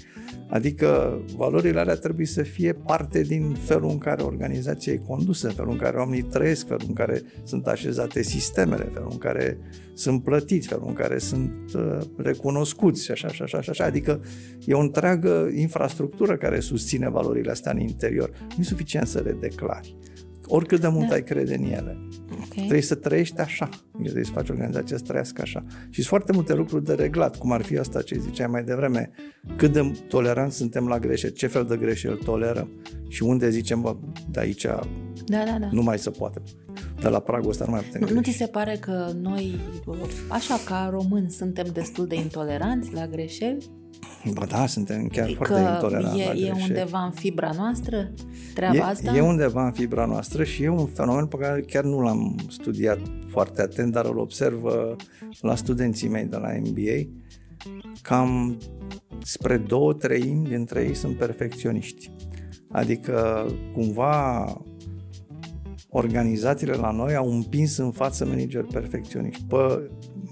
Adică 0.49 1.19
valorile 1.35 1.79
alea 1.79 1.95
trebuie 1.95 2.25
să 2.25 2.41
fie 2.41 2.73
parte 2.73 3.21
din 3.21 3.55
felul 3.59 3.89
în 3.89 3.97
care 3.97 4.21
organizația 4.21 4.93
e 4.93 5.01
condusă, 5.07 5.49
felul 5.49 5.71
în 5.71 5.77
care 5.77 5.97
oamenii 5.97 6.23
trăiesc, 6.23 6.67
felul 6.67 6.85
în 6.87 6.93
care 6.93 7.21
sunt 7.43 7.67
așezate 7.67 8.21
sistemele, 8.21 8.83
felul 8.93 9.09
în 9.11 9.17
care 9.17 9.57
sunt 9.93 10.23
plătiți, 10.23 10.67
felul 10.67 10.85
în 10.87 10.93
care 10.93 11.17
sunt 11.17 11.73
uh, 11.75 11.97
recunoscuți 12.17 13.03
și 13.03 13.11
așa, 13.11 13.27
și 13.27 13.41
așa, 13.41 13.61
și 13.61 13.69
așa. 13.69 13.83
Adică 13.83 14.21
e 14.65 14.73
o 14.73 14.79
întreagă 14.79 15.49
infrastructură 15.55 16.37
care 16.37 16.59
susține 16.59 17.09
valorile 17.09 17.51
astea 17.51 17.71
în 17.71 17.79
interior. 17.79 18.29
Nu 18.39 18.55
e 18.59 18.63
suficient 18.63 19.07
să 19.07 19.19
le 19.19 19.37
declari. 19.39 19.95
Oricât 20.47 20.79
de 20.79 20.87
mult 20.87 21.07
Da. 21.07 21.13
ai 21.13 21.23
crede 21.23 21.55
în 21.55 21.63
ele. 21.63 21.97
Ok. 22.31 22.47
Trebuie 22.53 22.81
să 22.81 22.95
trăiești 22.95 23.39
așa. 23.39 23.69
Trebuie 24.03 24.23
să 24.23 24.31
faci 24.31 24.49
organizația 24.49 24.97
să 24.97 25.03
trăiască 25.03 25.41
așa. 25.41 25.63
Și 25.83 25.93
sunt 25.93 26.05
foarte 26.05 26.31
multe 26.31 26.53
lucruri 26.53 26.83
de 26.85 26.93
reglat, 26.93 27.37
cum 27.37 27.51
ar 27.51 27.61
fi 27.61 27.77
asta 27.77 28.01
ce 28.01 28.19
ziceai 28.19 28.47
mai 28.47 28.63
devreme. 28.63 29.09
Cât 29.55 29.71
de 29.73 29.91
toleranți 30.07 30.57
suntem 30.57 30.87
la 30.87 30.99
greșeli, 30.99 31.33
ce 31.33 31.47
fel 31.47 31.65
de 31.65 31.77
greșeli 31.77 32.17
tolerăm 32.23 32.69
și 33.07 33.23
unde 33.23 33.49
zicem, 33.49 33.81
bă, 33.81 33.95
de 34.31 34.39
aici 34.39 34.65
Da, 34.65 34.83
da, 35.45 35.57
da. 35.59 35.67
nu 35.71 35.81
mai 35.81 35.99
se 35.99 36.09
poate. 36.09 36.41
De 37.01 37.07
la 37.07 37.19
pragul 37.19 37.49
ăsta 37.49 37.65
nu 37.65 37.71
mai 37.71 37.81
putem 37.81 38.01
Nu, 38.01 38.07
nu 38.07 38.13
greși. 38.21 38.31
ți 38.31 38.37
se 38.37 38.45
pare 38.47 38.77
că 38.79 39.11
noi, 39.21 39.59
așa 40.29 40.59
ca 40.65 40.87
români, 40.91 41.29
suntem 41.29 41.65
destul 41.73 42.07
de 42.07 42.15
intoleranți 42.15 42.93
la 42.93 43.07
greșeli? 43.07 43.65
Ba 44.33 44.45
da, 44.45 44.65
suntem 44.65 45.07
chiar 45.07 45.27
că 45.27 45.33
foarte 45.33 45.59
intoleranți 45.73 46.17
la 46.17 46.23
e, 46.23 46.23
e 46.23 46.33
greșeli. 46.33 46.61
undeva 46.61 47.03
în 47.03 47.11
fibra 47.11 47.51
noastră 47.55 48.11
treaba 48.53 48.85
asta? 48.85 49.11
E, 49.15 49.17
e 49.17 49.21
undeva 49.21 49.65
în 49.65 49.71
fibra 49.71 50.05
noastră 50.05 50.43
și 50.43 50.63
e 50.63 50.69
un 50.69 50.85
fenomen 50.85 51.25
pe 51.25 51.37
care 51.37 51.61
chiar 51.61 51.83
nu 51.83 52.01
l-am 52.01 52.35
studiat 52.49 52.99
foarte 53.27 53.61
atent, 53.61 53.91
dar 53.91 54.05
îl 54.05 54.17
observ 54.17 54.63
uh, 54.63 54.95
la 55.41 55.55
studenții 55.55 56.07
mei 56.07 56.25
de 56.25 56.37
la 56.37 56.49
MBA. 56.59 57.09
Cam 58.01 58.57
spre 59.23 59.57
două 59.57 59.93
treimi 59.93 60.47
dintre 60.47 60.83
ei 60.83 60.93
sunt 60.93 61.17
perfecționiști. 61.17 62.11
Adică 62.71 63.45
cumva 63.73 64.45
organizațiile 65.93 66.73
la 66.73 66.91
noi 66.91 67.15
au 67.15 67.31
împins 67.31 67.77
în 67.77 67.91
față 67.91 68.25
manageri 68.25 68.67
perfecționiști. 68.67 69.43
Pe 69.47 69.89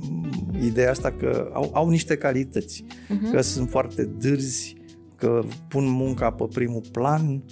m, 0.09 0.29
ideea 0.65 0.89
asta 0.89 1.11
că 1.11 1.49
au, 1.53 1.69
au 1.73 1.89
niște 1.89 2.15
calități, 2.17 2.83
Mhm. 3.09 3.31
că 3.31 3.41
sunt 3.41 3.69
foarte 3.69 4.03
dârzi, 4.03 4.75
că 5.15 5.43
pun 5.67 5.87
munca 5.89 6.31
pe 6.31 6.45
primul 6.53 6.81
plan, 6.91 7.43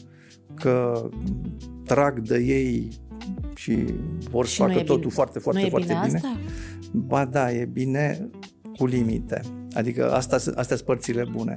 că 0.55 1.09
trag 1.85 2.19
de 2.21 2.37
ei 2.37 2.87
și 3.55 3.83
vor 4.29 4.45
să 4.45 4.51
Și 4.51 4.61
nu 4.61 4.67
facă 4.67 4.79
e 4.79 4.83
totul 4.83 4.99
bine. 4.99 5.11
foarte, 5.13 5.39
foarte, 5.39 5.59
nu 5.59 5.65
e 5.65 5.69
foarte 5.69 5.87
bine, 5.93 6.01
bine. 6.05 6.15
asta? 6.17 6.39
Ba 6.93 7.25
da, 7.25 7.51
e 7.51 7.65
bine 7.65 8.29
cu 8.77 8.85
limite. 8.85 9.41
Adică 9.73 10.11
asta, 10.11 10.35
astea 10.35 10.63
sunt 10.75 10.81
părțile 10.81 11.25
bune. 11.31 11.53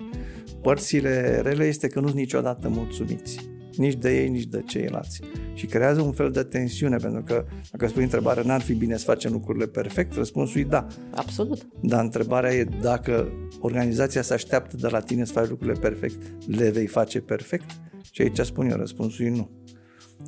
Părțile 0.62 1.40
rele 1.42 1.64
este 1.64 1.86
că 1.86 2.00
nu 2.00 2.06
sunt 2.06 2.18
niciodată 2.18 2.68
mulțumiți. 2.68 3.48
Nici 3.76 3.94
de 3.94 4.22
ei, 4.22 4.28
nici 4.28 4.46
de 4.46 4.62
ceilalți. 4.66 5.20
și 5.54 5.66
creează 5.66 6.00
un 6.00 6.12
fel 6.12 6.30
de 6.30 6.42
tensiune, 6.42 6.96
pentru 6.96 7.22
că 7.22 7.44
dacă 7.70 7.87
spui 7.87 8.02
întrebarea, 8.02 8.42
n-ar 8.42 8.61
fi 8.61 8.74
bine 8.74 8.96
să 8.96 9.04
facem 9.04 9.33
lucrurile 9.33 9.66
perfect, 9.66 10.14
răspunsul 10.14 10.61
e 10.61 10.64
da. 10.64 10.87
Absolut. 11.14 11.66
Dar 11.83 12.04
întrebarea 12.04 12.54
e 12.54 12.64
dacă 12.80 13.33
organizația 13.61 14.22
se 14.22 14.33
așteaptă 14.35 14.76
de 14.76 14.88
la 14.88 15.00
tine 15.00 15.24
să 15.24 15.33
faci 15.33 15.48
lucrurile 15.48 15.80
perfect, 15.80 16.20
le 16.46 16.70
vei 16.70 16.87
face 16.87 17.20
perfect? 17.20 17.70
Și 18.11 18.22
aici 18.22 18.38
spun 18.38 18.70
eu, 18.70 18.76
răspunsul 18.76 19.24
e 19.24 19.30
nu. 19.30 19.50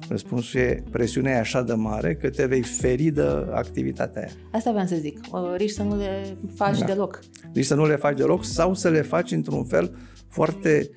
Răspunsul 0.09 0.61
e, 0.61 0.83
presiunea 0.91 1.33
e 1.33 1.39
așa 1.39 1.63
de 1.63 1.73
mare 1.73 2.15
că 2.15 2.31
te 2.31 2.47
vei 2.47 2.63
feri 2.63 3.11
de 3.11 3.27
activitatea 3.51 4.23
aia. 4.23 4.31
Asta 4.53 4.71
vreau 4.71 4.87
să 4.87 4.97
zic, 4.97 5.21
riști 5.57 5.77
să 5.77 5.83
nu 5.83 5.97
le 5.97 6.37
faci 6.55 6.79
da. 6.79 6.85
deloc. 6.85 7.21
Riști 7.53 7.69
să 7.69 7.75
nu 7.75 7.87
le 7.87 7.97
faci 7.97 8.17
deloc 8.17 8.45
sau 8.45 8.75
să 8.75 8.89
le 8.89 9.03
faci 9.03 9.31
într-un 9.31 9.65
fel 9.65 9.97
foarte 10.29 10.91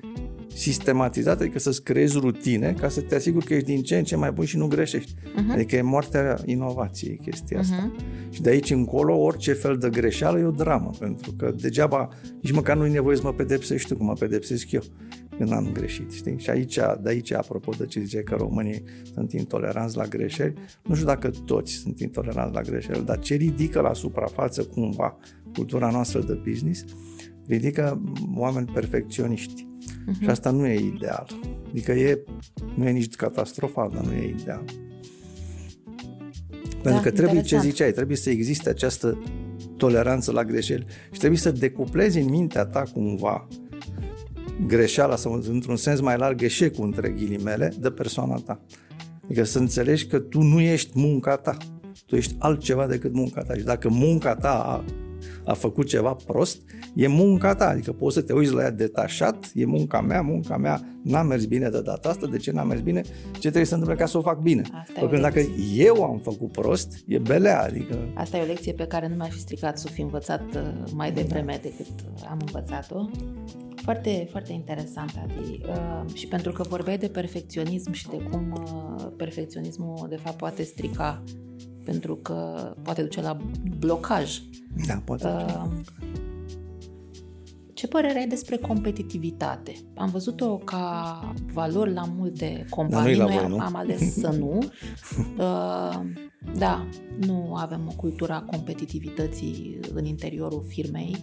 sistematizat, 0.56 1.40
adică 1.40 1.58
să-ți 1.58 1.82
creezi 1.82 2.18
rutine 2.18 2.74
ca 2.80 2.88
să 2.88 3.00
te 3.00 3.14
asiguri 3.14 3.44
că 3.44 3.54
ești 3.54 3.66
din 3.66 3.82
ce 3.82 3.96
în 3.98 4.04
ce 4.04 4.16
mai 4.16 4.32
bun 4.32 4.44
și 4.44 4.56
nu 4.56 4.66
greșești. 4.66 5.14
Uh-huh. 5.14 5.52
Adică 5.52 5.76
e 5.76 5.82
moartea 5.82 6.38
inovației 6.44 7.16
chestia 7.16 7.58
asta. 7.58 7.90
Uh-huh. 7.90 8.30
Și 8.30 8.42
de 8.42 8.50
aici 8.50 8.70
încolo, 8.70 9.16
orice 9.16 9.52
fel 9.52 9.76
de 9.76 9.90
greșeală 9.90 10.38
e 10.38 10.44
o 10.44 10.50
dramă, 10.50 10.90
pentru 10.98 11.32
că 11.32 11.54
degeaba, 11.60 12.08
nici 12.40 12.52
măcar 12.52 12.76
nu 12.76 12.86
e 12.86 12.90
nevoie 12.90 13.16
să 13.16 13.22
mă 13.24 13.32
pedepsești 13.32 13.88
tu, 13.88 13.96
cum 13.96 14.06
mă 14.06 14.12
pedepsesc 14.12 14.70
eu 14.70 14.82
când 15.36 15.52
am 15.52 15.70
greșit, 15.72 16.12
știi? 16.12 16.38
Și 16.38 16.50
aici, 16.50 16.78
de 17.02 17.08
aici, 17.08 17.32
apropo 17.32 17.72
de 17.78 17.86
ce 17.86 18.00
zice 18.00 18.22
că 18.22 18.34
românii 18.34 18.82
sunt 19.14 19.32
intoleranți 19.32 19.96
la 19.96 20.04
greșeli, 20.04 20.54
nu 20.86 20.94
știu 20.94 21.06
dacă 21.06 21.30
toți 21.44 21.72
sunt 21.72 22.00
intoleranți 22.00 22.54
la 22.54 22.60
greșeli, 22.60 23.04
dar 23.04 23.18
ce 23.18 23.34
ridică 23.34 23.80
la 23.80 23.92
suprafață 23.92 24.62
cumva 24.62 25.18
cultura 25.54 25.90
noastră 25.90 26.20
de 26.20 26.40
business, 26.48 26.84
ridică 27.48 28.02
oameni 28.34 28.66
perfecționiști. 28.72 29.66
Uh-huh. 29.66 30.22
Și 30.22 30.28
asta 30.28 30.50
nu 30.50 30.66
e 30.66 30.74
ideal. 30.74 31.26
Adică 31.70 31.92
e, 31.92 32.24
nu 32.74 32.88
e 32.88 32.90
nici 32.90 33.14
catastrofal, 33.14 33.90
dar 33.94 34.04
nu 34.04 34.12
e 34.12 34.28
ideal. 34.28 34.64
Pentru 36.82 37.04
da, 37.04 37.10
că 37.10 37.10
trebuie, 37.10 37.36
interesant. 37.36 37.62
ce 37.62 37.68
ziceai, 37.68 37.92
trebuie 37.92 38.16
să 38.16 38.30
existe 38.30 38.68
această 38.68 39.18
toleranță 39.76 40.32
la 40.32 40.44
greșeli 40.44 40.86
și 41.10 41.18
trebuie 41.18 41.38
să 41.38 41.50
decuplezi 41.50 42.18
în 42.18 42.28
mintea 42.28 42.64
ta 42.64 42.82
cumva 42.92 43.48
greșeala 44.66 45.16
sau 45.16 45.42
într-un 45.48 45.76
sens 45.76 46.00
mai 46.00 46.16
larg 46.16 46.42
eșecul 46.42 46.84
între 46.84 47.08
ghilimele 47.08 47.72
de 47.80 47.90
persoana 47.90 48.34
ta. 48.34 48.60
Adică 49.24 49.44
să 49.44 49.58
înțelegi 49.58 50.06
că 50.06 50.18
tu 50.18 50.40
nu 50.40 50.60
ești 50.60 50.90
munca 50.94 51.36
ta, 51.36 51.56
tu 52.06 52.16
ești 52.16 52.34
altceva 52.38 52.86
decât 52.86 53.12
munca 53.12 53.42
ta 53.42 53.54
și 53.54 53.64
dacă 53.64 53.88
munca 53.88 54.34
ta 54.34 54.50
a, 54.50 54.84
a 55.46 55.52
făcut 55.52 55.86
ceva 55.86 56.16
prost, 56.26 56.62
e 56.94 57.06
munca 57.06 57.54
ta, 57.54 57.68
adică 57.68 57.92
poți 57.92 58.14
să 58.14 58.22
te 58.22 58.32
uiți 58.32 58.52
la 58.52 58.62
ea 58.62 58.70
detașat, 58.70 59.50
e 59.54 59.64
munca 59.64 60.00
mea, 60.00 60.20
munca 60.20 60.56
mea 60.56 60.80
n-a 61.02 61.22
mers 61.22 61.44
bine 61.44 61.68
de 61.68 61.80
data 61.80 62.08
asta, 62.08 62.26
de 62.26 62.36
ce 62.36 62.50
n-a 62.50 62.62
mers 62.62 62.80
bine, 62.80 63.02
ce 63.32 63.38
trebuie 63.38 63.64
să 63.64 63.74
întâmple 63.74 63.98
ca 63.98 64.06
să 64.06 64.18
o 64.18 64.20
fac 64.20 64.40
bine. 64.40 64.62
Pentru 64.94 65.20
dacă 65.20 65.40
eu 65.74 66.04
am 66.04 66.18
făcut 66.18 66.52
prost, 66.52 66.92
e 67.06 67.18
belea, 67.18 67.62
adică... 67.62 67.98
Asta 68.14 68.36
e 68.36 68.42
o 68.42 68.46
lecție 68.46 68.72
pe 68.72 68.86
care 68.86 69.08
nu 69.08 69.14
mi-aș 69.14 69.32
fi 69.32 69.40
stricat 69.40 69.78
să 69.78 69.86
o 69.88 69.92
fi 69.92 70.00
învățat 70.00 70.54
uh, 70.54 70.62
mai 70.94 71.12
devreme 71.12 71.58
decât 71.62 71.86
am 72.28 72.38
învățat-o. 72.46 73.08
Foarte, 73.82 74.26
foarte 74.30 74.52
interesant, 74.52 75.12
Adi. 75.22 75.60
Uh, 75.68 76.14
și 76.14 76.26
pentru 76.26 76.52
că 76.52 76.62
vorbeai 76.62 76.98
de 76.98 77.08
perfecționism 77.08 77.92
și 77.92 78.08
de 78.08 78.16
cum 78.30 78.52
uh, 78.52 79.06
perfecționismul, 79.16 80.06
de 80.08 80.16
fapt, 80.16 80.36
poate 80.36 80.62
strica, 80.62 81.22
pentru 81.86 82.16
că 82.16 82.34
poate 82.82 83.02
duce 83.02 83.20
la 83.20 83.36
blocaj. 83.78 84.40
Da, 84.86 85.02
poate 85.04 85.26
uh, 85.26 85.64
ce 87.76 87.86
părere 87.86 88.18
ai 88.18 88.26
despre 88.26 88.56
competitivitate? 88.56 89.72
Am 89.94 90.10
văzut-o 90.10 90.56
ca 90.56 91.20
valori 91.52 91.92
la 91.92 92.04
multe 92.16 92.64
companii. 92.70 93.16
Noi 93.16 93.36
voi, 93.36 93.48
nu? 93.48 93.58
am 93.58 93.76
ales 93.76 94.12
să 94.22 94.34
nu. 94.38 94.58
Uh, 95.38 96.00
da, 96.58 96.86
nu 97.26 97.54
avem 97.54 97.80
o 97.88 97.94
cultură 97.96 98.32
a 98.32 98.42
competitivității 98.42 99.78
în 99.94 100.04
interiorul 100.04 100.64
firmei, 100.68 101.16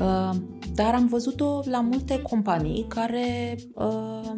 uh, 0.00 0.30
dar 0.74 0.94
am 0.94 1.06
văzut-o 1.06 1.60
la 1.64 1.80
multe 1.80 2.22
companii 2.22 2.84
care 2.88 3.56
uh, 3.74 4.32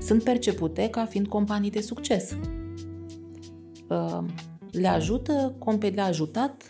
sunt 0.00 0.22
percepute 0.22 0.88
ca 0.88 1.04
fiind 1.04 1.26
companii 1.26 1.70
de 1.70 1.80
succes. 1.80 2.36
Uh, 4.74 4.80
le 4.80 4.88
ajută, 4.88 5.56
le-a 5.94 6.04
ajutat 6.04 6.62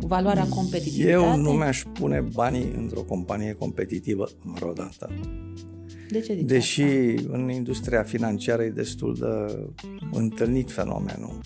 valoarea 0.00 0.44
competitivitate? 0.44 1.12
Eu 1.12 1.36
nu 1.36 1.50
mi-aș 1.50 1.82
pune 1.92 2.20
banii 2.32 2.72
într-o 2.76 3.00
companie 3.00 3.52
competitivă 3.52 4.28
vreodată. 4.42 5.10
De 6.08 6.20
ce 6.20 6.34
Deși 6.34 6.82
asta? 6.82 7.28
în 7.32 7.48
industria 7.50 8.02
financiară 8.02 8.62
e 8.62 8.70
destul 8.70 9.16
de 9.20 9.58
întâlnit 10.12 10.70
fenomenul. 10.70 11.40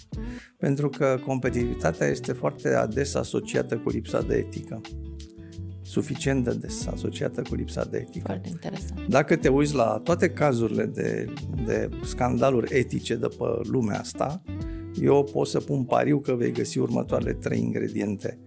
Pentru 0.56 0.88
că 0.88 1.18
competitivitatea 1.26 2.06
este 2.06 2.32
foarte 2.32 2.68
ades 2.68 3.14
asociată 3.14 3.76
cu 3.76 3.88
lipsa 3.90 4.22
de 4.22 4.34
etică. 4.34 4.80
Suficient 5.82 6.44
de 6.44 6.54
des 6.54 6.86
asociată 6.86 7.42
cu 7.48 7.54
lipsa 7.54 7.84
de 7.84 7.98
etică. 7.98 8.24
Foarte 8.26 8.48
interesant. 8.48 9.08
Dacă 9.08 9.36
te 9.36 9.48
uiți 9.48 9.74
la 9.74 10.00
toate 10.04 10.30
cazurile 10.30 10.84
de, 10.84 11.34
de 11.66 11.88
scandaluri 12.04 12.78
etice 12.78 13.14
de 13.16 13.26
pe 13.26 13.44
lumea 13.62 13.98
asta, 13.98 14.42
eu 15.00 15.28
pot 15.32 15.46
să 15.46 15.60
pun 15.60 15.84
pariu 15.84 16.18
că 16.18 16.34
vei 16.34 16.52
găsi 16.52 16.78
următoarele 16.78 17.32
trei 17.32 17.58
ingrediente. 17.58 18.38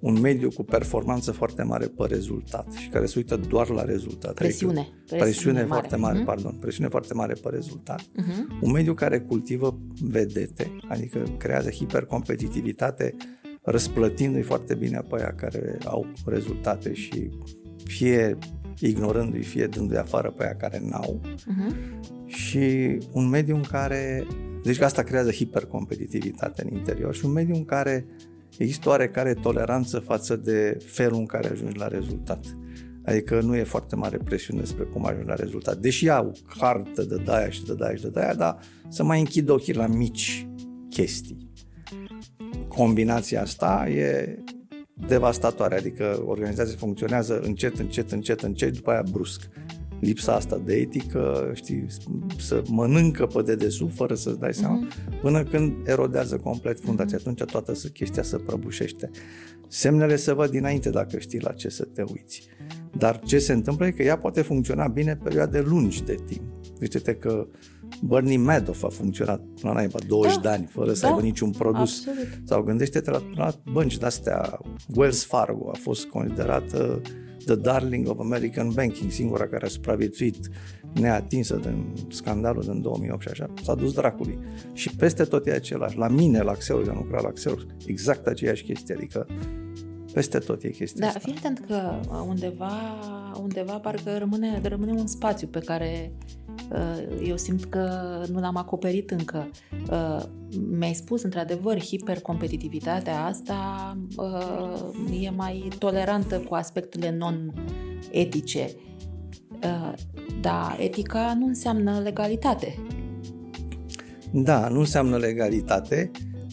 Un 0.00 0.20
mediu 0.20 0.48
cu 0.48 0.62
performanță 0.62 1.32
foarte 1.32 1.62
mare 1.62 1.86
pe 1.86 2.06
rezultat 2.06 2.72
și 2.72 2.88
care 2.88 3.06
se 3.06 3.14
uită 3.16 3.36
doar 3.36 3.68
la 3.68 3.84
rezultat. 3.84 4.34
Presiune. 4.34 4.78
Adică 4.78 4.94
presiune, 5.06 5.22
presiune 5.22 5.58
mare. 5.58 5.68
foarte 5.68 5.96
mare, 5.96 6.20
uh-huh. 6.20 6.24
pardon. 6.24 6.56
Presiune 6.60 6.88
foarte 6.88 7.14
mare 7.14 7.32
pe 7.42 7.48
rezultat. 7.48 8.00
Uh-huh. 8.00 8.60
Un 8.60 8.70
mediu 8.70 8.94
care 8.94 9.20
cultivă 9.20 9.78
vedete, 10.02 10.76
adică 10.88 11.22
creează 11.38 11.70
hipercompetitivitate, 11.70 13.14
răsplătindu-i 13.62 14.42
foarte 14.42 14.74
pe 14.74 15.16
aia 15.16 15.34
care 15.36 15.78
au 15.84 16.06
rezultate 16.26 16.92
și 16.92 17.30
fie 17.84 18.38
ignorându-i, 18.78 19.42
fie 19.42 19.66
dându-i 19.66 19.96
afară 19.96 20.30
pe 20.30 20.42
aia 20.42 20.54
care 20.54 20.82
n-au. 20.90 21.20
Uh-huh. 21.24 21.74
Și 22.26 22.98
un 23.12 23.28
mediu 23.28 23.56
în 23.56 23.62
care 23.62 24.26
deci 24.62 24.78
că 24.78 24.84
asta 24.84 25.02
creează 25.02 25.30
hipercompetitivitate 25.30 26.66
în 26.68 26.76
interior 26.76 27.14
și 27.14 27.24
un 27.24 27.32
mediu 27.32 27.54
în 27.54 27.64
care 27.64 28.06
există 28.58 28.88
oarecare 28.88 29.34
toleranță 29.34 29.98
față 29.98 30.36
de 30.36 30.78
felul 30.84 31.18
în 31.18 31.26
care 31.26 31.48
ajungi 31.48 31.78
la 31.78 31.88
rezultat. 31.88 32.44
Adică 33.04 33.40
nu 33.40 33.56
e 33.56 33.62
foarte 33.62 33.96
mare 33.96 34.16
presiune 34.16 34.60
despre 34.60 34.84
cum 34.84 35.06
ajungi 35.06 35.28
la 35.28 35.34
rezultat. 35.34 35.76
Deși 35.76 36.08
au 36.08 36.32
hartă 36.46 37.02
de 37.02 37.16
daia 37.24 37.50
și 37.50 37.64
de 37.64 37.74
daia 37.74 37.94
și 37.94 38.02
de 38.02 38.08
daia, 38.08 38.34
dar 38.34 38.58
să 38.88 39.02
mai 39.02 39.18
închid 39.18 39.48
ochii 39.48 39.74
la 39.74 39.86
mici 39.86 40.48
chestii. 40.90 41.48
Combinația 42.68 43.40
asta 43.40 43.88
e 43.88 44.38
devastatoare, 45.08 45.76
adică 45.76 46.22
organizația 46.26 46.76
funcționează 46.76 47.40
încet, 47.40 47.78
încet, 47.78 48.12
încet, 48.12 48.40
încet, 48.40 48.74
după 48.74 48.90
aia 48.90 49.02
brusc 49.10 49.48
lipsa 50.00 50.34
asta 50.34 50.60
de 50.64 50.74
etică, 50.74 51.50
știi, 51.54 51.86
să 52.38 52.62
mănâncă 52.66 53.26
pe 53.26 53.42
dedesubt 53.42 53.94
fără 53.94 54.14
să-ți 54.14 54.38
dai 54.38 54.54
seama, 54.54 54.86
uh-huh. 54.86 55.20
până 55.20 55.44
când 55.44 55.72
erodează 55.84 56.36
complet 56.36 56.80
fundația. 56.80 57.18
Uh-huh. 57.18 57.20
Atunci 57.20 57.50
toată 57.50 57.72
chestia 57.92 58.22
se 58.22 58.36
prăbușește. 58.36 59.10
Semnele 59.68 60.16
se 60.16 60.32
văd 60.32 60.50
dinainte 60.50 60.90
dacă 60.90 61.18
știi 61.18 61.40
la 61.40 61.52
ce 61.52 61.68
să 61.68 61.84
te 61.84 62.02
uiți. 62.02 62.42
Dar 62.98 63.20
ce 63.24 63.38
se 63.38 63.52
întâmplă 63.52 63.86
e 63.86 63.90
că 63.90 64.02
ea 64.02 64.18
poate 64.18 64.42
funcționa 64.42 64.88
bine 64.88 65.16
perioade 65.16 65.60
lungi 65.60 66.04
de 66.04 66.14
timp. 66.26 66.42
Uite-te 66.80 67.14
că 67.14 67.46
Bernie 68.02 68.36
Madoff 68.36 68.84
a 68.84 68.88
funcționat 68.88 69.42
la 69.62 69.72
naiba 69.72 69.98
20 70.06 70.34
da, 70.34 70.40
de 70.40 70.48
ani 70.48 70.66
fără 70.66 70.92
să 70.92 71.00
da, 71.00 71.08
aibă 71.08 71.20
niciun 71.20 71.50
produs. 71.50 72.06
Absolut. 72.06 72.28
Sau 72.44 72.62
gândește-te 72.62 73.10
la, 73.10 73.22
la 73.34 73.52
bănci 73.72 73.98
de-astea. 73.98 74.58
Wells 74.94 75.24
Fargo 75.24 75.70
a 75.74 75.76
fost 75.80 76.06
considerată 76.06 77.00
The 77.44 77.54
Darling 77.54 78.08
of 78.08 78.18
American 78.18 78.70
Banking, 78.74 79.10
singura 79.10 79.48
care 79.48 79.66
a 79.66 79.68
supraviețuit 79.68 80.50
neatinsă 80.92 81.56
din 81.56 81.84
scandalul 82.08 82.62
din 82.62 82.80
2008 82.80 83.22
și 83.22 83.28
așa, 83.28 83.52
s-a 83.62 83.74
dus 83.74 83.92
dracului. 83.92 84.38
Și 84.72 84.96
peste 84.96 85.24
tot 85.24 85.46
e 85.46 85.50
același. 85.50 85.96
La 85.96 86.08
mine, 86.08 86.40
la 86.40 86.52
Xerox, 86.52 86.88
am 86.88 86.96
lucrat 86.96 87.22
la 87.22 87.30
Xerox, 87.30 87.62
exact 87.86 88.26
aceeași 88.26 88.64
chestie, 88.64 88.94
adică 88.94 89.26
peste 90.12 90.38
tot 90.38 90.62
e 90.62 90.70
chestia 90.70 91.00
da, 91.00 91.06
asta. 91.06 91.18
fii 91.18 91.34
atent 91.36 91.64
că 91.66 92.00
undeva, 92.28 92.72
undeva 93.40 93.78
parcă 93.78 94.18
rămâne, 94.18 94.60
rămâne 94.62 94.92
un 94.92 95.06
spațiu 95.06 95.46
pe 95.46 95.58
care 95.58 96.12
uh, 96.12 96.39
eu 97.22 97.36
simt 97.36 97.64
că 97.64 97.90
nu 98.32 98.40
l-am 98.40 98.56
acoperit 98.56 99.10
încă. 99.10 99.50
Uh, 99.90 100.22
mi-ai 100.78 100.94
spus, 100.94 101.22
într-adevăr, 101.22 101.80
hipercompetitivitatea 101.82 103.24
asta 103.24 103.96
uh, 104.16 105.22
e 105.22 105.30
mai 105.30 105.68
tolerantă 105.78 106.38
cu 106.38 106.54
aspectele 106.54 107.16
non-etice. 107.18 108.70
Dar 110.40 110.76
etica 110.78 111.34
nu 111.38 111.46
înseamnă 111.46 111.98
legalitate. 111.98 112.78
Da, 114.30 114.68
nu 114.68 114.78
înseamnă 114.78 115.16
legalitate 115.16 116.10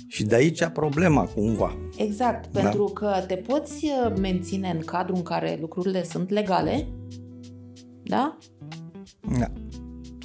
și 0.08 0.24
de 0.24 0.36
aici 0.36 0.66
problema 0.66 1.24
cumva. 1.24 1.78
Exact, 1.98 2.52
da. 2.52 2.62
pentru 2.62 2.84
că 2.84 3.24
te 3.28 3.36
poți 3.36 3.86
uh, 3.86 4.14
menține 4.20 4.70
în 4.70 4.80
cadrul 4.80 5.16
în 5.16 5.24
care 5.24 5.58
lucrurile 5.62 6.04
sunt 6.04 6.30
legale, 6.30 6.88
da? 8.04 8.38
Da. 9.40 9.52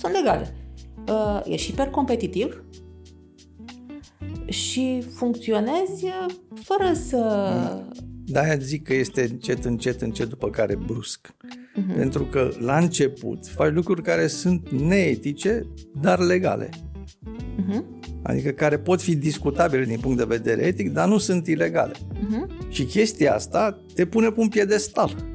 Sunt 0.03 0.15
legale. 0.15 0.55
uh, 1.09 1.41
ești 1.45 1.71
hipercompetitiv 1.71 2.65
și 4.47 5.05
funcționezi 5.15 6.05
uh, 6.05 6.35
fără 6.63 6.93
să... 6.95 7.53
De-aia 8.25 8.57
zic 8.57 8.83
că 8.83 8.95
este 8.95 9.23
încet, 9.31 9.65
încet, 9.65 10.01
încet, 10.01 10.29
după 10.29 10.51
care 10.51 10.77
brusc. 10.77 11.29
Uh-huh. 11.29 11.97
Pentru 11.97 12.25
că 12.25 12.51
la 12.59 12.77
început 12.77 13.47
faci 13.47 13.73
lucruri 13.73 14.03
care 14.03 14.27
sunt 14.27 14.71
neetice, 14.71 15.67
dar 16.01 16.19
legale. 16.19 16.69
Uh-huh. 16.69 17.85
Adică 18.23 18.51
care 18.51 18.79
pot 18.79 19.03
fi 19.03 19.17
discutabile 19.17 19.85
din 19.85 19.99
punct 20.01 20.19
de 20.19 20.25
vedere 20.25 20.63
etic, 20.63 20.93
dar 20.93 21.09
nu 21.09 21.19
sunt 21.19 21.47
ilegale. 21.47 21.93
Uh-huh. 21.93 22.69
Și 22.69 22.85
chestia 22.85 23.35
asta 23.35 23.85
te 23.95 24.07
pune 24.07 24.31
pe 24.31 24.41
un 24.41 24.49
piedestal. 24.49 25.31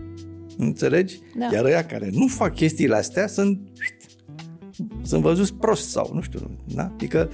Înțelegi? 0.57 1.19
Da. 1.39 1.49
Iar 1.53 1.65
ăia 1.65 1.85
care 1.85 2.09
nu 2.11 2.27
fac 2.27 2.55
chestiile 2.55 2.95
astea 2.95 3.27
sunt 3.27 3.59
sunt 5.01 5.21
văzuți 5.21 5.53
prost 5.53 5.89
sau 5.89 6.11
nu 6.13 6.21
știu, 6.21 6.39
da? 6.75 6.83
Adică 6.83 7.29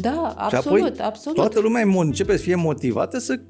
da, 0.00 0.34
absolut, 0.36 0.78
și 0.78 0.84
apoi 0.84 1.06
absolut. 1.06 1.36
Toată 1.36 1.60
lumea 1.60 1.80
începe 2.00 2.36
să 2.36 2.42
fie 2.42 2.54
motivată 2.54 3.18
să 3.18 3.40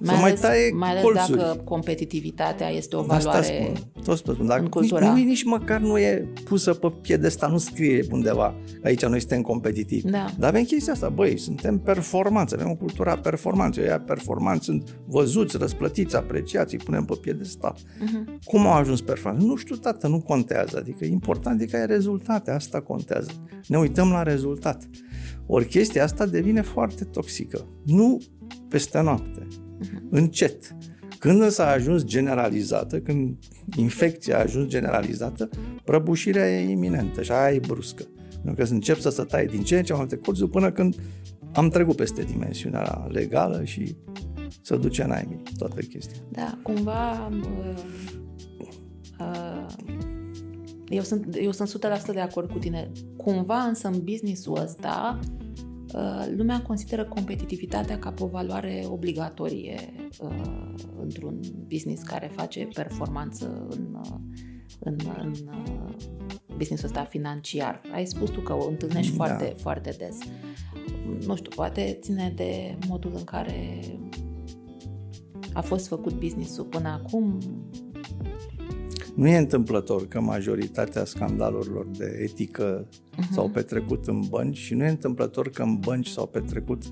mai 0.00 0.14
să 0.14 0.22
ales, 0.22 0.40
mai 0.40 0.50
taie 0.50 0.70
mai 0.72 0.90
ales 0.90 1.02
colțuri. 1.02 1.38
dacă 1.38 1.60
competitivitatea 1.64 2.68
este 2.68 2.96
o 2.96 3.02
valoare 3.02 3.42
spun, 3.42 4.02
tot 4.04 4.16
spun, 4.16 4.46
dacă 4.46 4.60
în 4.60 4.68
cultura. 4.68 5.12
Nici, 5.12 5.24
nici 5.24 5.44
măcar 5.44 5.80
nu 5.80 5.98
e 5.98 6.28
pusă 6.44 6.74
pe 6.74 6.92
piedesta, 7.00 7.46
nu 7.46 7.58
scrie 7.58 8.04
undeva 8.10 8.54
aici 8.84 9.04
noi 9.04 9.20
suntem 9.20 9.42
competitivi. 9.42 10.10
Da. 10.10 10.26
Dar 10.38 10.48
avem 10.48 10.62
chestia 10.62 10.92
asta, 10.92 11.08
băi, 11.08 11.38
suntem 11.38 11.78
performanți, 11.78 12.54
avem 12.54 12.70
o 12.70 12.74
cultură 12.74 13.10
a 13.10 13.16
performanței, 13.16 13.84
ea 13.84 14.00
performanți 14.00 14.64
sunt 14.64 14.96
văzuți, 15.06 15.56
răsplătiți, 15.56 16.16
apreciați, 16.16 16.74
îi 16.74 16.80
punem 16.84 17.04
pe 17.04 17.14
piedestal. 17.20 17.76
Uh-huh. 17.76 18.44
Cum 18.44 18.66
au 18.66 18.72
ajuns 18.72 19.00
performanți? 19.00 19.46
Nu 19.46 19.56
știu, 19.56 19.76
tată, 19.76 20.08
nu 20.08 20.20
contează, 20.20 20.76
adică 20.76 21.04
important 21.04 21.60
e 21.60 21.66
că 21.66 21.76
ai 21.76 21.86
rezultate, 21.86 22.50
asta 22.50 22.80
contează. 22.80 23.30
Ne 23.66 23.78
uităm 23.78 24.10
la 24.10 24.22
rezultat. 24.22 24.88
Ori 25.46 25.66
chestia 25.66 26.04
asta 26.04 26.26
devine 26.26 26.60
foarte 26.60 27.04
toxică. 27.04 27.66
Nu 27.84 28.18
peste 28.68 29.00
noapte 29.00 29.46
uh-huh. 29.46 29.69
Încet. 30.10 30.76
Când 31.18 31.40
însă 31.40 31.62
a 31.62 31.72
ajuns 31.72 32.04
generalizată, 32.04 33.00
când 33.00 33.36
infecția 33.76 34.36
a 34.36 34.40
ajuns 34.40 34.66
generalizată, 34.66 35.48
prăbușirea 35.84 36.50
e 36.50 36.70
iminentă 36.70 37.22
și 37.22 37.32
aia 37.32 37.54
e 37.54 37.58
bruscă. 37.66 38.02
Pentru 38.42 38.64
că 38.64 38.72
încep 38.72 38.98
să 38.98 39.10
se 39.10 39.22
taie 39.22 39.46
din 39.46 39.62
ce 39.62 39.76
în 39.76 39.84
ce 39.84 39.92
mai 39.92 40.00
multe 40.00 40.16
cursuri 40.16 40.50
până 40.50 40.72
când 40.72 40.96
am 41.52 41.68
trecut 41.68 41.96
peste 41.96 42.22
dimensiunea 42.22 43.06
legală 43.08 43.64
și 43.64 43.96
să 44.62 44.76
duce 44.76 45.02
în 45.02 45.10
aimii 45.10 45.42
toată 45.58 45.80
chestia. 45.80 46.16
Da, 46.28 46.58
cumva 46.62 47.28
uh, 47.28 47.74
uh, 49.20 49.66
eu 50.88 51.02
sunt, 51.02 51.36
eu 51.40 51.52
sunt 51.52 51.78
100% 52.10 52.12
de 52.12 52.20
acord 52.20 52.50
cu 52.50 52.58
tine. 52.58 52.90
Cumva 53.16 53.58
însă 53.58 53.88
în 53.88 54.00
businessul 54.04 54.58
ăsta 54.62 55.18
Uh, 55.22 55.69
lumea 56.36 56.62
consideră 56.62 57.04
competitivitatea 57.04 57.98
ca 57.98 58.14
o 58.18 58.26
valoare 58.26 58.84
obligatorie 58.88 59.78
uh, 60.20 60.72
într-un 61.00 61.40
business 61.68 62.02
care 62.02 62.30
face 62.36 62.68
performanță 62.74 63.66
în, 63.70 63.96
uh, 64.02 64.18
în, 64.78 64.96
în 65.22 65.32
businessul 66.56 66.86
ăsta 66.86 67.04
financiar. 67.04 67.80
Ai 67.92 68.06
spus 68.06 68.30
tu 68.30 68.40
că 68.40 68.52
o 68.52 68.68
întâlnești 68.68 69.16
da. 69.16 69.24
foarte, 69.24 69.54
foarte 69.56 69.94
des. 69.98 70.18
Nu 71.26 71.36
știu, 71.36 71.50
poate 71.54 71.98
ține 72.00 72.32
de 72.36 72.78
modul 72.88 73.12
în 73.14 73.24
care 73.24 73.80
a 75.52 75.60
fost 75.60 75.86
făcut 75.86 76.12
businessul 76.12 76.64
până 76.64 76.88
acum, 76.88 77.38
nu 79.14 79.28
e 79.28 79.36
întâmplător 79.36 80.08
că 80.08 80.20
majoritatea 80.20 81.04
scandalurilor 81.04 81.86
de 81.96 82.18
etică 82.22 82.88
uh-huh. 82.88 83.32
s-au 83.32 83.48
petrecut 83.48 84.06
în 84.06 84.20
bănci 84.28 84.56
și 84.56 84.74
nu 84.74 84.84
e 84.84 84.88
întâmplător 84.88 85.50
că 85.50 85.62
în 85.62 85.78
bănci 85.78 86.08
s-au 86.08 86.26
petrecut 86.26 86.82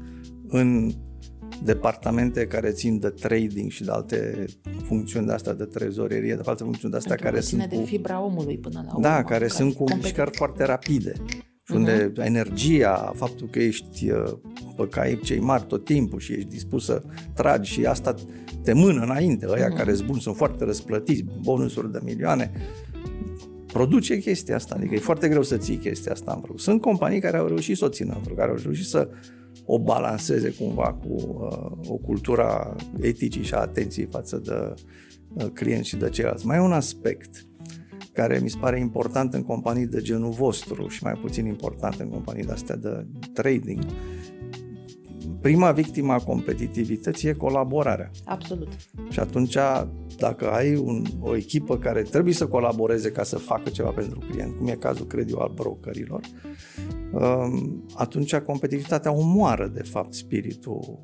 în 0.49 0.93
departamente 1.65 2.47
care 2.47 2.71
țin 2.71 2.99
de 2.99 3.09
trading 3.09 3.71
și 3.71 3.85
de 3.85 3.91
alte 3.91 4.45
funcțiuni 4.85 5.27
de 5.27 5.33
astea 5.33 5.55
de 5.55 5.65
trezorerie, 5.65 6.35
de 6.35 6.43
alte 6.45 6.63
funcțiuni 6.63 6.93
de 6.93 6.99
astea 6.99 7.15
Pentru 7.15 7.31
care 7.31 7.45
sunt 7.45 7.69
de 7.69 7.77
cu... 7.77 7.85
fibra 7.85 8.25
omului 8.25 8.59
până 8.59 8.83
la 8.85 8.91
urmă. 8.91 9.01
Da, 9.01 9.23
care 9.23 9.49
sunt 9.49 9.75
cu 9.75 9.85
mișcări 9.95 10.31
foarte 10.37 10.65
rapide. 10.65 11.13
Și 11.63 11.75
unde 11.75 12.13
uh-huh. 12.13 12.25
energia, 12.25 13.13
faptul 13.15 13.49
că 13.51 13.59
ești 13.59 14.11
uh, 14.79 14.89
pe 14.89 15.01
cai 15.01 15.21
cei 15.23 15.41
mari 15.41 15.65
tot 15.67 15.85
timpul 15.85 16.19
și 16.19 16.33
ești 16.33 16.49
dispus 16.49 16.85
să 16.85 17.03
tragi 17.35 17.73
și 17.73 17.85
asta 17.85 18.15
te 18.63 18.73
mână 18.73 19.03
înainte, 19.03 19.47
ăia 19.49 19.69
mm. 19.69 19.77
care 19.77 19.95
sunt 19.95 20.07
buni 20.07 20.21
sunt 20.21 20.37
foarte 20.37 20.65
răsplătiți, 20.65 21.25
bonusuri 21.43 21.93
de 21.93 21.99
milioane, 22.05 22.53
produce 23.73 24.19
chestia 24.19 24.55
asta, 24.55 24.75
adică 24.75 24.95
e 24.95 24.99
foarte 24.99 25.29
greu 25.29 25.43
să 25.43 25.57
ții 25.57 25.77
chestia 25.77 26.13
asta 26.13 26.33
în 26.35 26.41
vreo. 26.41 26.57
Sunt 26.57 26.81
companii 26.81 27.21
care 27.21 27.37
au 27.37 27.47
reușit 27.47 27.77
să 27.77 27.85
o 27.85 27.89
țină 27.89 28.13
în 28.15 28.23
vreo, 28.23 28.35
care 28.35 28.51
au 28.51 28.57
reușit 28.63 28.87
să 28.87 29.09
o 29.65 29.79
balanceze 29.79 30.51
cumva 30.51 30.93
cu 30.93 31.15
uh, 31.15 31.91
o 31.91 31.97
cultură 31.97 32.77
eticii 33.01 33.43
și 33.43 33.55
a 33.55 33.59
atenției 33.59 34.07
față 34.07 34.37
de 34.45 34.75
uh, 35.35 35.51
clienți 35.53 35.89
și 35.89 35.97
de 35.97 36.09
ceilalți. 36.09 36.47
Mai 36.47 36.57
e 36.57 36.61
un 36.61 36.73
aspect 36.73 37.47
care 38.13 38.39
mi 38.43 38.51
se 38.51 38.59
pare 38.61 38.79
important 38.79 39.35
în 39.35 39.43
companii 39.43 39.87
de 39.87 40.01
genul 40.01 40.31
vostru 40.31 40.89
și 40.89 41.03
mai 41.03 41.13
puțin 41.13 41.47
important 41.47 42.01
în 42.01 42.09
companii 42.09 42.45
de 42.45 42.53
astea 42.53 42.77
de 42.77 43.07
trading, 43.33 43.85
prima 45.41 45.73
victimă 45.73 46.13
a 46.13 46.19
competitivității 46.19 47.29
e 47.29 47.33
colaborarea. 47.33 48.11
Absolut. 48.25 48.69
Și 49.11 49.21
atunci, 49.21 49.57
dacă 50.17 50.51
ai 50.51 50.77
un, 50.77 51.05
o 51.21 51.37
echipă 51.37 51.79
care 51.79 52.03
trebuie 52.03 52.35
să 52.35 52.47
colaboreze 52.47 53.11
ca 53.11 53.23
să 53.23 53.39
facă 53.39 53.71
ceva 53.71 53.91
pentru 53.91 54.19
client, 54.31 54.57
cum 54.57 54.67
e 54.67 54.73
cazul, 54.73 55.07
cred 55.07 55.31
eu, 55.31 55.39
al 55.39 55.53
brokerilor, 55.55 56.21
um, 57.13 57.85
atunci 57.95 58.37
competitivitatea 58.37 59.13
omoară, 59.13 59.67
de 59.75 59.83
fapt, 59.83 60.15
spiritul 60.15 60.99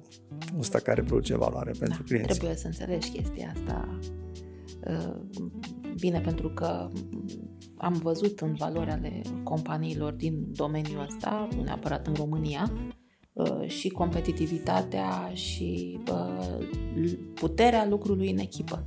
ăsta 0.58 0.78
care 0.78 1.02
produce 1.02 1.36
valoare 1.36 1.72
pentru 1.78 1.98
da, 1.98 2.04
clienți. 2.04 2.38
Trebuie 2.38 2.56
să 2.56 2.66
înțelegi 2.66 3.10
chestia 3.10 3.52
asta 3.54 3.98
uh, 4.86 5.14
bine, 6.00 6.20
pentru 6.20 6.48
că 6.48 6.88
am 7.76 7.92
văzut 8.02 8.40
în 8.40 8.54
valori 8.54 8.90
ale 8.90 9.22
companiilor 9.42 10.12
din 10.12 10.46
domeniul 10.52 11.02
ăsta, 11.02 11.48
nu 11.56 11.62
neapărat 11.62 12.06
în 12.06 12.14
România, 12.14 12.72
Uh, 12.72 13.03
și 13.66 13.88
competitivitatea 13.88 15.30
și 15.32 15.98
uh, 16.10 16.66
puterea 17.34 17.86
lucrului 17.86 18.30
în 18.30 18.38
echipă. 18.38 18.86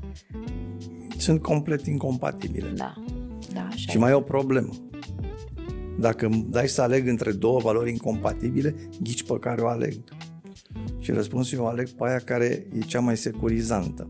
Sunt 1.18 1.42
complet 1.42 1.86
incompatibile. 1.86 2.70
Da. 2.70 2.94
da 3.54 3.62
așa 3.62 3.92
și 3.92 3.98
mai 3.98 4.12
e 4.12 4.14
o 4.14 4.22
problemă. 4.22 4.70
Dacă 6.00 6.30
dai 6.50 6.68
să 6.68 6.82
aleg 6.82 7.08
între 7.08 7.32
două 7.32 7.60
valori 7.60 7.90
incompatibile, 7.90 8.76
ghici 9.02 9.24
pe 9.24 9.38
care 9.40 9.62
o 9.62 9.68
aleg. 9.68 9.94
Și 11.00 11.12
răspunsul 11.12 11.58
eu 11.58 11.68
aleg 11.68 11.90
pe 11.90 12.08
aia 12.08 12.20
care 12.20 12.68
e 12.74 12.80
cea 12.80 13.00
mai 13.00 13.18
securizantă. 13.18 14.10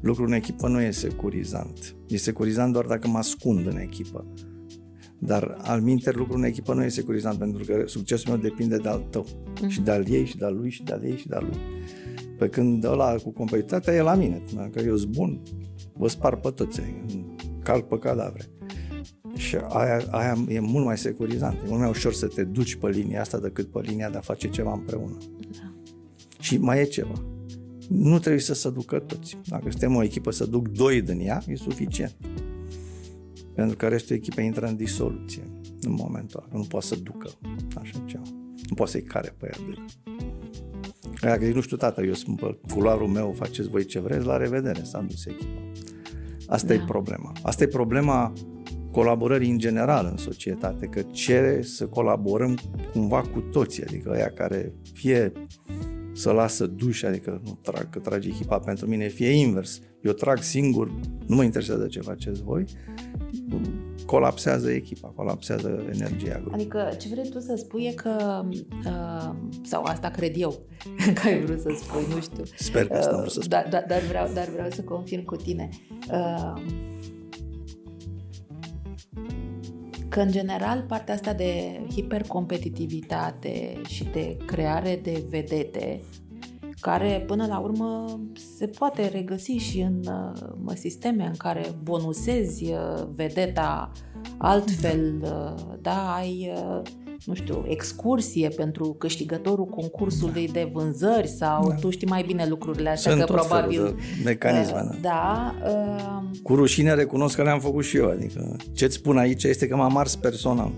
Lucrul 0.00 0.26
în 0.26 0.32
echipă 0.32 0.68
nu 0.68 0.80
e 0.80 0.90
securizant. 0.90 1.96
E 2.08 2.16
securizant 2.16 2.72
doar 2.72 2.84
dacă 2.84 3.08
mă 3.08 3.18
ascund 3.18 3.66
în 3.66 3.76
echipă. 3.76 4.26
Dar 5.18 5.56
al 5.62 5.80
minter 5.80 6.14
lucru 6.14 6.36
în 6.36 6.44
echipă 6.44 6.74
nu 6.74 6.84
e 6.84 6.88
securizant 6.88 7.38
pentru 7.38 7.64
că 7.64 7.82
succesul 7.86 8.30
meu 8.30 8.40
depinde 8.40 8.76
de 8.76 8.88
al 8.88 9.06
tău. 9.10 9.24
Uh-huh. 9.24 9.68
Și 9.68 9.80
de 9.80 9.90
al 9.90 10.04
ei, 10.08 10.24
și 10.24 10.36
de 10.36 10.44
al 10.44 10.56
lui, 10.56 10.70
și 10.70 10.82
de 10.82 10.92
al 10.92 11.04
ei, 11.04 11.16
și 11.16 11.28
de 11.28 11.34
al 11.34 11.44
lui. 11.44 11.58
Pe 12.38 12.48
când 12.48 12.84
ăla 12.84 13.14
cu 13.14 13.30
competitivitatea 13.30 13.94
e 13.94 14.00
la 14.00 14.14
mine. 14.14 14.42
Dacă 14.54 14.80
eu 14.80 14.96
sunt 14.96 15.12
bun, 15.12 15.42
vă 15.92 16.08
spar 16.08 16.36
pe 16.36 16.50
toți, 16.50 16.80
calc 17.62 17.86
pe 17.86 17.98
cadavre. 17.98 18.44
Și 19.36 19.56
aia, 19.68 20.02
aia 20.10 20.36
e 20.48 20.60
mult 20.60 20.84
mai 20.84 20.98
securizant. 20.98 21.54
E 21.54 21.68
mult 21.68 21.80
mai 21.80 21.88
ușor 21.88 22.12
să 22.12 22.26
te 22.26 22.44
duci 22.44 22.74
pe 22.74 22.88
linia 22.88 23.20
asta 23.20 23.38
decât 23.38 23.70
pe 23.70 23.80
linia 23.82 24.10
de 24.10 24.16
a 24.16 24.20
face 24.20 24.48
ceva 24.48 24.72
împreună. 24.72 25.16
Da. 25.50 25.72
Și 26.40 26.58
mai 26.58 26.80
e 26.80 26.84
ceva. 26.84 27.24
Nu 27.88 28.18
trebuie 28.18 28.40
să 28.40 28.54
se 28.54 28.70
ducă 28.70 28.98
toți. 28.98 29.38
Dacă 29.46 29.70
suntem 29.70 29.94
o 29.94 30.02
echipă 30.02 30.30
să 30.30 30.46
duc 30.46 30.68
doi 30.68 31.02
din 31.02 31.20
ea, 31.20 31.42
e 31.46 31.56
suficient 31.56 32.16
pentru 33.58 33.76
că 33.76 33.88
restul 33.88 34.16
echipei 34.16 34.44
intră 34.44 34.66
în 34.66 34.76
disoluție 34.76 35.42
în 35.80 35.92
momentul 35.92 36.42
ăla, 36.42 36.58
nu 36.58 36.66
poate 36.66 36.86
să 36.86 36.94
ducă 36.94 37.30
așa 37.80 38.02
ceva. 38.04 38.22
Nu 38.68 38.74
poate 38.74 38.90
să-i 38.90 39.02
care 39.02 39.34
pe 39.38 39.46
ea 39.46 39.66
de 39.66 39.74
Dacă 41.20 41.44
zic, 41.44 41.54
nu 41.54 41.60
știu, 41.60 41.76
tată, 41.76 42.02
eu 42.02 42.12
sunt 42.12 42.40
pe 42.40 42.58
culoarul 42.72 43.06
meu, 43.08 43.32
faceți 43.36 43.68
voi 43.68 43.84
ce 43.84 44.00
vreți, 44.00 44.26
la 44.26 44.36
revedere, 44.36 44.82
s-a 44.82 45.00
dus 45.00 45.26
echipa. 45.26 45.60
Asta 46.46 46.66
da. 46.66 46.74
e 46.74 46.84
problema. 46.86 47.32
Asta 47.42 47.62
e 47.62 47.66
problema 47.66 48.32
colaborării 48.90 49.50
în 49.50 49.58
general 49.58 50.08
în 50.10 50.16
societate, 50.16 50.86
că 50.86 51.02
cere 51.02 51.62
să 51.62 51.86
colaborăm 51.86 52.58
cumva 52.92 53.20
cu 53.20 53.40
toții, 53.40 53.84
adică 53.84 54.10
aia 54.10 54.30
care 54.30 54.72
fie 54.92 55.32
să 56.18 56.30
lasă 56.30 56.66
duș, 56.66 57.02
adică 57.02 57.40
nu 57.44 57.58
trag, 57.62 57.90
că 57.90 57.98
trage 57.98 58.28
echipa 58.28 58.58
pentru 58.58 58.86
mine, 58.86 59.08
fie 59.08 59.30
invers. 59.30 59.80
Eu 60.02 60.12
trag 60.12 60.38
singur, 60.42 60.90
nu 61.26 61.36
mă 61.36 61.42
interesează 61.42 61.86
ce 61.86 62.00
faceți 62.00 62.42
voi, 62.42 62.64
colapsează 64.06 64.70
echipa, 64.70 65.08
colapsează 65.08 65.84
energia 65.92 66.32
grupului. 66.32 66.54
Adică 66.54 66.96
ce 67.00 67.08
vrei 67.08 67.28
tu 67.28 67.38
să 67.38 67.54
spui 67.56 67.84
e 67.84 67.92
că, 67.92 68.44
uh, 68.86 69.34
sau 69.62 69.82
asta 69.82 70.08
cred 70.08 70.32
eu 70.36 70.58
că 71.22 71.26
ai 71.26 71.44
vrut 71.44 71.60
să 71.60 71.74
spui, 71.76 72.14
nu 72.14 72.20
știu. 72.20 72.42
Sper 72.56 72.86
că 72.86 72.96
asta 72.96 73.14
uh, 73.14 73.20
vrut 73.20 73.32
să 73.32 73.40
spui. 73.40 73.48
Dar, 73.48 73.66
dar, 73.70 73.84
dar, 73.88 74.00
vreau, 74.00 74.30
dar 74.34 74.48
vreau 74.48 74.70
să 74.70 74.82
confirm 74.82 75.24
cu 75.24 75.36
tine. 75.36 75.68
Uh, 76.10 76.52
că 80.18 80.24
că 80.24 80.24
în 80.24 80.30
general 80.30 80.84
partea 80.88 81.14
asta 81.14 81.32
de 81.32 81.80
hipercompetitivitate 81.90 83.80
și 83.88 84.04
de 84.04 84.36
creare 84.46 85.00
de 85.02 85.24
vedete 85.30 86.00
care 86.80 87.24
până 87.26 87.46
la 87.46 87.58
urmă 87.58 88.20
se 88.56 88.66
poate 88.66 89.08
regăsi 89.08 89.52
și 89.52 89.80
în 89.80 90.00
uh, 90.66 90.72
sisteme 90.74 91.24
în 91.24 91.36
care 91.36 91.64
bonusezi 91.82 92.64
uh, 92.64 93.06
vedeta 93.14 93.92
altfel, 94.38 95.20
uh, 95.22 95.74
da, 95.80 96.14
ai 96.14 96.52
uh, 96.54 96.82
nu 97.24 97.34
știu, 97.34 97.64
excursie 97.68 98.48
pentru 98.48 98.94
câștigătorul 98.98 99.64
concursului 99.64 100.46
da. 100.46 100.52
de 100.52 100.70
vânzări 100.72 101.28
sau 101.28 101.68
da. 101.68 101.74
tu 101.74 101.90
știi 101.90 102.06
mai 102.06 102.22
bine 102.26 102.46
lucrurile 102.46 102.90
astea 102.90 103.10
Sunt 103.10 103.24
că 103.24 103.32
tot 103.32 103.40
probabil 103.40 103.76
felul 103.76 103.96
de 103.96 104.22
mecanisme, 104.24 104.88
uh, 104.90 104.98
da, 105.00 105.54
uh, 105.64 106.38
Cu 106.42 106.54
rușine 106.54 106.94
recunosc 106.94 107.36
că 107.36 107.42
le-am 107.42 107.60
făcut 107.60 107.84
și 107.84 107.96
eu, 107.96 108.10
adică 108.10 108.56
ce-ți 108.72 108.94
spun 108.94 109.16
aici 109.18 109.44
este 109.44 109.66
că 109.68 109.76
m-am 109.76 109.96
ars 109.96 110.16
personal. 110.16 110.72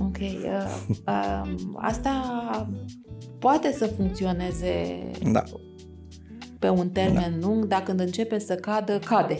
ok, 0.00 0.16
uh, 0.18 0.26
uh, 1.06 1.54
asta 1.76 2.10
poate 3.38 3.72
să 3.72 3.86
funcționeze 3.96 4.98
Da. 5.32 5.42
Pe 6.60 6.68
un 6.68 6.90
termen 6.90 7.40
da. 7.40 7.46
lung, 7.46 7.64
dar 7.64 7.82
când 7.82 8.00
începe 8.00 8.38
să 8.38 8.54
cadă, 8.54 8.98
cade. 9.04 9.38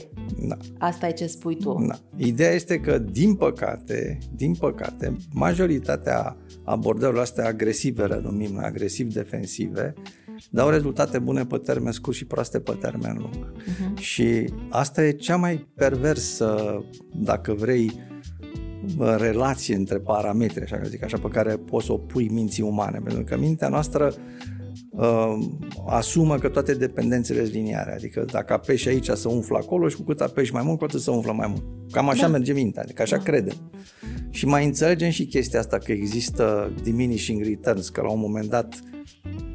Da. 0.48 0.56
Asta 0.78 1.08
e 1.08 1.12
ce 1.12 1.26
spui 1.26 1.56
tu. 1.56 1.84
Da. 1.88 1.98
Ideea 2.16 2.50
este 2.50 2.80
că, 2.80 2.98
din 2.98 3.34
păcate, 3.34 4.18
din 4.34 4.54
păcate, 4.54 5.16
majoritatea 5.32 6.36
abordărilor 6.64 7.22
astea 7.22 7.46
agresive, 7.46 8.04
le 8.04 8.20
numim 8.22 8.52
noi, 8.52 8.64
agresiv-defensive, 8.64 9.92
dau 10.50 10.68
rezultate 10.68 11.18
bune 11.18 11.44
pe 11.44 11.56
termen 11.56 11.92
scurt 11.92 12.16
și 12.16 12.24
proaste 12.24 12.60
pe 12.60 12.76
termen 12.80 13.16
lung. 13.18 13.52
Uh-huh. 13.52 13.98
Și 13.98 14.52
asta 14.68 15.04
e 15.04 15.10
cea 15.10 15.36
mai 15.36 15.68
perversă, 15.74 16.80
dacă 17.14 17.52
vrei, 17.52 17.92
bă, 18.96 19.16
relație 19.20 19.74
între 19.74 19.98
parametri, 19.98 20.62
așa 20.62 20.76
că 20.76 20.88
zic 20.88 21.04
așa, 21.04 21.18
pe 21.18 21.28
care 21.28 21.56
poți 21.56 21.86
să 21.86 21.92
o 21.92 21.98
pui 21.98 22.28
minții 22.28 22.62
umane. 22.62 23.00
Pentru 23.04 23.24
că 23.24 23.38
mintea 23.38 23.68
noastră 23.68 24.14
uh, 25.00 25.38
asumă 25.86 26.36
că 26.38 26.48
toate 26.48 26.74
dependențele 26.74 27.40
sunt 27.42 27.52
liniare. 27.54 27.92
Adică 27.94 28.24
dacă 28.32 28.52
apeși 28.52 28.88
aici 28.88 29.08
să 29.08 29.28
umflă 29.28 29.56
acolo 29.62 29.88
și 29.88 29.96
cu 29.96 30.02
cât 30.02 30.20
apeși 30.20 30.52
mai 30.52 30.62
mult, 30.64 30.78
cu 30.78 30.84
atât 30.84 31.00
să 31.00 31.10
umflă 31.10 31.32
mai 31.32 31.46
mult. 31.48 31.62
Cam 31.90 32.08
așa 32.08 32.22
Da. 32.22 32.28
merge 32.28 32.52
mintea, 32.52 32.82
adică 32.82 33.02
așa 33.02 33.16
Da. 33.16 33.22
credem. 33.22 33.54
Și 34.30 34.46
mai 34.46 34.64
înțelegem 34.64 35.10
și 35.10 35.24
chestia 35.26 35.58
asta 35.58 35.78
că 35.78 35.92
există 35.92 36.72
diminishing 36.82 37.42
returns, 37.44 37.88
că 37.88 38.00
la 38.00 38.10
un 38.10 38.20
moment 38.20 38.48
dat 38.48 38.80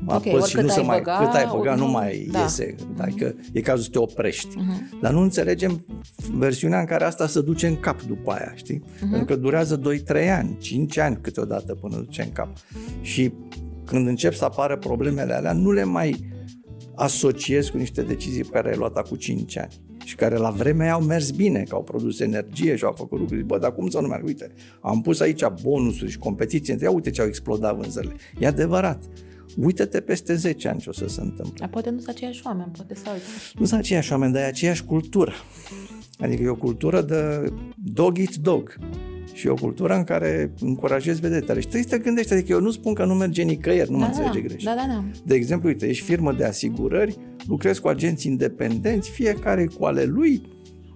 apăsi 0.07 0.27
și 0.29 0.35
oricât 0.35 0.61
nu 0.61 0.67
se 0.69 0.79
ai 0.79 0.85
mai, 0.85 0.97
băga, 0.97 1.17
cât 1.17 1.33
ai 1.33 1.47
băga, 1.55 1.75
nu 1.75 1.85
nu- 1.85 1.91
mai 1.91 2.27
da. 2.31 2.39
iese. 2.39 2.75
Adică 2.97 3.35
e 3.53 3.61
cazul 3.61 3.83
să 3.83 3.89
te 3.89 3.99
oprești. 3.99 4.47
Uh-huh. 4.55 4.99
Dar 5.01 5.11
nu 5.13 5.19
înțelegem 5.21 5.85
versiunea 6.31 6.79
în 6.79 6.85
care 6.85 7.03
asta 7.03 7.27
se 7.27 7.41
duce 7.41 7.67
în 7.67 7.79
cap 7.79 8.01
după 8.01 8.31
aia, 8.31 8.51
știi? 8.55 8.83
Uh-huh. 8.85 8.99
Pentru 9.09 9.25
că 9.25 9.35
durează 9.35 9.75
2-3 9.75 10.29
ani, 10.37 10.57
5 10.59 10.97
ani 10.97 11.17
câteodată 11.21 11.75
până 11.75 11.95
duce 11.95 12.21
în 12.21 12.31
cap. 12.31 12.49
Și 13.01 13.33
când 13.85 14.07
încep 14.07 14.33
să 14.33 14.45
apară 14.45 14.77
problemele 14.77 15.33
alea, 15.33 15.53
nu 15.53 15.71
le 15.71 15.83
mai 15.83 16.33
asociez 16.95 17.67
cu 17.67 17.77
niște 17.77 18.01
decizii 18.01 18.43
pe 18.43 18.49
care 18.49 18.65
le-ai 18.65 18.77
luat 18.77 18.95
acum 18.95 19.17
5 19.17 19.57
ani 19.57 19.73
și 20.03 20.15
care 20.15 20.37
la 20.37 20.49
vremea 20.49 20.85
aia 20.85 20.93
au 20.93 21.01
mers 21.01 21.31
bine, 21.31 21.63
că 21.63 21.75
au 21.75 21.83
produs 21.83 22.19
energie 22.19 22.75
și 22.75 22.83
au 22.83 22.93
făcut 22.97 23.19
lucruri. 23.19 23.43
Bă, 23.43 23.57
dar 23.57 23.73
cum 23.73 23.89
să 23.89 23.99
nu 23.99 24.07
meargă? 24.07 24.25
Uite, 24.25 24.51
am 24.81 25.01
pus 25.01 25.19
aici 25.19 25.43
bonusuri 25.61 26.11
și 26.11 26.17
competiții 26.17 26.71
între 26.71 26.87
ia 26.87 26.93
uite 26.93 27.09
ce 27.09 27.21
au 27.21 27.27
explodat 27.27 27.75
vânzările. 27.75 28.13
E 28.39 28.47
adevărat. 28.47 29.03
Uită-te 29.57 30.01
peste 30.01 30.35
10 30.35 30.67
ani 30.67 30.79
ce 30.79 30.89
o 30.89 30.93
să 30.93 31.07
se 31.07 31.21
întâmple. 31.21 31.53
Dar 31.59 31.69
poate 31.69 31.89
nu 31.89 31.97
sunt 31.97 32.15
aceiași 32.15 32.41
oameni, 32.45 32.71
poate 32.75 32.95
să 32.95 33.03
alții. 33.09 33.25
Nu 33.59 33.65
sunt 33.65 33.79
aceiași 33.79 34.11
oameni, 34.11 34.33
dar 34.33 34.41
e 34.41 34.45
aceeași 34.45 34.85
cultură. 34.85 35.33
Adică 36.19 36.43
e 36.43 36.49
o 36.49 36.55
cultură 36.55 37.01
de 37.01 37.51
dog 37.75 38.17
eat 38.17 38.35
dog. 38.35 38.77
Și 39.35 39.47
e 39.47 39.49
o 39.49 39.53
cultură 39.53 39.95
în 39.95 40.03
care 40.03 40.53
încurajezi 40.59 41.19
vedetele. 41.21 41.59
Și 41.59 41.67
trebuie 41.67 41.89
să 41.89 41.97
te 41.97 42.03
gândești, 42.03 42.33
adică 42.33 42.51
eu 42.51 42.59
nu 42.59 42.71
spun 42.71 42.93
că 42.93 43.05
nu 43.05 43.13
merge 43.13 43.43
nicăieri, 43.43 43.91
nu 43.91 43.97
mă 43.97 44.03
da, 44.03 44.07
înțelege 44.09 44.39
da, 44.39 44.45
greșit. 44.47 44.65
da, 44.65 44.73
da, 44.75 44.85
da. 44.93 45.03
De 45.25 45.35
exemplu, 45.35 45.67
uite, 45.67 45.87
ești 45.87 46.03
firmă 46.03 46.33
de 46.33 46.43
asigurări, 46.45 47.17
lucrezi 47.47 47.81
cu 47.81 47.87
agenți 47.87 48.27
independenți, 48.27 49.09
fiecare 49.09 49.65
cu 49.79 49.85
ale 49.85 50.03
lui, 50.03 50.41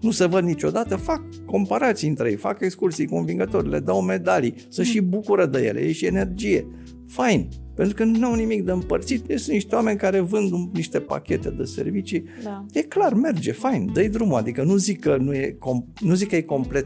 nu 0.01 0.11
se 0.11 0.25
văd 0.25 0.43
niciodată, 0.43 0.95
fac 0.95 1.21
comparații 1.45 2.07
între 2.07 2.29
ei, 2.29 2.35
fac 2.35 2.61
excursii 2.61 3.05
convingători, 3.07 3.69
le 3.69 3.79
dau 3.79 4.01
medalii, 4.01 4.53
să 4.69 4.83
și 4.83 4.99
bucură 5.01 5.45
de 5.45 5.65
ele, 5.65 5.79
e 5.79 5.91
și 5.91 6.05
energie. 6.05 6.67
Fain, 7.07 7.47
pentru 7.75 7.95
că 7.95 8.03
nu 8.03 8.27
au 8.27 8.33
nimic 8.35 8.63
de 8.65 8.71
împărțit, 8.71 9.21
Deci 9.21 9.39
sunt 9.39 9.53
niște 9.53 9.75
oameni 9.75 9.97
care 9.97 10.19
vând 10.19 10.51
un- 10.51 10.69
niște 10.73 10.99
pachete 10.99 11.49
de 11.49 11.63
servicii, 11.63 12.23
da. 12.43 12.65
e 12.73 12.81
clar, 12.81 13.13
merge, 13.13 13.51
fain, 13.51 13.89
dă-i 13.93 14.09
drumul, 14.09 14.37
adică 14.37 14.63
nu 14.63 14.75
zic 14.75 14.99
că, 14.99 15.17
nu 15.19 15.33
e, 15.35 15.51
com- 15.57 15.99
nu 15.99 16.13
zic 16.13 16.27
că 16.29 16.35
e 16.35 16.41
complet 16.41 16.85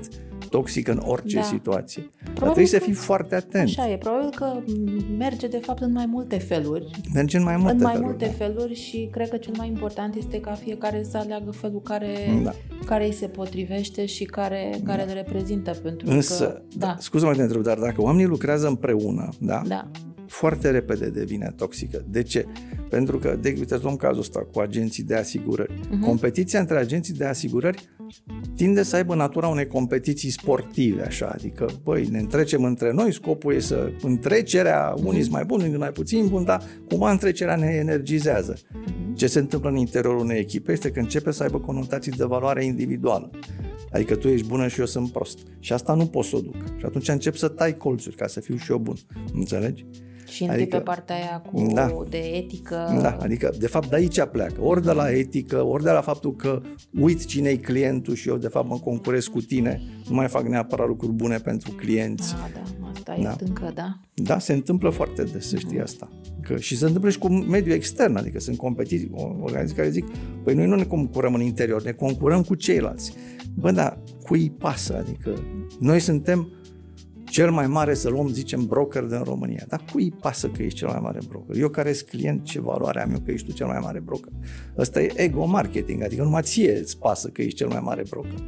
toxic 0.58 0.88
în 0.88 1.02
orice 1.06 1.36
Da. 1.36 1.42
situație, 1.42 2.02
dar 2.02 2.34
Probabil 2.34 2.54
trebuie 2.54 2.66
să 2.66 2.78
că- 2.78 2.84
fii 2.84 2.94
foarte 2.94 3.36
atent. 3.36 3.68
Așa 3.68 3.90
e, 3.92 3.98
probabil 3.98 4.30
că 4.36 4.60
merge 5.18 5.48
de 5.48 5.58
fapt 5.58 5.82
în 5.82 5.92
mai 5.92 6.06
multe 6.06 6.38
feluri. 6.38 6.90
Merge 7.14 7.38
în 7.38 7.44
mai 7.44 7.58
multe 7.58 7.74
în 7.74 7.82
mai 7.82 7.92
feluri, 7.92 8.10
multe 8.10 8.26
da. 8.38 8.46
feluri 8.46 8.76
și 8.76 9.10
cred 9.12 9.30
că 9.30 9.38
cel 9.38 9.54
mai 9.58 9.68
important 9.68 10.16
este 10.16 10.40
ca 10.40 10.52
fiecare 10.52 11.04
să 11.10 11.18
aleagă 11.18 11.52
felul 11.52 11.82
care, 11.82 12.14
Da. 12.44 12.52
care 12.86 13.06
îi 13.06 13.14
se 13.14 13.28
potrivește 13.28 14.06
și 14.06 14.24
care, 14.24 14.80
care 14.86 15.04
le 15.04 15.14
reprezintă. 15.14 15.72
Pentru 15.84 16.10
Însă, 16.12 16.46
că, 16.48 16.62
da. 16.78 16.86
da, 16.88 16.96
scuză-mă 17.00 17.32
că 17.32 17.38
te 17.38 17.44
întreb, 17.44 17.62
dar 17.62 17.78
dacă 17.78 18.02
oamenii 18.02 18.26
lucrează 18.28 18.68
împreună, 18.68 19.30
da? 19.40 19.62
da, 19.68 19.88
foarte 20.34 20.70
repede 20.70 21.10
devine 21.10 21.54
toxică. 21.56 22.06
De 22.10 22.24
ce? 22.24 22.46
Pentru 22.90 23.18
că, 23.18 23.38
de 23.42 23.56
uite, 23.58 23.80
luăm 23.82 23.96
cazul 23.96 24.20
ăsta 24.20 24.40
cu 24.52 24.60
agenții 24.60 25.04
de 25.04 25.16
asigurări. 25.16 25.80
Mhm. 25.90 26.02
Competiția 26.02 26.60
între 26.60 26.78
agenții 26.78 27.14
de 27.14 27.26
asigurări 27.26 27.90
tinde 28.56 28.84
să 28.84 28.96
aibă 28.96 29.16
natura 29.16 29.48
unei 29.48 29.68
competiții 29.68 30.30
sportive, 30.30 31.06
așa, 31.06 31.32
adică, 31.34 31.70
băi, 31.84 32.08
ne 32.12 32.20
întrecem 32.20 32.64
între 32.64 32.92
noi, 32.92 33.14
scopul 33.14 33.54
e 33.54 33.60
să 33.60 33.92
întrecerea, 34.02 34.94
unii 35.04 35.22
sunt 35.22 35.34
mai 35.34 35.46
buni, 35.46 35.64
unii 35.64 35.78
mai 35.78 35.92
puțin 35.92 36.28
buni, 36.28 36.46
dar 36.46 36.64
cumva 36.88 37.12
întrecerea 37.12 37.56
ne 37.56 37.68
energizează. 37.80 38.56
Mhm. 38.74 39.16
Ce 39.16 39.28
se 39.28 39.40
întâmplă 39.40 39.70
în 39.70 39.76
interiorul 39.76 40.20
unei 40.20 40.40
echipe 40.40 40.72
este 40.72 40.92
că 40.92 41.00
începe 41.00 41.32
să 41.32 41.44
aibă 41.44 41.60
conotații 41.60 42.12
de 42.12 42.24
valoare 42.24 42.66
individuală. 42.66 43.30
Adică 43.92 44.16
tu 44.16 44.28
ești 44.28 44.48
bună 44.48 44.68
și 44.68 44.80
eu 44.80 44.86
sunt 44.86 45.12
prost. 45.12 45.40
Și 45.60 45.74
asta 45.74 45.94
nu 45.94 46.06
pot 46.06 46.26
să 46.26 46.36
o 46.36 46.40
duc. 46.40 46.56
Și 46.56 46.86
atunci 46.86 47.08
încep 47.08 47.36
să 47.36 47.48
tai 47.48 47.78
colțuri 47.78 48.16
ca 48.16 48.28
să 48.28 48.40
fiu 48.40 48.56
și 48.56 48.72
eu 48.72 48.78
bun. 48.78 48.96
Înțelegi? 49.34 49.86
Și 50.34 50.44
intri 50.44 50.62
Adică- 50.62 50.78
pe 50.78 50.84
partea 50.84 51.16
aia 51.16 51.42
cu 51.52 51.72
Da. 51.74 51.92
de 52.10 52.18
etică. 52.18 52.98
Da, 53.02 53.18
adică 53.22 53.54
de 53.60 53.68
fapt 53.68 53.90
de 53.90 53.96
aici 53.96 54.24
pleacă. 54.32 54.62
Ori 54.62 54.84
de 54.84 54.92
la 54.92 55.12
etică, 55.12 55.64
ori 55.66 55.84
de 55.84 55.90
la 55.92 56.02
faptul 56.02 56.36
că 56.36 56.62
uit 57.00 57.26
cine 57.26 57.50
e 57.50 57.56
clientul 57.56 58.14
și 58.16 58.30
eu 58.30 58.38
de 58.38 58.48
fapt 58.48 58.70
mă 58.70 58.78
concurez 58.84 59.26
cu 59.26 59.42
tine, 59.42 59.82
nu 60.10 60.16
mai 60.16 60.28
fac 60.28 60.48
neapărat 60.48 60.88
lucruri 60.88 61.12
bune 61.14 61.38
pentru 61.38 61.72
clienți. 61.72 62.34
Ah, 62.34 62.52
da, 62.54 62.88
asta 62.94 63.16
Da. 63.22 63.30
e 63.30 63.44
încă, 63.48 63.72
da. 63.76 64.00
Da, 64.14 64.40
se 64.40 64.54
întâmplă 64.54 64.90
foarte 64.90 65.24
des, 65.24 65.48
să 65.50 65.58
știi 65.58 65.80
asta. 65.82 66.10
Că, 66.42 66.58
și 66.58 66.78
se 66.78 66.86
întâmplă 66.86 67.10
și 67.10 67.18
cu 67.18 67.28
mediul 67.34 67.76
extern, 67.76 68.16
adică 68.16 68.40
sunt 68.40 68.58
competiții, 68.58 69.12
organizații 69.42 69.76
care 69.76 69.90
zic, 69.90 70.06
păi 70.44 70.54
noi 70.54 70.66
nu 70.68 70.76
ne 70.76 70.84
concurăm 70.84 71.34
în 71.34 71.42
interior, 71.42 71.84
ne 71.84 71.92
concurăm 71.92 72.42
cu 72.44 72.56
ceilalți. 72.56 73.14
Bă, 73.56 73.72
dar 73.72 73.98
cui 74.24 74.40
îi 74.40 74.50
pasă? 74.52 74.96
Adică 74.98 75.34
noi 75.80 76.00
suntem 76.00 76.48
cel 77.34 77.52
mai 77.52 77.68
mare, 77.68 77.94
să 77.94 78.10
luăm, 78.10 78.28
zicem, 78.28 78.66
broker 78.66 79.04
din 79.04 79.22
România. 79.24 79.66
Dar 79.68 79.84
cui 79.92 80.04
îi 80.04 80.14
pasă 80.22 80.48
că 80.48 80.64
ești 80.64 80.78
cel 80.78 80.88
mai 80.88 81.00
mare 81.02 81.20
broker? 81.28 81.56
Eu 81.56 81.70
care 81.70 81.94
sunt 81.94 82.10
client, 82.10 82.44
ce 82.44 82.62
valoare 82.62 83.02
am 83.02 83.12
eu 83.12 83.20
că 83.20 83.32
ești 83.32 83.48
tu 83.48 83.54
cel 83.54 83.68
mai 83.68 83.80
mare 83.82 84.00
broker? 84.00 84.32
Ăsta 84.78 85.02
e 85.02 85.12
ego 85.16 85.46
marketing, 85.46 86.04
adică 86.04 86.24
numai 86.24 86.42
ție 86.42 86.80
îți 86.80 86.98
pasă 86.98 87.28
că 87.28 87.42
ești 87.42 87.58
cel 87.58 87.68
mai 87.68 87.80
mare 87.84 88.04
broker. 88.10 88.40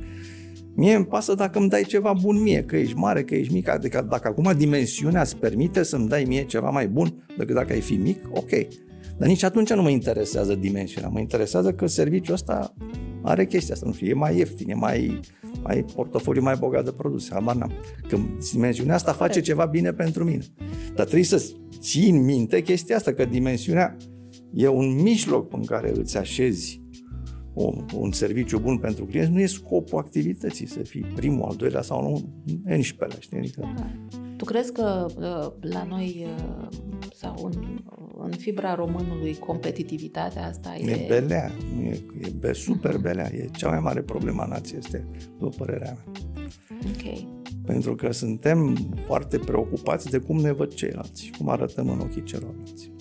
Mie 0.75 0.95
îmi 0.95 1.05
pasă 1.05 1.33
dacă 1.33 1.59
îmi 1.59 1.69
dai 1.69 1.83
ceva 1.83 2.13
bun 2.21 2.41
mie, 2.41 2.63
că 2.63 2.75
ești 2.77 2.95
mare, 2.95 3.23
că 3.23 3.35
ești 3.35 3.53
mic, 3.53 3.69
adică 3.69 4.07
dacă 4.09 4.27
acum 4.27 4.51
dimensiunea 4.57 5.21
îți 5.21 5.37
permite 5.37 5.83
să-mi 5.83 6.07
dai 6.07 6.23
mie 6.23 6.43
ceva 6.43 6.69
mai 6.69 6.87
bun 6.87 7.25
decât 7.37 7.55
dacă 7.55 7.73
ai 7.73 7.81
fi 7.81 7.93
mic, 7.93 8.19
ok. 8.31 8.51
Dar 9.17 9.27
nici 9.27 9.43
atunci 9.43 9.73
nu 9.73 9.81
mă 9.81 9.89
interesează 9.89 10.55
dimensiunea, 10.55 11.09
mă 11.09 11.19
interesează 11.19 11.73
că 11.73 11.87
serviciul 11.87 12.33
ăsta 12.33 12.73
are 13.21 13.45
chestia 13.45 13.73
asta, 13.73 13.85
nu 13.85 13.93
știu, 13.93 14.07
e 14.07 14.13
mai 14.13 14.37
ieftin, 14.37 14.69
e 14.69 14.73
mai, 14.73 15.19
mai 15.63 15.85
portofoliu 15.95 16.41
mai 16.41 16.55
bogat 16.59 16.83
de 16.83 16.91
produse, 16.91 17.29
habar 17.33 17.55
n-am. 17.55 17.71
Că 18.07 18.17
dimensiunea 18.51 18.95
asta 18.95 19.11
face 19.11 19.41
ceva 19.41 19.65
bine 19.65 19.93
pentru 19.93 20.23
mine. 20.23 20.43
Dar 20.95 21.05
trebuie 21.05 21.23
să 21.23 21.51
țin 21.79 22.23
minte 22.23 22.61
chestia 22.61 22.95
asta, 22.95 23.13
că 23.13 23.25
dimensiunea 23.25 23.97
e 24.53 24.67
un 24.67 25.01
mijloc 25.01 25.53
în 25.53 25.63
care 25.63 25.91
îți 25.95 26.17
așezi 26.17 26.84
un, 27.55 27.85
un 27.93 28.11
serviciu 28.11 28.59
bun 28.59 28.77
pentru 28.77 29.05
clienți, 29.05 29.31
nu 29.31 29.39
e 29.39 29.45
scopul 29.45 29.97
activității 29.97 30.67
să 30.67 30.79
fii 30.79 31.01
primul, 31.15 31.47
al 31.49 31.55
doilea 31.55 31.81
sau 31.81 32.01
nu, 32.01 32.33
11 32.75 33.19
știi? 33.21 33.37
Adică, 33.37 33.73
Da. 33.75 33.89
Tu 34.37 34.45
crezi 34.45 34.71
că 34.71 35.05
uh, 35.17 35.69
la 35.71 35.83
noi 35.83 36.25
uh, 36.25 36.67
sau 37.13 37.51
în, 37.53 37.83
în 38.17 38.31
fibra 38.31 38.75
românului 38.75 39.35
competitivitatea 39.35 40.47
asta 40.47 40.75
e... 40.75 40.91
e 40.91 41.05
belea, 41.07 41.51
nu 41.75 41.81
e, 41.81 42.01
e 42.21 42.29
be, 42.39 42.53
super 42.53 42.97
belea, 42.97 43.29
e 43.33 43.49
cea 43.51 43.69
mai 43.69 43.79
mare 43.79 44.01
problemă 44.01 44.41
a 44.41 44.45
nației, 44.45 44.79
este, 44.79 45.07
după 45.39 45.55
părerea 45.57 45.93
mea. 45.93 46.21
Ok. 46.69 47.33
Pentru 47.65 47.95
că 47.95 48.11
suntem 48.11 48.75
foarte 49.05 49.37
preocupați 49.37 50.09
de 50.09 50.17
cum 50.17 50.37
ne 50.37 50.51
văd 50.51 50.73
ceilalți 50.73 51.23
și 51.23 51.31
cum 51.31 51.49
arătăm 51.49 51.89
în 51.89 51.99
ochii 51.99 52.23
celorlalți. 52.23 52.91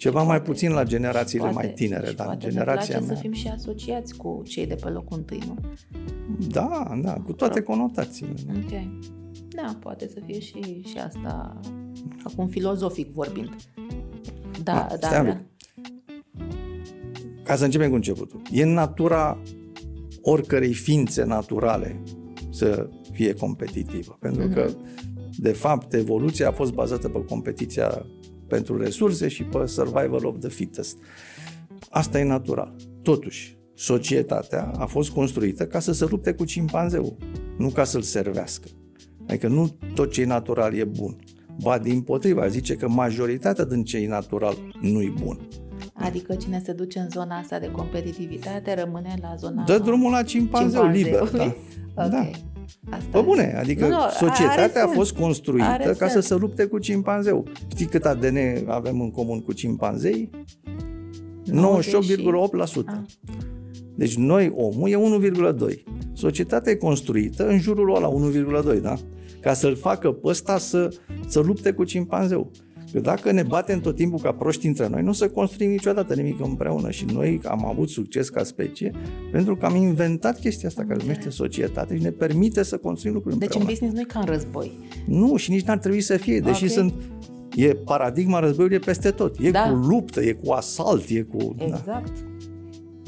Ceva 0.00 0.22
mai 0.22 0.42
puțin 0.42 0.72
la 0.72 0.82
generațiile 0.84 1.42
Poate- 1.50 1.56
mai 1.66 1.72
tinere, 1.74 2.06
și 2.06 2.14
dar 2.14 2.26
poate 2.26 2.48
generația 2.48 2.98
ne 2.98 3.04
place 3.06 3.06
mea. 3.06 3.14
să 3.16 3.20
fim 3.22 3.32
și 3.32 3.48
asociați 3.48 4.16
cu 4.16 4.42
cei 4.44 4.66
de 4.66 4.74
pe 4.74 4.88
locul 4.88 5.16
întâi, 5.16 5.42
nu? 5.46 5.56
Da, 6.48 6.98
da, 7.02 7.12
cu 7.12 7.32
toate 7.32 7.60
conotațiile. 7.62 8.32
Ok. 8.56 8.70
Da, 9.48 9.76
poate 9.80 10.08
să 10.08 10.20
fie 10.26 10.40
și, 10.40 10.82
și 10.88 10.98
asta, 11.06 11.60
acum 12.24 12.46
filozofic 12.48 13.12
vorbind. 13.12 13.56
Da, 14.62 14.82
Ah, 14.84 14.98
da, 15.00 15.06
stai 15.06 15.20
un 15.20 15.26
da. 15.26 15.32
pic. 15.32 15.44
Ca 17.44 17.56
să 17.56 17.64
începem 17.64 17.88
cu 17.88 17.94
începutul. 17.94 18.42
E 18.52 18.62
în 18.62 18.72
natura 18.72 19.38
oricărei 20.22 20.72
ființe 20.72 21.24
naturale 21.24 22.02
să 22.50 22.88
fie 23.12 23.34
competitivă. 23.34 24.16
Pentru 24.20 24.42
Mhm. 24.44 24.52
că, 24.54 24.70
de 25.36 25.52
fapt, 25.52 25.92
evoluția 25.92 26.48
a 26.48 26.52
fost 26.52 26.72
bazată 26.72 27.08
pe 27.08 27.24
competiția 27.24 28.06
pentru 28.50 28.76
resurse 28.76 29.28
și 29.28 29.42
pe 29.42 29.66
survival 29.66 30.24
of 30.24 30.38
the 30.38 30.48
fittest. 30.48 30.96
Asta 31.90 32.18
e 32.18 32.24
natural. 32.24 32.74
Totuși, 33.02 33.58
societatea 33.74 34.72
a 34.78 34.86
fost 34.86 35.10
construită 35.10 35.66
ca 35.66 35.78
să 35.78 35.92
se 35.92 36.06
lupte 36.10 36.32
cu 36.32 36.44
cimpanzeu, 36.44 37.16
nu 37.58 37.68
ca 37.68 37.84
să-l 37.84 38.02
servească. 38.02 38.68
Adică 39.28 39.48
nu 39.48 39.76
tot 39.94 40.10
ce 40.12 40.20
e 40.20 40.26
natural 40.26 40.74
e 40.74 40.84
bun. 40.84 41.16
Ba 41.62 41.78
din 41.78 42.00
potriva, 42.00 42.46
zice 42.46 42.74
că 42.74 42.88
majoritatea 42.88 43.64
din 43.64 43.84
ce 43.84 43.96
e 43.96 44.08
natural 44.08 44.56
nu 44.80 45.02
e 45.02 45.12
bun. 45.22 45.38
Adică 45.92 46.34
cine 46.34 46.62
se 46.64 46.72
duce 46.72 46.98
în 46.98 47.08
zona 47.10 47.38
asta 47.38 47.58
de 47.58 47.70
competitivitate 47.70 48.74
rămâne 48.74 49.14
la 49.20 49.34
zona 49.38 49.64
Dă 49.64 49.78
drumul 49.78 50.10
la 50.10 50.22
cimpanzeu, 50.22 50.86
liber. 50.86 51.30
Da. 51.30 51.44
Ok. 51.94 52.10
Da. 52.10 52.30
Asta 52.90 53.06
Pe 53.10 53.20
bune, 53.20 53.54
adică 53.58 53.86
Nu, 53.86 53.94
nu, 53.94 53.96
societatea 54.10 54.62
are 54.64 54.80
a 54.80 54.86
fost 54.86 55.10
sens. 55.14 55.20
construită 55.24 55.66
Are 55.66 55.84
ca 55.84 56.06
să 56.06 56.12
sens. 56.12 56.26
se 56.26 56.34
lupte 56.34 56.64
cu 56.64 56.78
cimpanzeu. 56.78 57.44
Știi 57.68 57.86
cât 57.86 58.04
ADN 58.04 58.36
avem 58.66 59.00
în 59.00 59.10
comun 59.10 59.40
cu 59.40 59.52
cimpanzei? 59.52 60.30
98,8%. 61.50 61.54
Ah. 62.86 62.94
Deci 63.94 64.16
noi, 64.16 64.52
omul, 64.54 64.88
e 64.88 64.96
1,2. 64.96 65.82
Societatea 66.12 66.72
e 66.72 66.74
construită 66.74 67.48
în 67.48 67.58
jurul 67.60 67.94
ăla 67.94 68.08
1,2, 68.74 68.80
da? 68.80 68.94
Ca 69.40 69.52
să-l 69.52 69.76
facă 69.76 70.12
pe 70.12 70.28
ăsta 70.28 70.58
să, 70.58 70.88
să 71.26 71.40
lupte 71.40 71.72
cu 71.72 71.84
cimpanzeu. 71.84 72.50
Că 72.92 73.00
dacă 73.00 73.32
ne 73.32 73.42
batem 73.42 73.80
tot 73.80 73.96
timpul 73.96 74.18
ca 74.18 74.32
proști 74.32 74.66
între 74.66 74.88
noi, 74.88 75.02
nu 75.02 75.08
o 75.08 75.12
să 75.12 75.28
construim 75.28 75.70
niciodată 75.70 76.14
nimic 76.14 76.40
împreună 76.40 76.90
și 76.90 77.04
noi 77.04 77.40
am 77.44 77.66
avut 77.66 77.88
succes 77.88 78.28
ca 78.28 78.42
specie 78.44 78.90
pentru 79.32 79.56
că 79.56 79.66
am 79.66 79.74
inventat 79.76 80.38
chestia 80.40 80.68
asta 80.68 80.82
care 80.82 80.98
se 80.98 81.04
numește 81.04 81.30
societate 81.30 81.96
și 81.96 82.02
ne 82.02 82.10
permite 82.10 82.62
să 82.62 82.76
construim 82.76 83.14
lucruri 83.14 83.38
Deci 83.38 83.54
în 83.54 83.60
împreună. 83.60 83.70
business 83.80 83.94
nu 83.94 84.00
e 84.00 84.12
ca 84.12 84.18
în 84.20 84.34
război. 84.34 84.72
Nu, 85.06 85.36
și 85.36 85.50
nici 85.50 85.64
n-ar 85.64 85.78
trebui 85.78 86.00
să 86.00 86.16
fie, 86.16 86.40
deși 86.40 86.64
Ok. 86.64 86.70
sunt 86.70 86.94
E 87.56 87.74
paradigma 87.74 88.38
războiului 88.38 88.76
e 88.76 88.84
peste 88.84 89.10
tot. 89.10 89.36
E 89.40 89.50
Da. 89.50 89.60
cu 89.68 89.74
luptă, 89.74 90.22
e 90.22 90.32
cu 90.32 90.50
asalt, 90.50 91.08
e 91.08 91.20
cu... 91.22 91.54
Da. 91.58 91.64
Exact. 91.64 92.12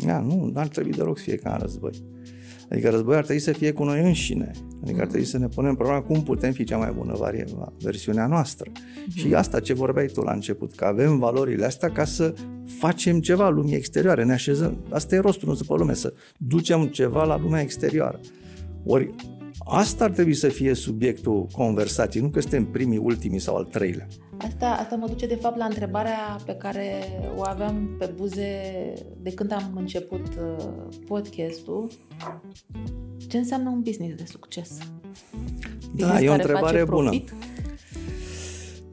Da, 0.06 0.20
nu, 0.20 0.50
n-ar 0.54 0.68
trebui 0.68 0.90
deloc 0.90 1.18
să 1.18 1.22
fie 1.24 1.36
ca 1.36 1.52
în 1.52 1.58
război. 1.60 1.90
Adică 2.72 2.90
războiul 2.90 3.18
ar 3.18 3.24
trebui 3.24 3.42
să 3.42 3.52
fie 3.52 3.72
cu 3.72 3.84
noi 3.84 4.02
înșine. 4.02 4.50
Adică 4.82 5.00
ar 5.00 5.06
trebui 5.06 5.26
să 5.26 5.38
ne 5.38 5.48
punem 5.48 5.74
problema 5.74 6.00
cum 6.00 6.22
putem 6.22 6.52
fi 6.52 6.64
cea 6.64 6.76
mai 6.76 6.92
bună 6.96 7.14
varie, 7.18 7.44
versiunea 7.82 8.26
noastră. 8.26 8.70
Și 9.14 9.34
asta 9.34 9.60
ce 9.60 9.72
vorbeai 9.72 10.06
tu 10.06 10.20
la 10.20 10.32
început, 10.32 10.74
că 10.74 10.84
avem 10.84 11.18
valorile 11.18 11.64
astea 11.64 11.90
ca 11.90 12.04
să 12.04 12.34
facem 12.78 13.20
ceva 13.20 13.48
lumii 13.48 13.74
exterioare, 13.74 14.24
ne 14.24 14.32
așezăm. 14.32 14.84
Asta 14.90 15.14
e 15.14 15.18
rostul 15.18 15.48
nostru 15.48 15.66
pe 15.66 15.74
lume, 15.78 15.94
să 15.94 16.12
ducem 16.38 16.86
ceva 16.86 17.24
la 17.24 17.38
lumea 17.38 17.60
exterioară. 17.60 18.20
Ori 18.84 19.14
asta 19.58 20.04
ar 20.04 20.10
trebui 20.10 20.34
să 20.34 20.48
fie 20.48 20.74
subiectul 20.74 21.46
conversației, 21.52 22.22
nu 22.22 22.28
că 22.28 22.40
suntem 22.40 22.64
primii, 22.64 22.98
ultimii 22.98 23.38
sau 23.38 23.56
al 23.56 23.64
treilea. 23.64 24.06
Asta, 24.46 24.66
asta 24.66 24.96
mă 24.96 25.06
duce 25.06 25.26
de 25.26 25.34
fapt 25.34 25.56
la 25.56 25.64
întrebarea 25.64 26.36
pe 26.46 26.52
care 26.52 27.02
o 27.36 27.42
aveam 27.44 27.88
pe 27.98 28.12
buze 28.16 28.60
de 29.18 29.30
când 29.30 29.52
am 29.52 29.72
început 29.76 30.26
uh, 30.26 30.66
podcastul. 31.06 31.90
Ce 33.28 33.38
înseamnă 33.38 33.68
un 33.68 33.80
business 33.80 34.16
de 34.16 34.24
succes? 34.26 34.78
Da, 34.78 36.06
Business 36.06 36.22
e 36.22 36.28
o 36.28 36.30
care 36.30 36.42
întrebare 36.42 36.78
face 36.78 36.90
bună. 36.90 37.08
profit? 37.08 37.34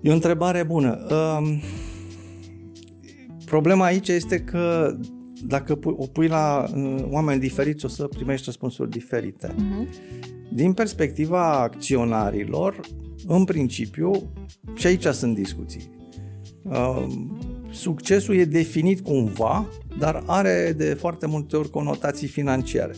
E 0.02 0.10
o 0.10 0.14
întrebare 0.14 0.64
bună. 0.64 1.08
Um, 1.12 1.62
problema 3.45 3.86
aici 3.86 4.08
este 4.08 4.39
că 4.39 4.95
dacă 5.47 5.76
pu- 5.76 5.95
o 5.97 6.06
pui 6.06 6.28
la 6.28 6.66
uh, 6.76 6.95
oameni 7.10 7.39
diferiți, 7.39 7.86
o 7.86 7.88
să 7.88 8.08
primești 8.08 8.45
răspunsuri 8.45 8.89
diferite. 8.89 9.54
Mhm. 9.58 9.88
Din 10.52 10.74
perspectiva 10.74 11.62
acționarilor, 11.62 12.80
în 13.28 13.44
principiu, 13.44 14.12
și 14.76 14.88
aici 14.88 15.06
sunt 15.06 15.36
discuții, 15.36 15.90
um, 16.64 17.40
succesul 17.72 18.36
e 18.36 18.46
definit 18.46 19.02
cumva, 19.02 19.68
dar 19.98 20.24
are 20.26 20.74
de 20.78 20.94
foarte 20.94 21.28
multe 21.28 21.58
ori 21.58 21.70
conotații 21.70 22.28
financiare. 22.28 22.94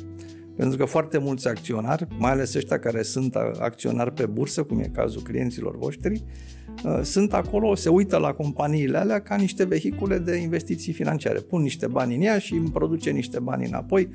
Pentru 0.55 0.77
că 0.77 0.85
foarte 0.85 1.17
mulți 1.17 1.47
acționari, 1.47 2.07
mai 2.17 2.31
ales 2.31 2.53
ăștia 2.53 2.79
care 2.79 3.01
sunt 3.01 3.35
a- 3.35 3.51
acționari 3.59 4.13
pe 4.13 4.25
bursă, 4.25 4.63
cum 4.63 4.79
e 4.79 4.91
cazul 4.93 5.21
clienților 5.21 5.77
voștri, 5.77 6.23
uh, 6.83 6.99
sunt 7.03 7.33
acolo, 7.33 7.75
se 7.75 7.89
uită 7.89 8.17
la 8.17 8.33
companiile 8.33 8.97
alea 8.97 9.21
ca 9.21 9.35
niște 9.35 9.63
vehicule 9.63 10.17
de 10.17 10.35
investiții 10.35 10.93
financiare. 10.93 11.39
Pun 11.39 11.61
niște 11.61 11.87
bani 11.87 12.15
în 12.15 12.21
ea 12.21 12.39
și 12.39 12.53
îmi 12.53 12.71
produce 12.71 13.09
niște 13.09 13.39
bani 13.39 13.65
înapoi, 13.65 14.09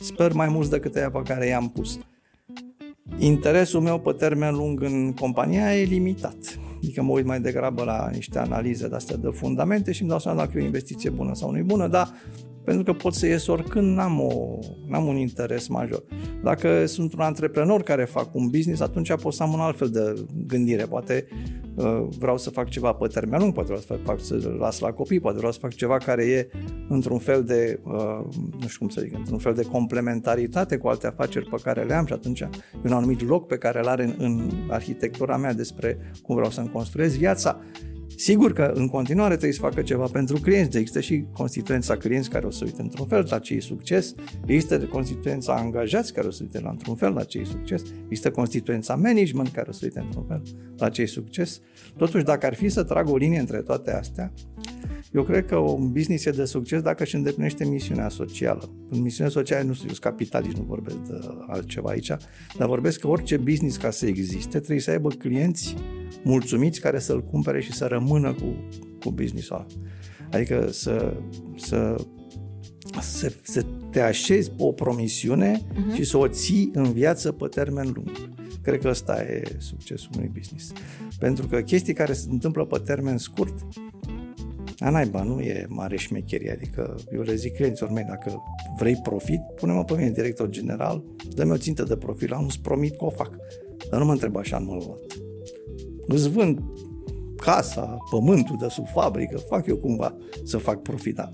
sper 0.00 0.32
mai 0.32 0.48
mulți 0.48 0.70
decât 0.70 0.96
aia 0.96 1.10
pe 1.10 1.20
care 1.24 1.46
i-am 1.46 1.68
pus. 1.70 1.98
Interesul 3.18 3.80
meu 3.80 3.98
pe 3.98 4.12
termen 4.12 4.54
lung 4.54 4.82
în 4.82 5.12
compania 5.12 5.80
e 5.80 5.84
limitat. 5.84 6.36
Adică 6.76 7.02
mă 7.02 7.12
uit 7.12 7.24
mai 7.24 7.40
degrabă 7.40 7.84
la 7.84 8.10
niște 8.12 8.38
analize 8.38 8.88
de-astea 8.88 9.16
de 9.16 9.28
fundamente 9.32 9.92
și 9.92 10.00
îmi 10.00 10.10
dau 10.10 10.18
seama 10.18 10.38
dacă 10.38 10.58
e 10.58 10.62
o 10.62 10.64
investiție 10.64 11.10
bună 11.10 11.34
sau 11.34 11.50
nu 11.50 11.58
e 11.58 11.62
bună, 11.62 11.88
dar 11.88 12.12
pentru 12.66 12.84
că 12.84 12.92
pot 12.92 13.14
să 13.14 13.26
ies 13.26 13.46
oricând, 13.46 13.96
n-am, 13.96 14.20
o, 14.20 14.58
n-am 14.88 15.06
un 15.06 15.16
interes 15.16 15.68
major. 15.68 16.02
Dacă 16.42 16.86
sunt 16.86 17.12
un 17.12 17.20
antreprenor 17.20 17.82
care 17.82 18.04
fac 18.04 18.34
un 18.34 18.48
business, 18.48 18.80
atunci 18.80 19.14
pot 19.14 19.32
să 19.32 19.42
am 19.42 19.52
un 19.52 19.60
alt 19.60 19.76
fel 19.76 19.88
de 19.88 20.14
gândire. 20.46 20.84
Poate 20.84 21.26
uh, 21.74 22.06
vreau 22.18 22.38
să 22.38 22.50
fac 22.50 22.68
ceva 22.68 22.92
pe 22.92 23.06
termen 23.06 23.40
lung, 23.40 23.52
poate 23.52 23.68
vreau 23.68 23.80
să 23.80 23.92
fac, 23.92 24.04
fac 24.04 24.20
să 24.20 24.54
las 24.58 24.78
la 24.78 24.92
copii, 24.92 25.20
poate 25.20 25.36
vreau 25.36 25.52
să 25.52 25.58
fac 25.58 25.74
ceva 25.74 25.96
care 25.96 26.24
e 26.24 26.48
într-un 26.88 27.18
fel 27.18 27.44
de, 27.44 27.80
uh, 27.84 28.24
nu 28.60 28.66
știu 28.66 28.78
cum 28.78 28.88
să 28.88 29.00
zic, 29.00 29.14
într-un 29.14 29.38
fel 29.38 29.54
de 29.54 29.62
complementaritate 29.62 30.76
cu 30.76 30.88
alte 30.88 31.06
afaceri 31.06 31.48
pe 31.48 31.56
care 31.62 31.82
le 31.82 31.94
am 31.94 32.06
și 32.06 32.12
atunci 32.12 32.40
e 32.40 32.48
un 32.84 32.92
anumit 32.92 33.28
loc 33.28 33.46
pe 33.46 33.56
care 33.58 33.78
îl 33.78 33.86
are 33.86 34.04
în, 34.04 34.14
în 34.18 34.50
arhitectura 34.68 35.36
mea 35.36 35.52
despre 35.52 36.12
cum 36.22 36.34
vreau 36.34 36.50
să-mi 36.50 36.70
construiesc 36.70 37.16
viața. 37.16 37.60
Sigur 38.18 38.52
că 38.52 38.72
în 38.74 38.88
continuare 38.88 39.32
trebuie 39.32 39.52
să 39.52 39.60
facă 39.60 39.82
ceva 39.82 40.06
pentru 40.06 40.40
clienți. 40.40 40.78
Există 40.78 41.00
și 41.00 41.24
constituența 41.32 41.96
clienți 41.96 42.30
care 42.30 42.46
o 42.46 42.50
să 42.50 42.64
uite 42.64 42.82
într-un 42.82 43.06
fel 43.06 43.26
la 43.30 43.38
ce 43.38 43.54
e 43.54 43.60
succes. 43.60 44.14
Există 44.46 44.78
constituența 44.78 45.54
angajați 45.54 46.12
care 46.12 46.26
o 46.26 46.30
să 46.30 46.38
uite 46.42 46.60
la 46.60 46.70
într-un 46.70 46.94
fel 46.94 47.12
la 47.12 47.24
ce 47.24 47.38
e 47.38 47.44
succes. 47.44 47.82
Există 48.02 48.30
constituența 48.30 48.94
management 48.94 49.48
care 49.48 49.68
o 49.68 49.72
să 49.72 49.80
uite 49.82 50.00
într-un 50.00 50.24
fel 50.28 50.42
la 50.76 50.88
ce 50.88 51.02
e 51.02 51.06
succes. 51.06 51.60
Totuși, 51.96 52.24
dacă 52.24 52.46
ar 52.46 52.54
fi 52.54 52.68
să 52.68 52.82
trag 52.82 53.08
o 53.08 53.16
linie 53.16 53.38
între 53.38 53.58
toate 53.58 53.92
astea, 53.92 54.32
eu 55.12 55.22
cred 55.22 55.46
că 55.46 55.56
un 55.56 55.92
business 55.92 56.24
e 56.24 56.30
de 56.30 56.44
succes 56.44 56.82
dacă 56.82 57.02
își 57.02 57.14
îndeplinește 57.14 57.64
misiunea 57.64 58.08
socială. 58.08 58.70
În 58.90 59.00
misiunea 59.00 59.32
socială 59.32 59.62
nu 59.62 59.72
sunt 59.72 59.98
capitalist, 59.98 60.56
nu 60.56 60.62
vorbesc 60.62 60.96
de 60.96 61.18
altceva 61.46 61.90
aici, 61.90 62.12
dar 62.58 62.68
vorbesc 62.68 63.00
că 63.00 63.08
orice 63.08 63.36
business 63.36 63.76
ca 63.76 63.90
să 63.90 64.06
existe 64.06 64.58
trebuie 64.58 64.80
să 64.80 64.90
aibă 64.90 65.08
clienți 65.08 65.76
mulțumiți 66.22 66.80
care 66.80 66.98
să-l 66.98 67.24
cumpere 67.24 67.60
și 67.60 67.72
să 67.72 67.86
rămână 67.86 68.32
cu, 68.32 68.54
cu 69.00 69.10
business-ul 69.10 69.56
ăla. 69.56 69.66
Adică 70.30 70.68
să, 70.70 71.16
să, 71.56 71.96
să, 73.00 73.32
să 73.42 73.64
te 73.90 74.00
așezi 74.00 74.50
pe 74.50 74.62
o 74.62 74.72
promisiune 74.72 75.58
uh-huh. 75.58 75.94
și 75.94 76.04
să 76.04 76.16
o 76.16 76.28
ții 76.28 76.70
în 76.74 76.92
viață 76.92 77.32
pe 77.32 77.46
termen 77.46 77.92
lung. 77.94 78.10
Cred 78.62 78.80
că 78.80 78.88
ăsta 78.88 79.22
e 79.22 79.42
succesul 79.58 80.10
unui 80.16 80.30
business. 80.34 80.72
Pentru 81.18 81.46
că 81.46 81.60
chestii 81.60 81.94
care 81.94 82.12
se 82.12 82.26
întâmplă 82.30 82.64
pe 82.64 82.78
termen 82.78 83.18
scurt, 83.18 83.54
a 84.78 84.90
naiba, 84.90 85.22
nu 85.22 85.40
e 85.40 85.66
mare 85.68 85.96
șmecherie. 85.96 86.50
Adică 86.50 86.94
eu 87.12 87.20
le 87.20 87.34
zic 87.34 87.54
clienților 87.54 87.90
mei, 87.90 88.04
dacă 88.04 88.42
vrei 88.78 88.96
profit, 88.96 89.40
pune-mă 89.56 89.84
pe 89.84 89.94
mine 89.96 90.10
director 90.10 90.48
general, 90.48 91.04
dă-mi 91.34 91.50
o 91.50 91.56
țintă 91.56 91.82
de 91.82 91.96
profil, 91.96 92.32
am 92.32 92.42
nu-ți 92.42 92.60
promit 92.60 92.96
că 92.96 93.04
o 93.04 93.10
fac. 93.10 93.36
Dar 93.90 94.00
nu 94.00 94.06
mă 94.06 94.12
întreb 94.12 94.36
așa 94.36 94.56
în 94.56 94.64
mod 94.64 94.82
Îți 96.06 96.30
vând 96.30 96.60
casa, 97.36 97.96
pământul 98.10 98.56
de 98.58 98.68
sub 98.68 98.86
fabrică, 98.86 99.36
fac 99.36 99.66
eu 99.66 99.76
cumva 99.76 100.16
să 100.44 100.58
fac 100.58 100.82
profit, 100.82 101.14
dar 101.14 101.30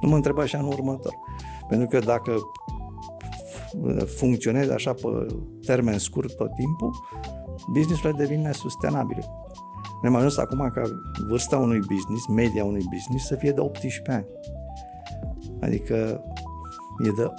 nu 0.00 0.08
mă 0.08 0.14
întreb 0.14 0.38
așa 0.38 0.58
în 0.58 0.64
următor. 0.64 1.14
Pentru 1.68 1.86
că 1.86 1.98
dacă 1.98 2.36
funcționezi 4.16 4.72
așa 4.72 4.92
pe 4.92 5.26
termen 5.66 5.98
scurt 5.98 6.36
tot 6.36 6.54
timpul, 6.54 6.90
business-urile 7.72 8.24
devin 8.24 8.40
nesustenabile. 8.40 9.24
Ne 10.02 10.08
am 10.08 10.14
ajuns 10.14 10.36
acum 10.36 10.70
ca 10.74 10.82
vârsta 11.28 11.58
unui 11.58 11.78
business, 11.78 12.26
media 12.26 12.64
unui 12.64 12.84
business, 12.92 13.26
să 13.26 13.34
fie 13.34 13.50
de 13.50 13.60
18 13.60 14.12
ani. 14.12 14.26
Adică 15.60 16.24
e 17.06 17.22
de 17.22 17.30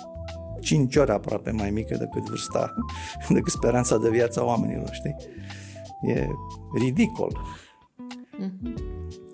5 0.61 0.95
ori 0.95 1.11
aproape 1.11 1.51
mai 1.51 1.69
mică 1.69 1.97
decât 1.97 2.29
vârsta, 2.29 2.73
decât 3.29 3.51
speranța 3.51 3.97
de 3.97 4.09
viață 4.09 4.39
a 4.39 4.45
oamenilor, 4.45 4.89
știi? 4.91 5.15
E 6.07 6.27
ridicol. 6.77 7.37
Mhm. 8.39 8.73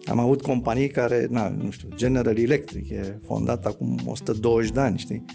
Am 0.05 0.19
avut 0.19 0.41
companii 0.41 0.87
care, 0.87 1.27
na, 1.29 1.49
nu 1.49 1.69
știu, 1.69 1.89
General 1.95 2.37
Electric 2.37 2.89
e 2.89 3.19
fondat 3.25 3.65
acum 3.65 3.99
120 4.05 4.71
de 4.71 4.79
ani, 4.79 4.97
știi? 4.97 5.25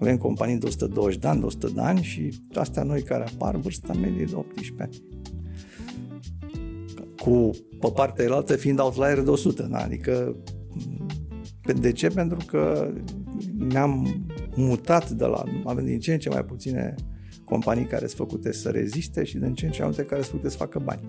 Avem 0.00 0.16
companii 0.16 0.58
de 0.58 0.66
120 0.66 1.18
de 1.18 1.28
ani, 1.28 1.40
de 1.40 1.46
100 1.46 1.68
de 1.68 1.80
ani 1.80 2.02
și 2.02 2.40
astea 2.54 2.82
noi 2.82 3.02
care 3.02 3.24
apar, 3.24 3.56
vârsta 3.56 3.92
medie 3.92 4.24
de 4.24 4.34
18 4.34 4.74
ani. 4.78 5.02
Cu 7.22 7.50
pe 7.80 7.90
partea 7.94 8.24
elaltă 8.24 8.56
fiind 8.56 8.80
outlier 8.80 9.20
de 9.20 9.30
100, 9.30 9.62
da? 9.62 9.78
adică 9.78 10.36
de 11.80 11.92
ce? 11.92 12.08
Pentru 12.08 12.38
că 12.46 12.92
ne-am 13.58 14.24
mutat 14.54 15.10
de 15.10 15.24
la, 15.24 15.44
avem 15.64 15.84
din 15.84 15.98
ce 15.98 16.12
în 16.12 16.18
ce 16.18 16.28
mai 16.28 16.44
puține 16.44 16.94
companii 17.48 17.84
care 17.84 18.06
sunt 18.06 18.28
făcute 18.28 18.52
să 18.52 18.70
reziste 18.70 19.24
și 19.24 19.38
din 19.38 19.54
ce 19.54 19.66
în 19.66 19.72
ce 19.72 19.78
mai 19.78 19.88
multe 19.88 20.04
care 20.04 20.20
sunt 20.20 20.30
făcute 20.30 20.50
să 20.50 20.56
facă 20.56 20.78
bani. 20.78 21.00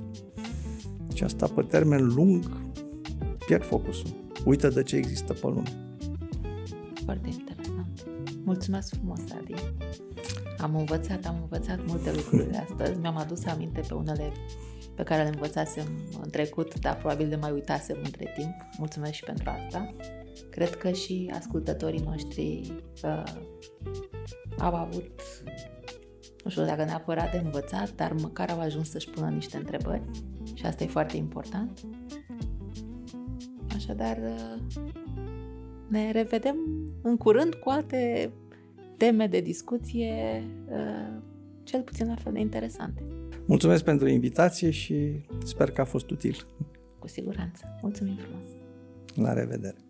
Și 1.13 1.23
asta 1.23 1.47
pe 1.47 1.61
termen 1.61 2.05
lung 2.05 2.61
pierd 3.45 3.63
focusul. 3.63 4.09
Uită 4.45 4.67
de 4.67 4.83
ce 4.83 4.95
există 4.95 5.33
pe 5.33 5.47
lume. 5.47 5.93
Foarte 7.05 7.29
interesant. 7.29 8.05
Mulțumesc 8.43 8.95
frumos, 8.95 9.19
Adi. 9.41 9.53
Am 10.57 10.75
învățat, 10.75 11.25
am 11.25 11.37
învățat 11.41 11.79
multe 11.87 12.11
lucruri 12.15 12.55
astăzi. 12.55 12.99
Mi-am 12.99 13.17
adus 13.17 13.45
aminte 13.45 13.81
pe 13.87 13.93
unele 13.93 14.31
pe 14.95 15.03
care 15.03 15.23
le 15.23 15.29
învățasem 15.29 15.85
în 16.23 16.29
trecut, 16.29 16.79
dar 16.79 16.97
probabil 16.97 17.27
le 17.27 17.35
mai 17.35 17.51
uitasem 17.51 17.97
între 18.03 18.33
timp. 18.37 18.53
Mulțumesc 18.77 19.11
și 19.11 19.23
pentru 19.23 19.49
asta. 19.49 19.93
Cred 20.49 20.75
că 20.75 20.91
și 20.91 21.31
ascultătorii 21.33 22.03
noștri 22.05 22.71
uh, 23.03 23.23
au 24.57 24.75
avut, 24.75 25.21
nu 26.43 26.49
știu 26.49 26.65
dacă 26.65 26.83
neapărat 26.83 27.31
de 27.31 27.41
învățat, 27.43 27.95
dar 27.95 28.13
măcar 28.21 28.49
au 28.49 28.59
ajuns 28.59 28.89
să-și 28.89 29.09
pună 29.09 29.29
niște 29.29 29.57
întrebări 29.57 30.01
și 30.53 30.65
asta 30.65 30.83
e 30.83 30.87
foarte 30.87 31.17
important. 31.17 31.79
Așadar, 33.75 34.17
uh, 34.17 34.83
ne 35.87 36.11
revedem 36.11 36.55
în 37.01 37.17
curând 37.17 37.53
cu 37.53 37.69
alte 37.69 38.31
teme 38.97 39.27
de 39.27 39.39
discuție, 39.39 40.43
uh, 40.69 41.21
cel 41.63 41.81
puțin 41.81 42.07
la 42.07 42.15
fel 42.15 42.33
de 42.33 42.39
interesante. 42.39 43.03
Mulțumesc 43.45 43.83
pentru 43.83 44.07
invitație 44.07 44.69
și 44.69 45.25
sper 45.43 45.71
că 45.71 45.81
a 45.81 45.85
fost 45.85 46.09
util. 46.09 46.35
Cu 46.99 47.07
siguranță. 47.07 47.77
Mulțumim 47.81 48.15
frumos. 48.15 48.45
La 49.15 49.33
revedere. 49.33 49.88